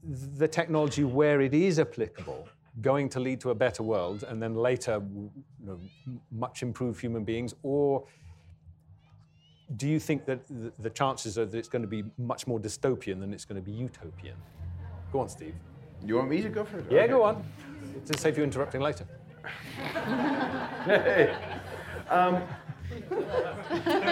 the 0.03 0.47
technology 0.47 1.03
where 1.03 1.41
it 1.41 1.53
is 1.53 1.79
applicable 1.79 2.47
going 2.81 3.07
to 3.07 3.19
lead 3.19 3.39
to 3.39 3.51
a 3.51 3.55
better 3.55 3.83
world, 3.83 4.23
and 4.27 4.41
then 4.41 4.55
later, 4.55 5.01
you 5.13 5.31
know, 5.63 5.79
much 6.31 6.63
improved 6.63 6.99
human 6.99 7.23
beings, 7.23 7.53
or 7.61 8.03
do 9.75 9.87
you 9.87 9.99
think 9.99 10.25
that 10.25 10.39
the, 10.79 10.89
chances 10.89 11.37
are 11.37 11.45
that 11.45 11.57
it's 11.57 11.67
going 11.67 11.81
to 11.81 11.87
be 11.87 12.03
much 12.17 12.47
more 12.47 12.59
dystopian 12.59 13.19
than 13.19 13.33
it's 13.33 13.45
going 13.45 13.61
to 13.63 13.65
be 13.71 13.71
utopian? 13.71 14.35
Go 15.11 15.19
on, 15.19 15.29
Steve. 15.29 15.55
You 16.05 16.15
want 16.17 16.29
me 16.29 16.41
to 16.41 16.49
go 16.49 16.65
for 16.65 16.79
first? 16.79 16.91
Yeah, 16.91 17.01
Okay. 17.01 17.11
go 17.11 17.23
on. 17.23 17.45
To 18.07 18.17
save 18.17 18.37
you 18.37 18.43
interrupting 18.43 18.81
later. 18.81 19.05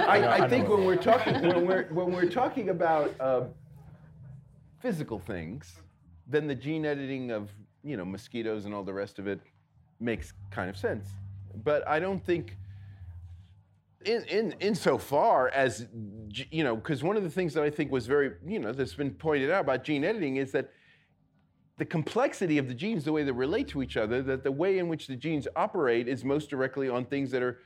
I, 0.07 0.43
I 0.43 0.47
think 0.49 0.69
when 0.69 0.85
we're 0.85 0.95
talking 0.95 1.41
when 1.41 1.65
we're 1.65 1.85
when 1.85 2.11
we're 2.11 2.29
talking 2.29 2.69
about 2.69 3.13
uh, 3.19 3.43
physical 4.79 5.19
things, 5.19 5.75
then 6.27 6.47
the 6.47 6.55
gene 6.55 6.85
editing 6.85 7.31
of 7.31 7.51
you 7.83 7.97
know 7.97 8.05
mosquitoes 8.05 8.65
and 8.65 8.73
all 8.73 8.83
the 8.83 8.93
rest 8.93 9.19
of 9.19 9.27
it 9.27 9.39
makes 9.99 10.33
kind 10.49 10.69
of 10.69 10.77
sense. 10.77 11.07
But 11.63 11.87
I 11.87 11.99
don't 11.99 12.23
think 12.23 12.57
in 14.05 14.23
in 14.25 14.55
insofar 14.59 15.49
as 15.49 15.87
you 16.49 16.63
know, 16.63 16.75
because 16.75 17.03
one 17.03 17.17
of 17.17 17.23
the 17.23 17.29
things 17.29 17.53
that 17.53 17.63
I 17.63 17.69
think 17.69 17.91
was 17.91 18.07
very 18.07 18.31
you 18.45 18.59
know 18.59 18.71
that's 18.71 18.95
been 18.95 19.11
pointed 19.11 19.51
out 19.51 19.61
about 19.61 19.83
gene 19.83 20.03
editing 20.03 20.37
is 20.37 20.51
that 20.53 20.71
the 21.81 21.85
complexity 21.85 22.59
of 22.59 22.67
the 22.67 22.75
genes, 22.75 23.05
the 23.05 23.11
way 23.11 23.23
they 23.23 23.31
relate 23.31 23.67
to 23.67 23.81
each 23.81 23.97
other, 23.97 24.21
that 24.21 24.43
the 24.43 24.51
way 24.51 24.77
in 24.77 24.87
which 24.87 25.07
the 25.07 25.15
genes 25.15 25.47
operate 25.55 26.07
is 26.07 26.23
most 26.23 26.47
directly 26.47 26.87
on 26.87 27.03
things 27.03 27.31
that 27.31 27.41
are 27.41 27.57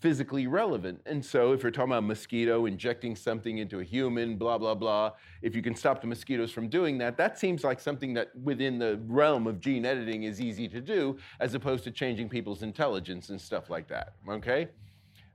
physically 0.00 0.48
relevant. 0.48 1.00
And 1.06 1.24
so, 1.24 1.52
if 1.52 1.62
you're 1.62 1.70
talking 1.70 1.92
about 1.92 1.98
a 1.98 2.06
mosquito 2.08 2.66
injecting 2.66 3.14
something 3.14 3.58
into 3.58 3.78
a 3.78 3.84
human, 3.84 4.38
blah, 4.38 4.58
blah, 4.58 4.74
blah, 4.74 5.12
if 5.40 5.54
you 5.54 5.62
can 5.62 5.76
stop 5.76 6.00
the 6.00 6.08
mosquitoes 6.08 6.50
from 6.50 6.68
doing 6.68 6.98
that, 6.98 7.16
that 7.16 7.38
seems 7.38 7.62
like 7.62 7.78
something 7.78 8.12
that 8.14 8.34
within 8.42 8.76
the 8.76 9.00
realm 9.06 9.46
of 9.46 9.60
gene 9.60 9.86
editing 9.86 10.24
is 10.24 10.40
easy 10.40 10.66
to 10.66 10.80
do, 10.80 11.16
as 11.38 11.54
opposed 11.54 11.84
to 11.84 11.92
changing 11.92 12.28
people's 12.28 12.64
intelligence 12.64 13.28
and 13.28 13.40
stuff 13.40 13.70
like 13.70 13.86
that. 13.86 14.14
Okay? 14.28 14.66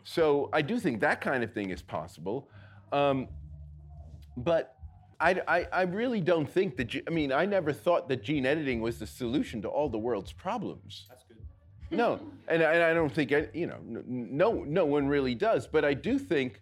So, 0.04 0.50
I 0.52 0.62
do 0.62 0.78
think 0.78 1.00
that 1.00 1.22
kind 1.22 1.42
of 1.42 1.54
thing 1.54 1.70
is 1.70 1.82
possible. 1.82 2.50
Um, 2.92 3.30
but 4.36 4.76
I, 5.22 5.42
I, 5.48 5.68
I 5.74 5.82
really 5.84 6.22
don't 6.22 6.50
think 6.50 6.78
that, 6.78 6.96
I 7.08 7.10
mean, 7.10 7.32
I 7.34 7.46
never 7.46 7.74
thought 7.74 8.08
that 8.10 8.24
gene 8.24 8.46
editing 8.46 8.82
was 8.82 9.00
the 9.00 9.08
solution 9.08 9.62
to 9.64 9.68
all 9.68 9.90
the 9.90 9.98
world's 9.98 10.32
problems. 10.32 11.06
That's 11.10 11.24
good. 11.26 11.38
No, 11.92 12.20
and, 12.48 12.64
I- 12.64 12.74
and 12.74 12.84
I 12.84 12.94
don't 12.94 13.12
think, 13.14 13.32
you 13.54 13.68
know, 13.68 13.78
no, 13.84 14.64
no 14.64 14.86
one 14.86 15.08
really 15.08 15.36
does. 15.36 15.68
But 15.68 15.84
I 15.84 15.94
do 15.94 16.18
think 16.18 16.62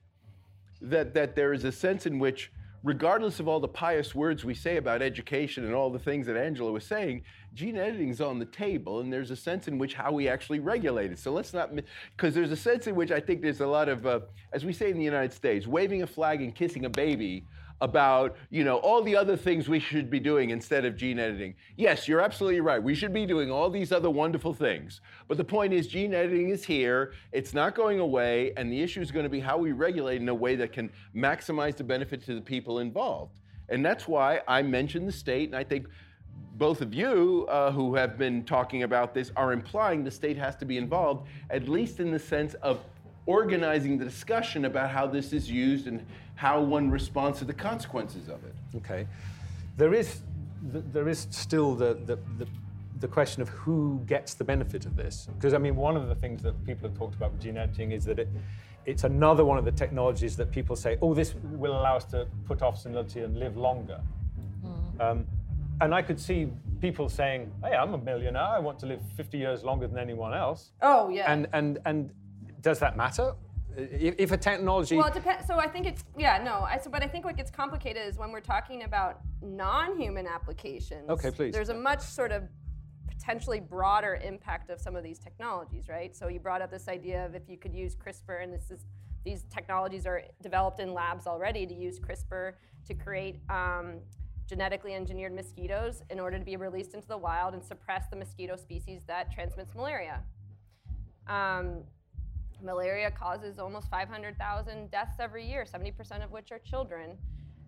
that, 0.82 1.14
that 1.14 1.36
there 1.36 1.54
is 1.54 1.66
a 1.66 1.72
sense 1.72 2.06
in 2.08 2.18
which, 2.18 2.52
regardless 2.84 3.40
of 3.40 3.48
all 3.48 3.60
the 3.60 3.68
pious 3.68 4.16
words 4.16 4.44
we 4.44 4.54
say 4.56 4.78
about 4.78 5.02
education 5.04 5.64
and 5.66 5.76
all 5.76 5.92
the 5.92 6.00
things 6.00 6.26
that 6.26 6.38
Angela 6.38 6.72
was 6.72 6.84
saying, 6.84 7.24
gene 7.54 7.78
editing 7.78 8.10
is 8.10 8.22
on 8.22 8.40
the 8.40 8.46
table, 8.46 9.02
and 9.02 9.12
there's 9.14 9.32
a 9.32 9.36
sense 9.36 9.68
in 9.68 9.78
which 9.78 9.94
how 9.94 10.12
we 10.12 10.28
actually 10.28 10.60
regulate 10.60 11.12
it. 11.12 11.20
So 11.20 11.32
let's 11.32 11.54
not, 11.54 11.72
because 12.16 12.34
there's 12.34 12.52
a 12.52 12.56
sense 12.58 12.88
in 12.88 12.96
which 12.96 13.12
I 13.12 13.20
think 13.20 13.42
there's 13.42 13.62
a 13.62 13.68
lot 13.68 13.88
of, 13.90 14.06
uh, 14.08 14.22
as 14.52 14.66
we 14.66 14.74
say 14.74 14.90
in 14.90 14.98
the 14.98 15.04
United 15.04 15.34
States, 15.34 15.68
waving 15.68 16.02
a 16.02 16.08
flag 16.08 16.42
and 16.42 16.56
kissing 16.56 16.86
a 16.86 16.90
baby 16.90 17.44
about 17.82 18.36
you 18.50 18.64
know 18.64 18.78
all 18.78 19.04
the 19.04 19.16
other 19.16 19.38
things 19.38 19.70
we 19.70 19.80
should 19.80 20.10
be 20.10 20.20
doing 20.20 20.50
instead 20.50 20.86
of 20.86 20.96
gene 20.96 21.20
editing. 21.20 21.54
Yes, 21.76 22.08
you're 22.08 22.22
absolutely 22.22 22.62
right. 22.62 22.82
We 22.82 22.96
should 22.96 23.14
be 23.14 23.26
doing 23.26 23.52
all 23.52 23.70
these 23.70 23.92
other 23.92 24.10
wonderful 24.10 24.54
things. 24.54 25.02
But 25.28 25.38
the 25.38 25.44
point 25.44 25.74
is 25.74 25.88
gene 25.88 26.14
editing 26.14 26.50
is 26.50 26.64
here. 26.64 27.14
It's 27.32 27.54
not 27.54 27.76
going 27.76 28.00
away 28.00 28.54
and 28.58 28.72
the 28.72 28.82
issue 28.82 29.02
is 29.02 29.12
going 29.12 29.26
to 29.26 29.30
be 29.30 29.40
how 29.40 29.58
we 29.58 29.72
regulate 29.72 30.22
in 30.22 30.30
a 30.30 30.36
way 30.36 30.56
that 30.56 30.74
can 30.74 30.90
maximize 31.16 31.76
the 31.76 31.84
benefit 31.84 32.26
to 32.26 32.36
the 32.36 32.42
people 32.42 32.80
involved. 32.80 33.34
And 33.70 33.86
that's 33.86 34.08
why 34.08 34.42
I 34.48 34.62
mentioned 34.62 35.08
the 35.08 35.14
state 35.14 35.50
and 35.50 35.56
I 35.56 35.64
think 35.64 35.88
both 36.56 36.82
of 36.82 36.94
you 36.94 37.46
uh, 37.50 37.72
who 37.72 37.94
have 37.96 38.18
been 38.18 38.44
talking 38.44 38.82
about 38.84 39.14
this 39.14 39.32
are 39.36 39.54
implying 39.54 40.04
the 40.04 40.12
state 40.12 40.38
has 40.38 40.56
to 40.56 40.66
be 40.66 40.78
involved, 40.78 41.28
at 41.52 41.70
least 41.70 42.00
in 42.00 42.10
the 42.10 42.18
sense 42.18 42.56
of 42.56 42.80
organizing 43.28 43.98
the 43.98 44.06
discussion 44.06 44.66
about 44.66 44.90
how 44.90 45.06
this 45.06 45.34
is 45.34 45.52
used 45.52 45.86
and 45.86 46.04
how 46.38 46.62
one 46.62 46.90
responds 46.92 47.40
to 47.40 47.46
the 47.46 47.54
consequences 47.54 48.30
of 48.30 48.44
it. 48.46 48.54
Okay. 48.76 49.08
There 49.76 49.94
is, 49.94 50.22
there 50.62 51.10
is 51.10 51.28
still 51.32 51.74
the, 51.74 51.96
the, 52.06 52.18
the, 52.38 52.48
the 53.00 53.08
question 53.08 53.42
of 53.42 53.50
who 53.50 54.02
gets 54.06 54.36
the 54.36 54.44
benefit 54.44 54.86
of 54.86 54.96
this. 54.96 55.28
Because, 55.36 55.56
I 55.56 55.58
mean, 55.58 55.76
one 55.76 55.98
of 55.98 56.08
the 56.08 56.16
things 56.16 56.44
that 56.44 56.64
people 56.64 56.88
have 56.88 56.98
talked 56.98 57.16
about 57.16 57.32
with 57.32 57.42
gene 57.42 57.58
editing 57.58 57.92
is 57.92 58.06
that 58.06 58.20
it, 58.20 58.30
it's 58.86 59.04
another 59.04 59.44
one 59.46 59.58
of 59.58 59.66
the 59.66 59.72
technologies 59.72 60.38
that 60.38 60.52
people 60.52 60.76
say, 60.76 61.00
oh, 61.02 61.16
this 61.16 61.34
will 61.44 61.74
allow 61.74 61.96
us 61.96 62.06
to 62.06 62.28
put 62.46 62.62
off 62.62 62.80
senility 62.80 63.22
and 63.22 63.38
live 63.40 63.58
longer. 63.58 64.00
Um, 65.00 65.26
and 65.82 65.94
I 65.94 66.04
could 66.04 66.20
see 66.20 66.50
people 66.82 67.10
saying, 67.10 67.52
hey, 67.64 67.76
I'm 67.76 67.96
a 67.96 67.98
millionaire, 67.98 68.44
I 68.44 68.60
want 68.60 68.78
to 68.80 68.86
live 68.86 69.02
50 69.16 69.38
years 69.40 69.64
longer 69.64 69.88
than 69.88 69.98
anyone 69.98 70.34
else. 70.36 70.72
Oh 70.84 71.10
yeah. 71.10 71.32
And, 71.32 71.48
and, 71.54 71.80
and 71.86 72.12
does 72.62 72.80
that 72.80 72.96
matter? 72.96 73.34
If, 73.78 74.16
if 74.18 74.32
a 74.32 74.38
technology. 74.38 74.96
Well, 74.96 75.08
it 75.08 75.14
depends. 75.14 75.46
So 75.46 75.60
I 75.60 75.68
think 75.68 75.86
it's 75.86 76.04
yeah, 76.18 76.42
no. 76.44 76.62
I 76.62 76.80
so, 76.80 76.90
but 76.90 77.04
I 77.04 77.08
think 77.08 77.26
what 77.26 77.38
gets 77.38 77.52
complicated 77.52 78.08
is 78.08 78.18
when 78.18 78.32
we're 78.32 78.40
talking 78.40 78.84
about 78.84 79.22
non-human 79.42 80.26
applications. 80.26 81.08
Okay, 81.10 81.30
please. 81.30 81.54
There's 81.54 81.70
a 81.70 81.76
much 81.76 82.02
sort 82.02 82.32
of 82.32 82.44
potentially 83.08 83.60
broader 83.60 84.20
impact 84.24 84.72
of 84.72 84.82
some 84.82 84.96
of 84.96 85.04
these 85.04 85.20
technologies, 85.20 85.88
right? 85.88 86.16
So 86.16 86.28
you 86.28 86.40
brought 86.40 86.64
up 86.64 86.72
this 86.72 86.88
idea 86.88 87.24
of 87.24 87.36
if 87.36 87.48
you 87.48 87.58
could 87.58 87.74
use 87.74 87.96
CRISPR, 87.96 88.44
and 88.44 88.52
this 88.52 88.72
is 88.72 88.86
these 89.24 89.44
technologies 89.54 90.08
are 90.08 90.24
developed 90.42 90.80
in 90.80 90.94
labs 90.94 91.28
already 91.28 91.68
to 91.68 91.74
use 91.74 92.00
CRISPR 92.00 92.54
to 92.88 92.94
create. 92.96 93.38
Um, 93.50 94.00
genetically 94.48 94.94
engineered 94.94 95.36
mosquitoes 95.36 96.04
in 96.10 96.22
order 96.22 96.40
to 96.40 96.46
be 96.46 96.56
released 96.56 96.94
into 96.94 97.06
the 97.06 97.18
wild 97.18 97.54
and 97.54 97.62
suppress 97.62 98.06
the 98.10 98.16
mosquito 98.16 98.56
species 98.56 99.02
that 99.06 99.30
transmits 99.30 99.76
malaria. 99.76 100.22
Um, 101.28 101.84
Malaria 102.62 103.12
causes 103.12 103.60
almost 103.60 103.90
500,000 103.90 104.92
deaths 104.92 105.18
every 105.20 105.48
year, 105.48 105.66
70% 105.66 106.24
of 106.24 106.32
which 106.32 106.52
are 106.52 106.60
children. 106.60 107.18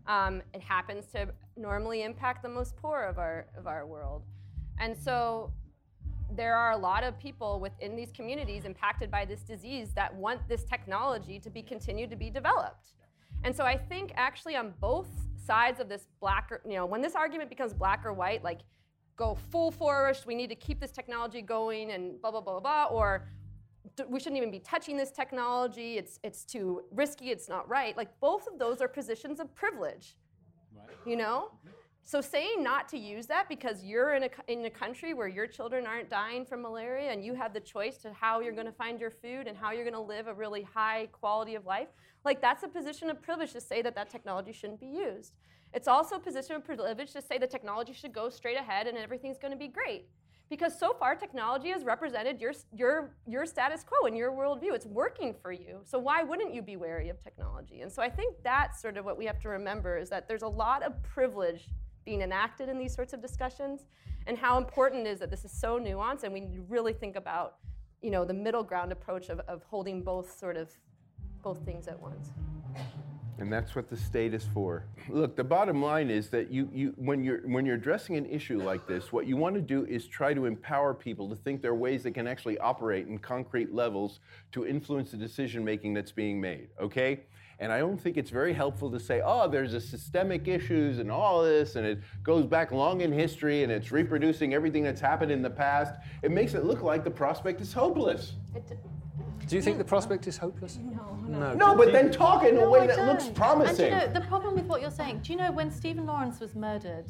Um, 0.07 0.41
it 0.53 0.61
happens 0.61 1.05
to 1.13 1.29
normally 1.55 2.03
impact 2.03 2.41
the 2.43 2.49
most 2.49 2.75
poor 2.77 3.03
of 3.03 3.17
our, 3.17 3.47
of 3.57 3.67
our 3.67 3.85
world. 3.85 4.23
And 4.79 4.97
so 4.97 5.51
there 6.31 6.55
are 6.55 6.71
a 6.71 6.77
lot 6.77 7.03
of 7.03 7.17
people 7.19 7.59
within 7.59 7.95
these 7.95 8.11
communities 8.11 8.65
impacted 8.65 9.09
by 9.11 9.25
this 9.25 9.41
disease 9.41 9.91
that 9.95 10.13
want 10.13 10.47
this 10.47 10.63
technology 10.63 11.39
to 11.39 11.49
be 11.49 11.61
continued 11.61 12.09
to 12.09 12.15
be 12.15 12.29
developed. 12.29 12.93
And 13.43 13.55
so 13.55 13.63
I 13.63 13.77
think 13.77 14.11
actually 14.15 14.55
on 14.55 14.73
both 14.79 15.07
sides 15.37 15.79
of 15.79 15.89
this 15.89 16.07
black 16.19 16.51
you 16.65 16.75
know, 16.75 16.85
when 16.85 17.01
this 17.01 17.15
argument 17.15 17.49
becomes 17.49 17.73
black 17.73 18.05
or 18.05 18.13
white, 18.13 18.43
like 18.43 18.59
go 19.15 19.37
full 19.51 19.71
forest, 19.71 20.25
we 20.25 20.35
need 20.35 20.49
to 20.49 20.55
keep 20.55 20.79
this 20.79 20.91
technology 20.91 21.41
going 21.41 21.91
and 21.91 22.21
blah, 22.21 22.31
blah, 22.31 22.41
blah, 22.41 22.59
blah, 22.59 22.85
or 22.85 23.27
we 24.07 24.19
shouldn't 24.19 24.37
even 24.37 24.51
be 24.51 24.59
touching 24.59 24.97
this 24.97 25.11
technology, 25.11 25.97
it's, 25.97 26.19
it's 26.23 26.43
too 26.43 26.83
risky, 26.91 27.31
it's 27.31 27.49
not 27.49 27.67
right. 27.67 27.95
Like 27.97 28.09
both 28.19 28.47
of 28.47 28.59
those 28.59 28.81
are 28.81 28.87
positions 28.87 29.39
of 29.39 29.53
privilege, 29.55 30.15
you 31.05 31.15
know? 31.15 31.51
So 32.03 32.21
saying 32.21 32.63
not 32.63 32.87
to 32.89 32.97
use 32.97 33.27
that 33.27 33.47
because 33.47 33.83
you're 33.83 34.15
in 34.15 34.23
a, 34.23 34.29
in 34.47 34.65
a 34.65 34.69
country 34.69 35.13
where 35.13 35.27
your 35.27 35.45
children 35.45 35.85
aren't 35.85 36.09
dying 36.09 36.43
from 36.43 36.63
malaria 36.63 37.11
and 37.11 37.23
you 37.23 37.35
have 37.35 37.53
the 37.53 37.59
choice 37.59 37.97
to 37.97 38.11
how 38.13 38.39
you're 38.39 38.53
going 38.53 38.65
to 38.65 38.71
find 38.71 38.99
your 38.99 39.11
food 39.11 39.45
and 39.45 39.55
how 39.55 39.71
you're 39.71 39.83
going 39.83 39.93
to 39.93 39.99
live 39.99 40.25
a 40.25 40.33
really 40.33 40.63
high 40.63 41.07
quality 41.11 41.53
of 41.53 41.67
life, 41.67 41.89
like 42.25 42.41
that's 42.41 42.63
a 42.63 42.67
position 42.67 43.11
of 43.11 43.21
privilege 43.21 43.53
to 43.53 43.61
say 43.61 43.83
that 43.83 43.93
that 43.93 44.09
technology 44.09 44.51
shouldn't 44.51 44.79
be 44.79 44.87
used. 44.87 45.33
It's 45.71 45.87
also 45.87 46.15
a 46.15 46.19
position 46.19 46.55
of 46.55 46.65
privilege 46.65 47.11
to 47.11 47.21
say 47.21 47.37
the 47.37 47.45
technology 47.45 47.93
should 47.93 48.11
go 48.11 48.29
straight 48.29 48.57
ahead 48.57 48.87
and 48.87 48.97
everything's 48.97 49.37
going 49.37 49.53
to 49.53 49.59
be 49.59 49.67
great. 49.67 50.07
Because 50.49 50.77
so 50.77 50.93
far, 50.93 51.15
technology 51.15 51.69
has 51.69 51.83
represented 51.83 52.41
your, 52.41 52.53
your, 52.75 53.11
your 53.27 53.45
status 53.45 53.83
quo 53.83 54.07
and 54.07 54.17
your 54.17 54.31
worldview. 54.31 54.73
It's 54.73 54.87
working 54.87 55.35
for 55.41 55.51
you. 55.51 55.81
So 55.83 55.99
why 55.99 56.23
wouldn't 56.23 56.53
you 56.55 56.63
be 56.63 56.75
wary 56.75 57.09
of 57.09 57.21
technology? 57.23 57.81
And 57.81 57.91
so 57.91 58.01
I 58.01 58.09
think 58.09 58.35
that's 58.43 58.81
sort 58.81 58.97
of 58.97 59.05
what 59.05 59.17
we 59.17 59.25
have 59.25 59.39
to 59.41 59.49
remember 59.49 59.97
is 59.97 60.09
that 60.09 60.27
there's 60.27 60.41
a 60.41 60.47
lot 60.47 60.81
of 60.81 61.01
privilege 61.03 61.69
being 62.03 62.21
enacted 62.21 62.67
in 62.67 62.79
these 62.79 62.95
sorts 62.95 63.13
of 63.13 63.21
discussions 63.21 63.81
and 64.25 64.37
how 64.37 64.57
important 64.57 65.05
it 65.05 65.11
is 65.11 65.19
that 65.19 65.29
this 65.29 65.45
is 65.45 65.51
so 65.51 65.79
nuanced 65.79 66.23
and 66.23 66.33
we 66.33 66.39
need 66.39 66.55
to 66.55 66.63
really 66.67 66.93
think 66.93 67.15
about 67.15 67.57
you 68.01 68.09
know, 68.09 68.25
the 68.25 68.33
middle 68.33 68.63
ground 68.63 68.91
approach 68.91 69.29
of, 69.29 69.39
of 69.41 69.63
holding 69.63 70.01
both 70.01 70.37
sort 70.37 70.57
of 70.57 70.69
both 71.43 71.63
things 71.65 71.87
at 71.87 71.99
once. 71.99 72.29
And 73.39 73.51
that's 73.51 73.73
what 73.73 73.89
the 73.89 73.95
state 73.95 74.33
is 74.33 74.45
for. 74.53 74.83
Look, 75.07 75.37
the 75.37 75.43
bottom 75.43 75.81
line 75.81 76.09
is 76.09 76.29
that 76.29 76.51
you, 76.51 76.69
you, 76.73 76.93
when, 76.97 77.23
you're, 77.23 77.39
when 77.47 77.65
you're 77.65 77.75
addressing 77.75 78.17
an 78.17 78.25
issue 78.25 78.61
like 78.61 78.85
this, 78.85 79.13
what 79.13 79.27
you 79.27 79.37
want 79.37 79.55
to 79.55 79.61
do 79.61 79.85
is 79.85 80.07
try 80.07 80.33
to 80.33 80.45
empower 80.45 80.93
people 80.93 81.29
to 81.29 81.35
think 81.35 81.61
there 81.61 81.71
are 81.71 81.75
ways 81.75 82.03
they 82.03 82.11
can 82.11 82.27
actually 82.27 82.57
operate 82.59 83.07
in 83.07 83.17
concrete 83.17 83.73
levels 83.73 84.19
to 84.51 84.67
influence 84.67 85.11
the 85.11 85.17
decision 85.17 85.63
making 85.63 85.93
that's 85.93 86.11
being 86.11 86.41
made, 86.41 86.67
okay? 86.81 87.21
And 87.59 87.71
I 87.71 87.79
don't 87.79 87.99
think 87.99 88.17
it's 88.17 88.29
very 88.29 88.53
helpful 88.53 88.89
to 88.91 88.99
say, 88.99 89.21
oh, 89.23 89.49
there's 89.49 89.73
a 89.73 89.81
systemic 89.81 90.47
issues 90.47 90.99
and 90.99 91.11
all 91.11 91.43
this, 91.43 91.75
and 91.75 91.85
it 91.85 91.99
goes 92.23 92.45
back 92.45 92.71
long 92.71 93.01
in 93.01 93.11
history 93.11 93.63
and 93.63 93.71
it's 93.71 93.91
reproducing 93.91 94.53
everything 94.53 94.83
that's 94.83 95.01
happened 95.01 95.31
in 95.31 95.41
the 95.41 95.49
past. 95.49 95.93
It 96.23 96.31
makes 96.31 96.53
it 96.53 96.63
look 96.63 96.81
like 96.81 97.03
the 97.03 97.11
prospect 97.11 97.59
is 97.59 97.73
hopeless. 97.73 98.33
Do 99.47 99.55
you 99.55 99.61
think 99.61 99.77
the 99.77 99.83
prospect 99.83 100.27
is 100.27 100.37
hopeless? 100.37 100.77
no, 100.77 101.18
No. 101.29 101.53
No, 101.53 101.75
but 101.75 101.91
then 101.91 102.11
talk 102.11 102.43
in 102.43 102.57
a 102.57 102.69
way 102.69 102.81
I 102.81 102.87
that 102.87 103.05
looks 103.07 103.25
don't. 103.25 103.35
promising. 103.35 103.91
And 103.91 103.99
do 104.01 104.07
you 104.07 104.13
know, 104.13 104.19
the 104.19 104.27
problem 104.27 104.55
with 104.55 104.65
what 104.65 104.81
you're 104.81 104.91
saying, 104.91 105.19
do 105.23 105.31
you 105.33 105.37
know 105.37 105.51
when 105.51 105.71
Stephen 105.71 106.05
Lawrence 106.05 106.39
was 106.39 106.55
murdered, 106.55 107.05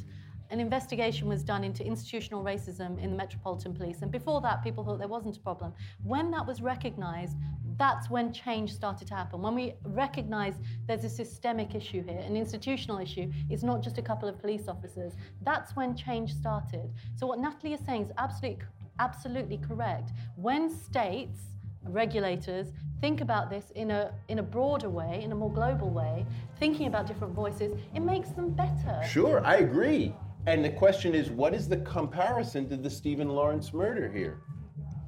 an 0.52 0.60
investigation 0.60 1.28
was 1.28 1.44
done 1.44 1.64
into 1.64 1.86
institutional 1.86 2.44
racism 2.44 3.02
in 3.02 3.12
the 3.12 3.16
Metropolitan 3.16 3.74
Police, 3.74 4.02
and 4.02 4.12
before 4.12 4.42
that, 4.42 4.64
people 4.64 4.84
thought 4.84 4.98
there 4.98 5.08
wasn't 5.08 5.38
a 5.38 5.40
problem. 5.40 5.74
When 6.04 6.32
that 6.32 6.46
was 6.46 6.62
recognized, 6.62 7.38
that's 7.78 8.10
when 8.10 8.34
change 8.34 8.74
started 8.74 9.08
to 9.08 9.16
happen. 9.16 9.42
When 9.42 9.56
we 9.56 9.76
recognize 9.84 10.56
there's 10.86 11.04
a 11.06 11.10
systemic 11.10 11.76
issue 11.76 12.04
here, 12.04 12.20
an 12.20 12.36
institutional 12.36 12.98
issue, 12.98 13.32
it's 13.50 13.64
not 13.64 13.82
just 13.82 13.98
a 13.98 14.02
couple 14.02 14.28
of 14.28 14.40
police 14.42 14.68
officers, 14.68 15.14
that's 15.44 15.76
when 15.76 15.96
change 15.96 16.34
started. 16.34 16.92
So, 17.16 17.28
what 17.28 17.40
Natalie 17.40 17.74
is 17.74 17.82
saying 17.86 18.04
is 18.04 18.12
absolutely, 18.18 18.66
absolutely 19.00 19.58
correct. 19.60 20.12
When 20.36 20.70
states, 20.70 21.40
regulators 21.84 22.72
think 23.02 23.22
about 23.22 23.50
this 23.50 23.72
in 23.76 23.92
a, 23.92 24.14
in 24.28 24.40
a 24.40 24.44
broader 24.44 24.90
way, 24.90 25.22
in 25.24 25.32
a 25.32 25.36
more 25.36 25.52
global 25.52 25.90
way, 25.90 26.26
thinking 26.60 26.88
about 26.88 27.08
different 27.08 27.34
voices, 27.34 27.74
it 27.96 28.02
makes 28.02 28.30
them 28.30 28.50
better. 28.50 29.02
Sure, 29.08 29.46
I 29.46 29.58
agree. 29.58 30.14
And 30.48 30.64
the 30.64 30.70
question 30.70 31.16
is, 31.16 31.30
what 31.30 31.54
is 31.54 31.68
the 31.68 31.78
comparison 31.78 32.68
to 32.70 32.78
the 32.78 32.90
Stephen 32.90 33.30
Lawrence 33.30 33.74
murder 33.74 34.12
here? 34.12 34.42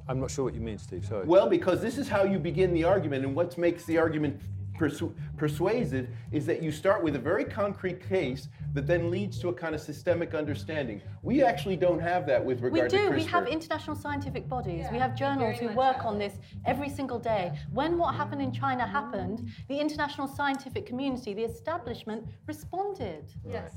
I'm 0.08 0.20
not 0.20 0.30
sure 0.30 0.44
what 0.44 0.54
you 0.54 0.60
mean, 0.60 0.78
Steve. 0.78 1.04
Sorry. 1.04 1.26
Well, 1.26 1.48
because 1.48 1.80
this 1.80 1.96
is 1.96 2.08
how 2.08 2.24
you 2.24 2.38
begin 2.38 2.74
the 2.74 2.84
argument, 2.84 3.24
and 3.24 3.34
what 3.34 3.56
makes 3.56 3.84
the 3.84 3.98
argument 3.98 4.40
persu- 4.76 5.14
persuasive 5.36 6.08
is 6.32 6.44
that 6.46 6.62
you 6.62 6.72
start 6.72 7.02
with 7.02 7.16
a 7.16 7.18
very 7.18 7.44
concrete 7.44 8.06
case 8.06 8.48
that 8.74 8.86
then 8.86 9.10
leads 9.10 9.38
to 9.40 9.48
a 9.48 9.52
kind 9.52 9.74
of 9.74 9.80
systemic 9.80 10.34
understanding. 10.34 11.02
We 11.22 11.42
actually 11.42 11.76
don't 11.76 11.98
have 12.00 12.26
that 12.26 12.42
with 12.44 12.60
regard 12.62 12.90
to 12.90 12.96
We 12.96 13.02
do. 13.02 13.10
CRISPR. 13.10 13.16
We 13.16 13.24
have 13.24 13.46
international 13.46 13.96
scientific 13.96 14.48
bodies. 14.48 14.86
we 14.90 14.98
have 14.98 15.14
journals 15.14 15.58
who 15.58 15.68
work 15.68 15.96
have. 15.96 16.06
on 16.06 16.18
this 16.18 16.34
every 16.64 16.88
single 16.88 17.18
day. 17.18 17.52
When 17.72 17.98
what 17.98 18.14
happened 18.14 18.40
in 18.40 18.52
China 18.52 18.86
happened, 18.86 19.50
the 19.68 19.78
international 19.78 20.26
scientific 20.26 20.86
community, 20.86 21.34
the 21.34 21.44
establishment, 21.44 22.24
responded. 22.46 23.24
yes. 23.46 23.72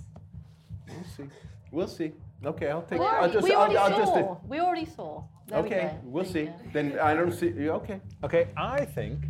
We'll 0.87 1.03
see. 1.17 1.23
We'll 1.71 1.87
see. 1.87 2.11
Okay, 2.45 2.69
I'll 2.69 2.83
take. 2.83 2.99
We 2.99 3.05
I'll 3.05 3.15
already, 3.15 3.33
just. 3.33 3.43
we 3.43 3.53
I'll, 3.53 3.77
I'll 3.77 3.89
just. 3.97 4.13
saw. 4.13 4.37
we 4.47 4.59
already 4.59 4.85
saw. 4.85 5.23
There 5.47 5.59
Okay, 5.59 5.91
go. 5.93 5.99
we'll 6.03 6.23
There 6.23 6.33
see. 6.33 6.41
you. 6.43 6.53
Then 6.73 6.99
I 6.99 7.15
don't 7.15 7.31
see. 7.33 7.69
Okay. 7.69 7.99
Okay, 8.23 8.47
I 8.55 8.85
think 8.85 9.25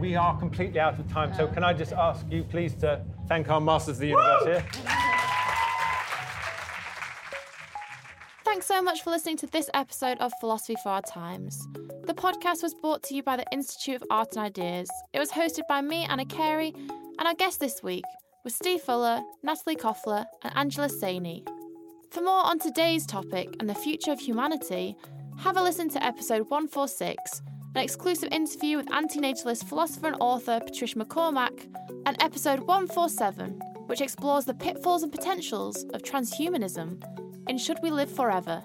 we 0.00 0.16
are 0.16 0.36
completely 0.38 0.80
out 0.80 0.98
of 0.98 1.08
time. 1.12 1.34
So 1.34 1.44
oh, 1.44 1.48
can 1.48 1.62
I 1.62 1.74
just 1.74 1.92
ask 1.92 2.24
you, 2.30 2.42
please, 2.42 2.74
to 2.76 3.04
thank 3.28 3.50
our 3.50 3.60
masters 3.60 3.96
of 3.96 4.00
the 4.00 4.06
universe 4.08 4.44
here? 4.44 4.64
Thanks 8.44 8.66
so 8.66 8.82
much 8.82 9.02
for 9.02 9.10
listening 9.10 9.36
to 9.38 9.46
this 9.46 9.68
episode 9.74 10.18
of 10.18 10.32
Philosophy 10.40 10.76
for 10.82 10.88
Our 10.88 11.02
Times. 11.02 11.68
The 12.04 12.14
podcast 12.14 12.62
was 12.62 12.74
brought 12.74 13.02
to 13.04 13.14
you 13.14 13.22
by 13.22 13.36
the 13.36 13.44
Institute 13.52 13.96
of 13.96 14.08
Art 14.10 14.34
and 14.36 14.44
Ideas. 14.46 14.90
It 15.12 15.18
was 15.18 15.30
hosted 15.30 15.68
by 15.68 15.82
me, 15.82 16.06
Anna 16.08 16.24
Carey, 16.24 16.72
and 17.18 17.28
our 17.28 17.34
guests 17.34 17.58
this 17.58 17.82
week 17.82 18.04
were 18.42 18.50
Steve 18.50 18.80
Fuller, 18.80 19.20
Natalie 19.42 19.76
Kofler, 19.76 20.24
and 20.42 20.56
Angela 20.56 20.88
Saini. 20.88 21.46
For 22.10 22.22
more 22.22 22.44
on 22.44 22.58
today's 22.58 23.06
topic 23.06 23.54
and 23.60 23.68
the 23.68 23.74
future 23.74 24.12
of 24.12 24.18
humanity, 24.18 24.96
have 25.38 25.56
a 25.56 25.62
listen 25.62 25.88
to 25.90 26.04
episode 26.04 26.48
146, 26.50 27.42
an 27.74 27.82
exclusive 27.82 28.32
interview 28.32 28.76
with 28.76 28.86
antinatalist 28.86 29.64
philosopher 29.64 30.08
and 30.08 30.16
author 30.20 30.60
Patricia 30.60 30.98
MacCormack, 30.98 31.72
and 32.04 32.16
episode 32.20 32.60
147, 32.60 33.60
which 33.86 34.00
explores 34.00 34.44
the 34.44 34.54
pitfalls 34.54 35.04
and 35.04 35.12
potentials 35.12 35.84
of 35.94 36.02
transhumanism 36.02 37.00
in 37.48 37.58
Should 37.58 37.78
We 37.82 37.90
Live 37.90 38.10
Forever? 38.10 38.62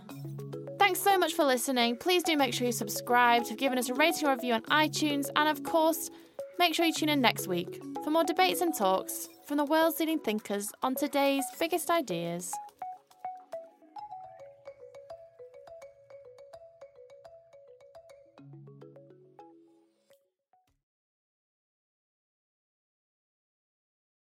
Thanks 0.80 1.00
so 1.00 1.20
much 1.20 1.34
for 1.34 1.46
listening. 1.46 1.98
Please 1.98 2.24
do 2.24 2.36
make 2.36 2.54
sure 2.54 2.66
you 2.66 2.74
subscribed, 2.74 3.48
have 3.50 3.60
given 3.60 3.78
us 3.78 3.90
a 3.90 3.94
rating 3.94 4.28
or 4.28 4.32
review 4.32 4.54
on 4.54 4.64
iTunes, 4.64 5.30
and 5.36 5.48
of 5.50 5.64
course, 5.64 6.10
make 6.58 6.74
sure 6.74 6.86
you 6.86 6.94
tune 6.94 7.10
in 7.10 7.22
next 7.22 7.48
week 7.48 7.82
for 8.04 8.10
more 8.10 8.24
debates 8.24 8.62
and 8.62 8.76
talks 8.76 9.28
from 9.48 9.58
the 9.58 9.66
world's 9.66 10.00
leading 10.00 10.20
thinkers 10.20 10.72
on 10.82 10.96
today's 10.96 11.46
biggest 11.60 11.92
ideas. 11.92 12.52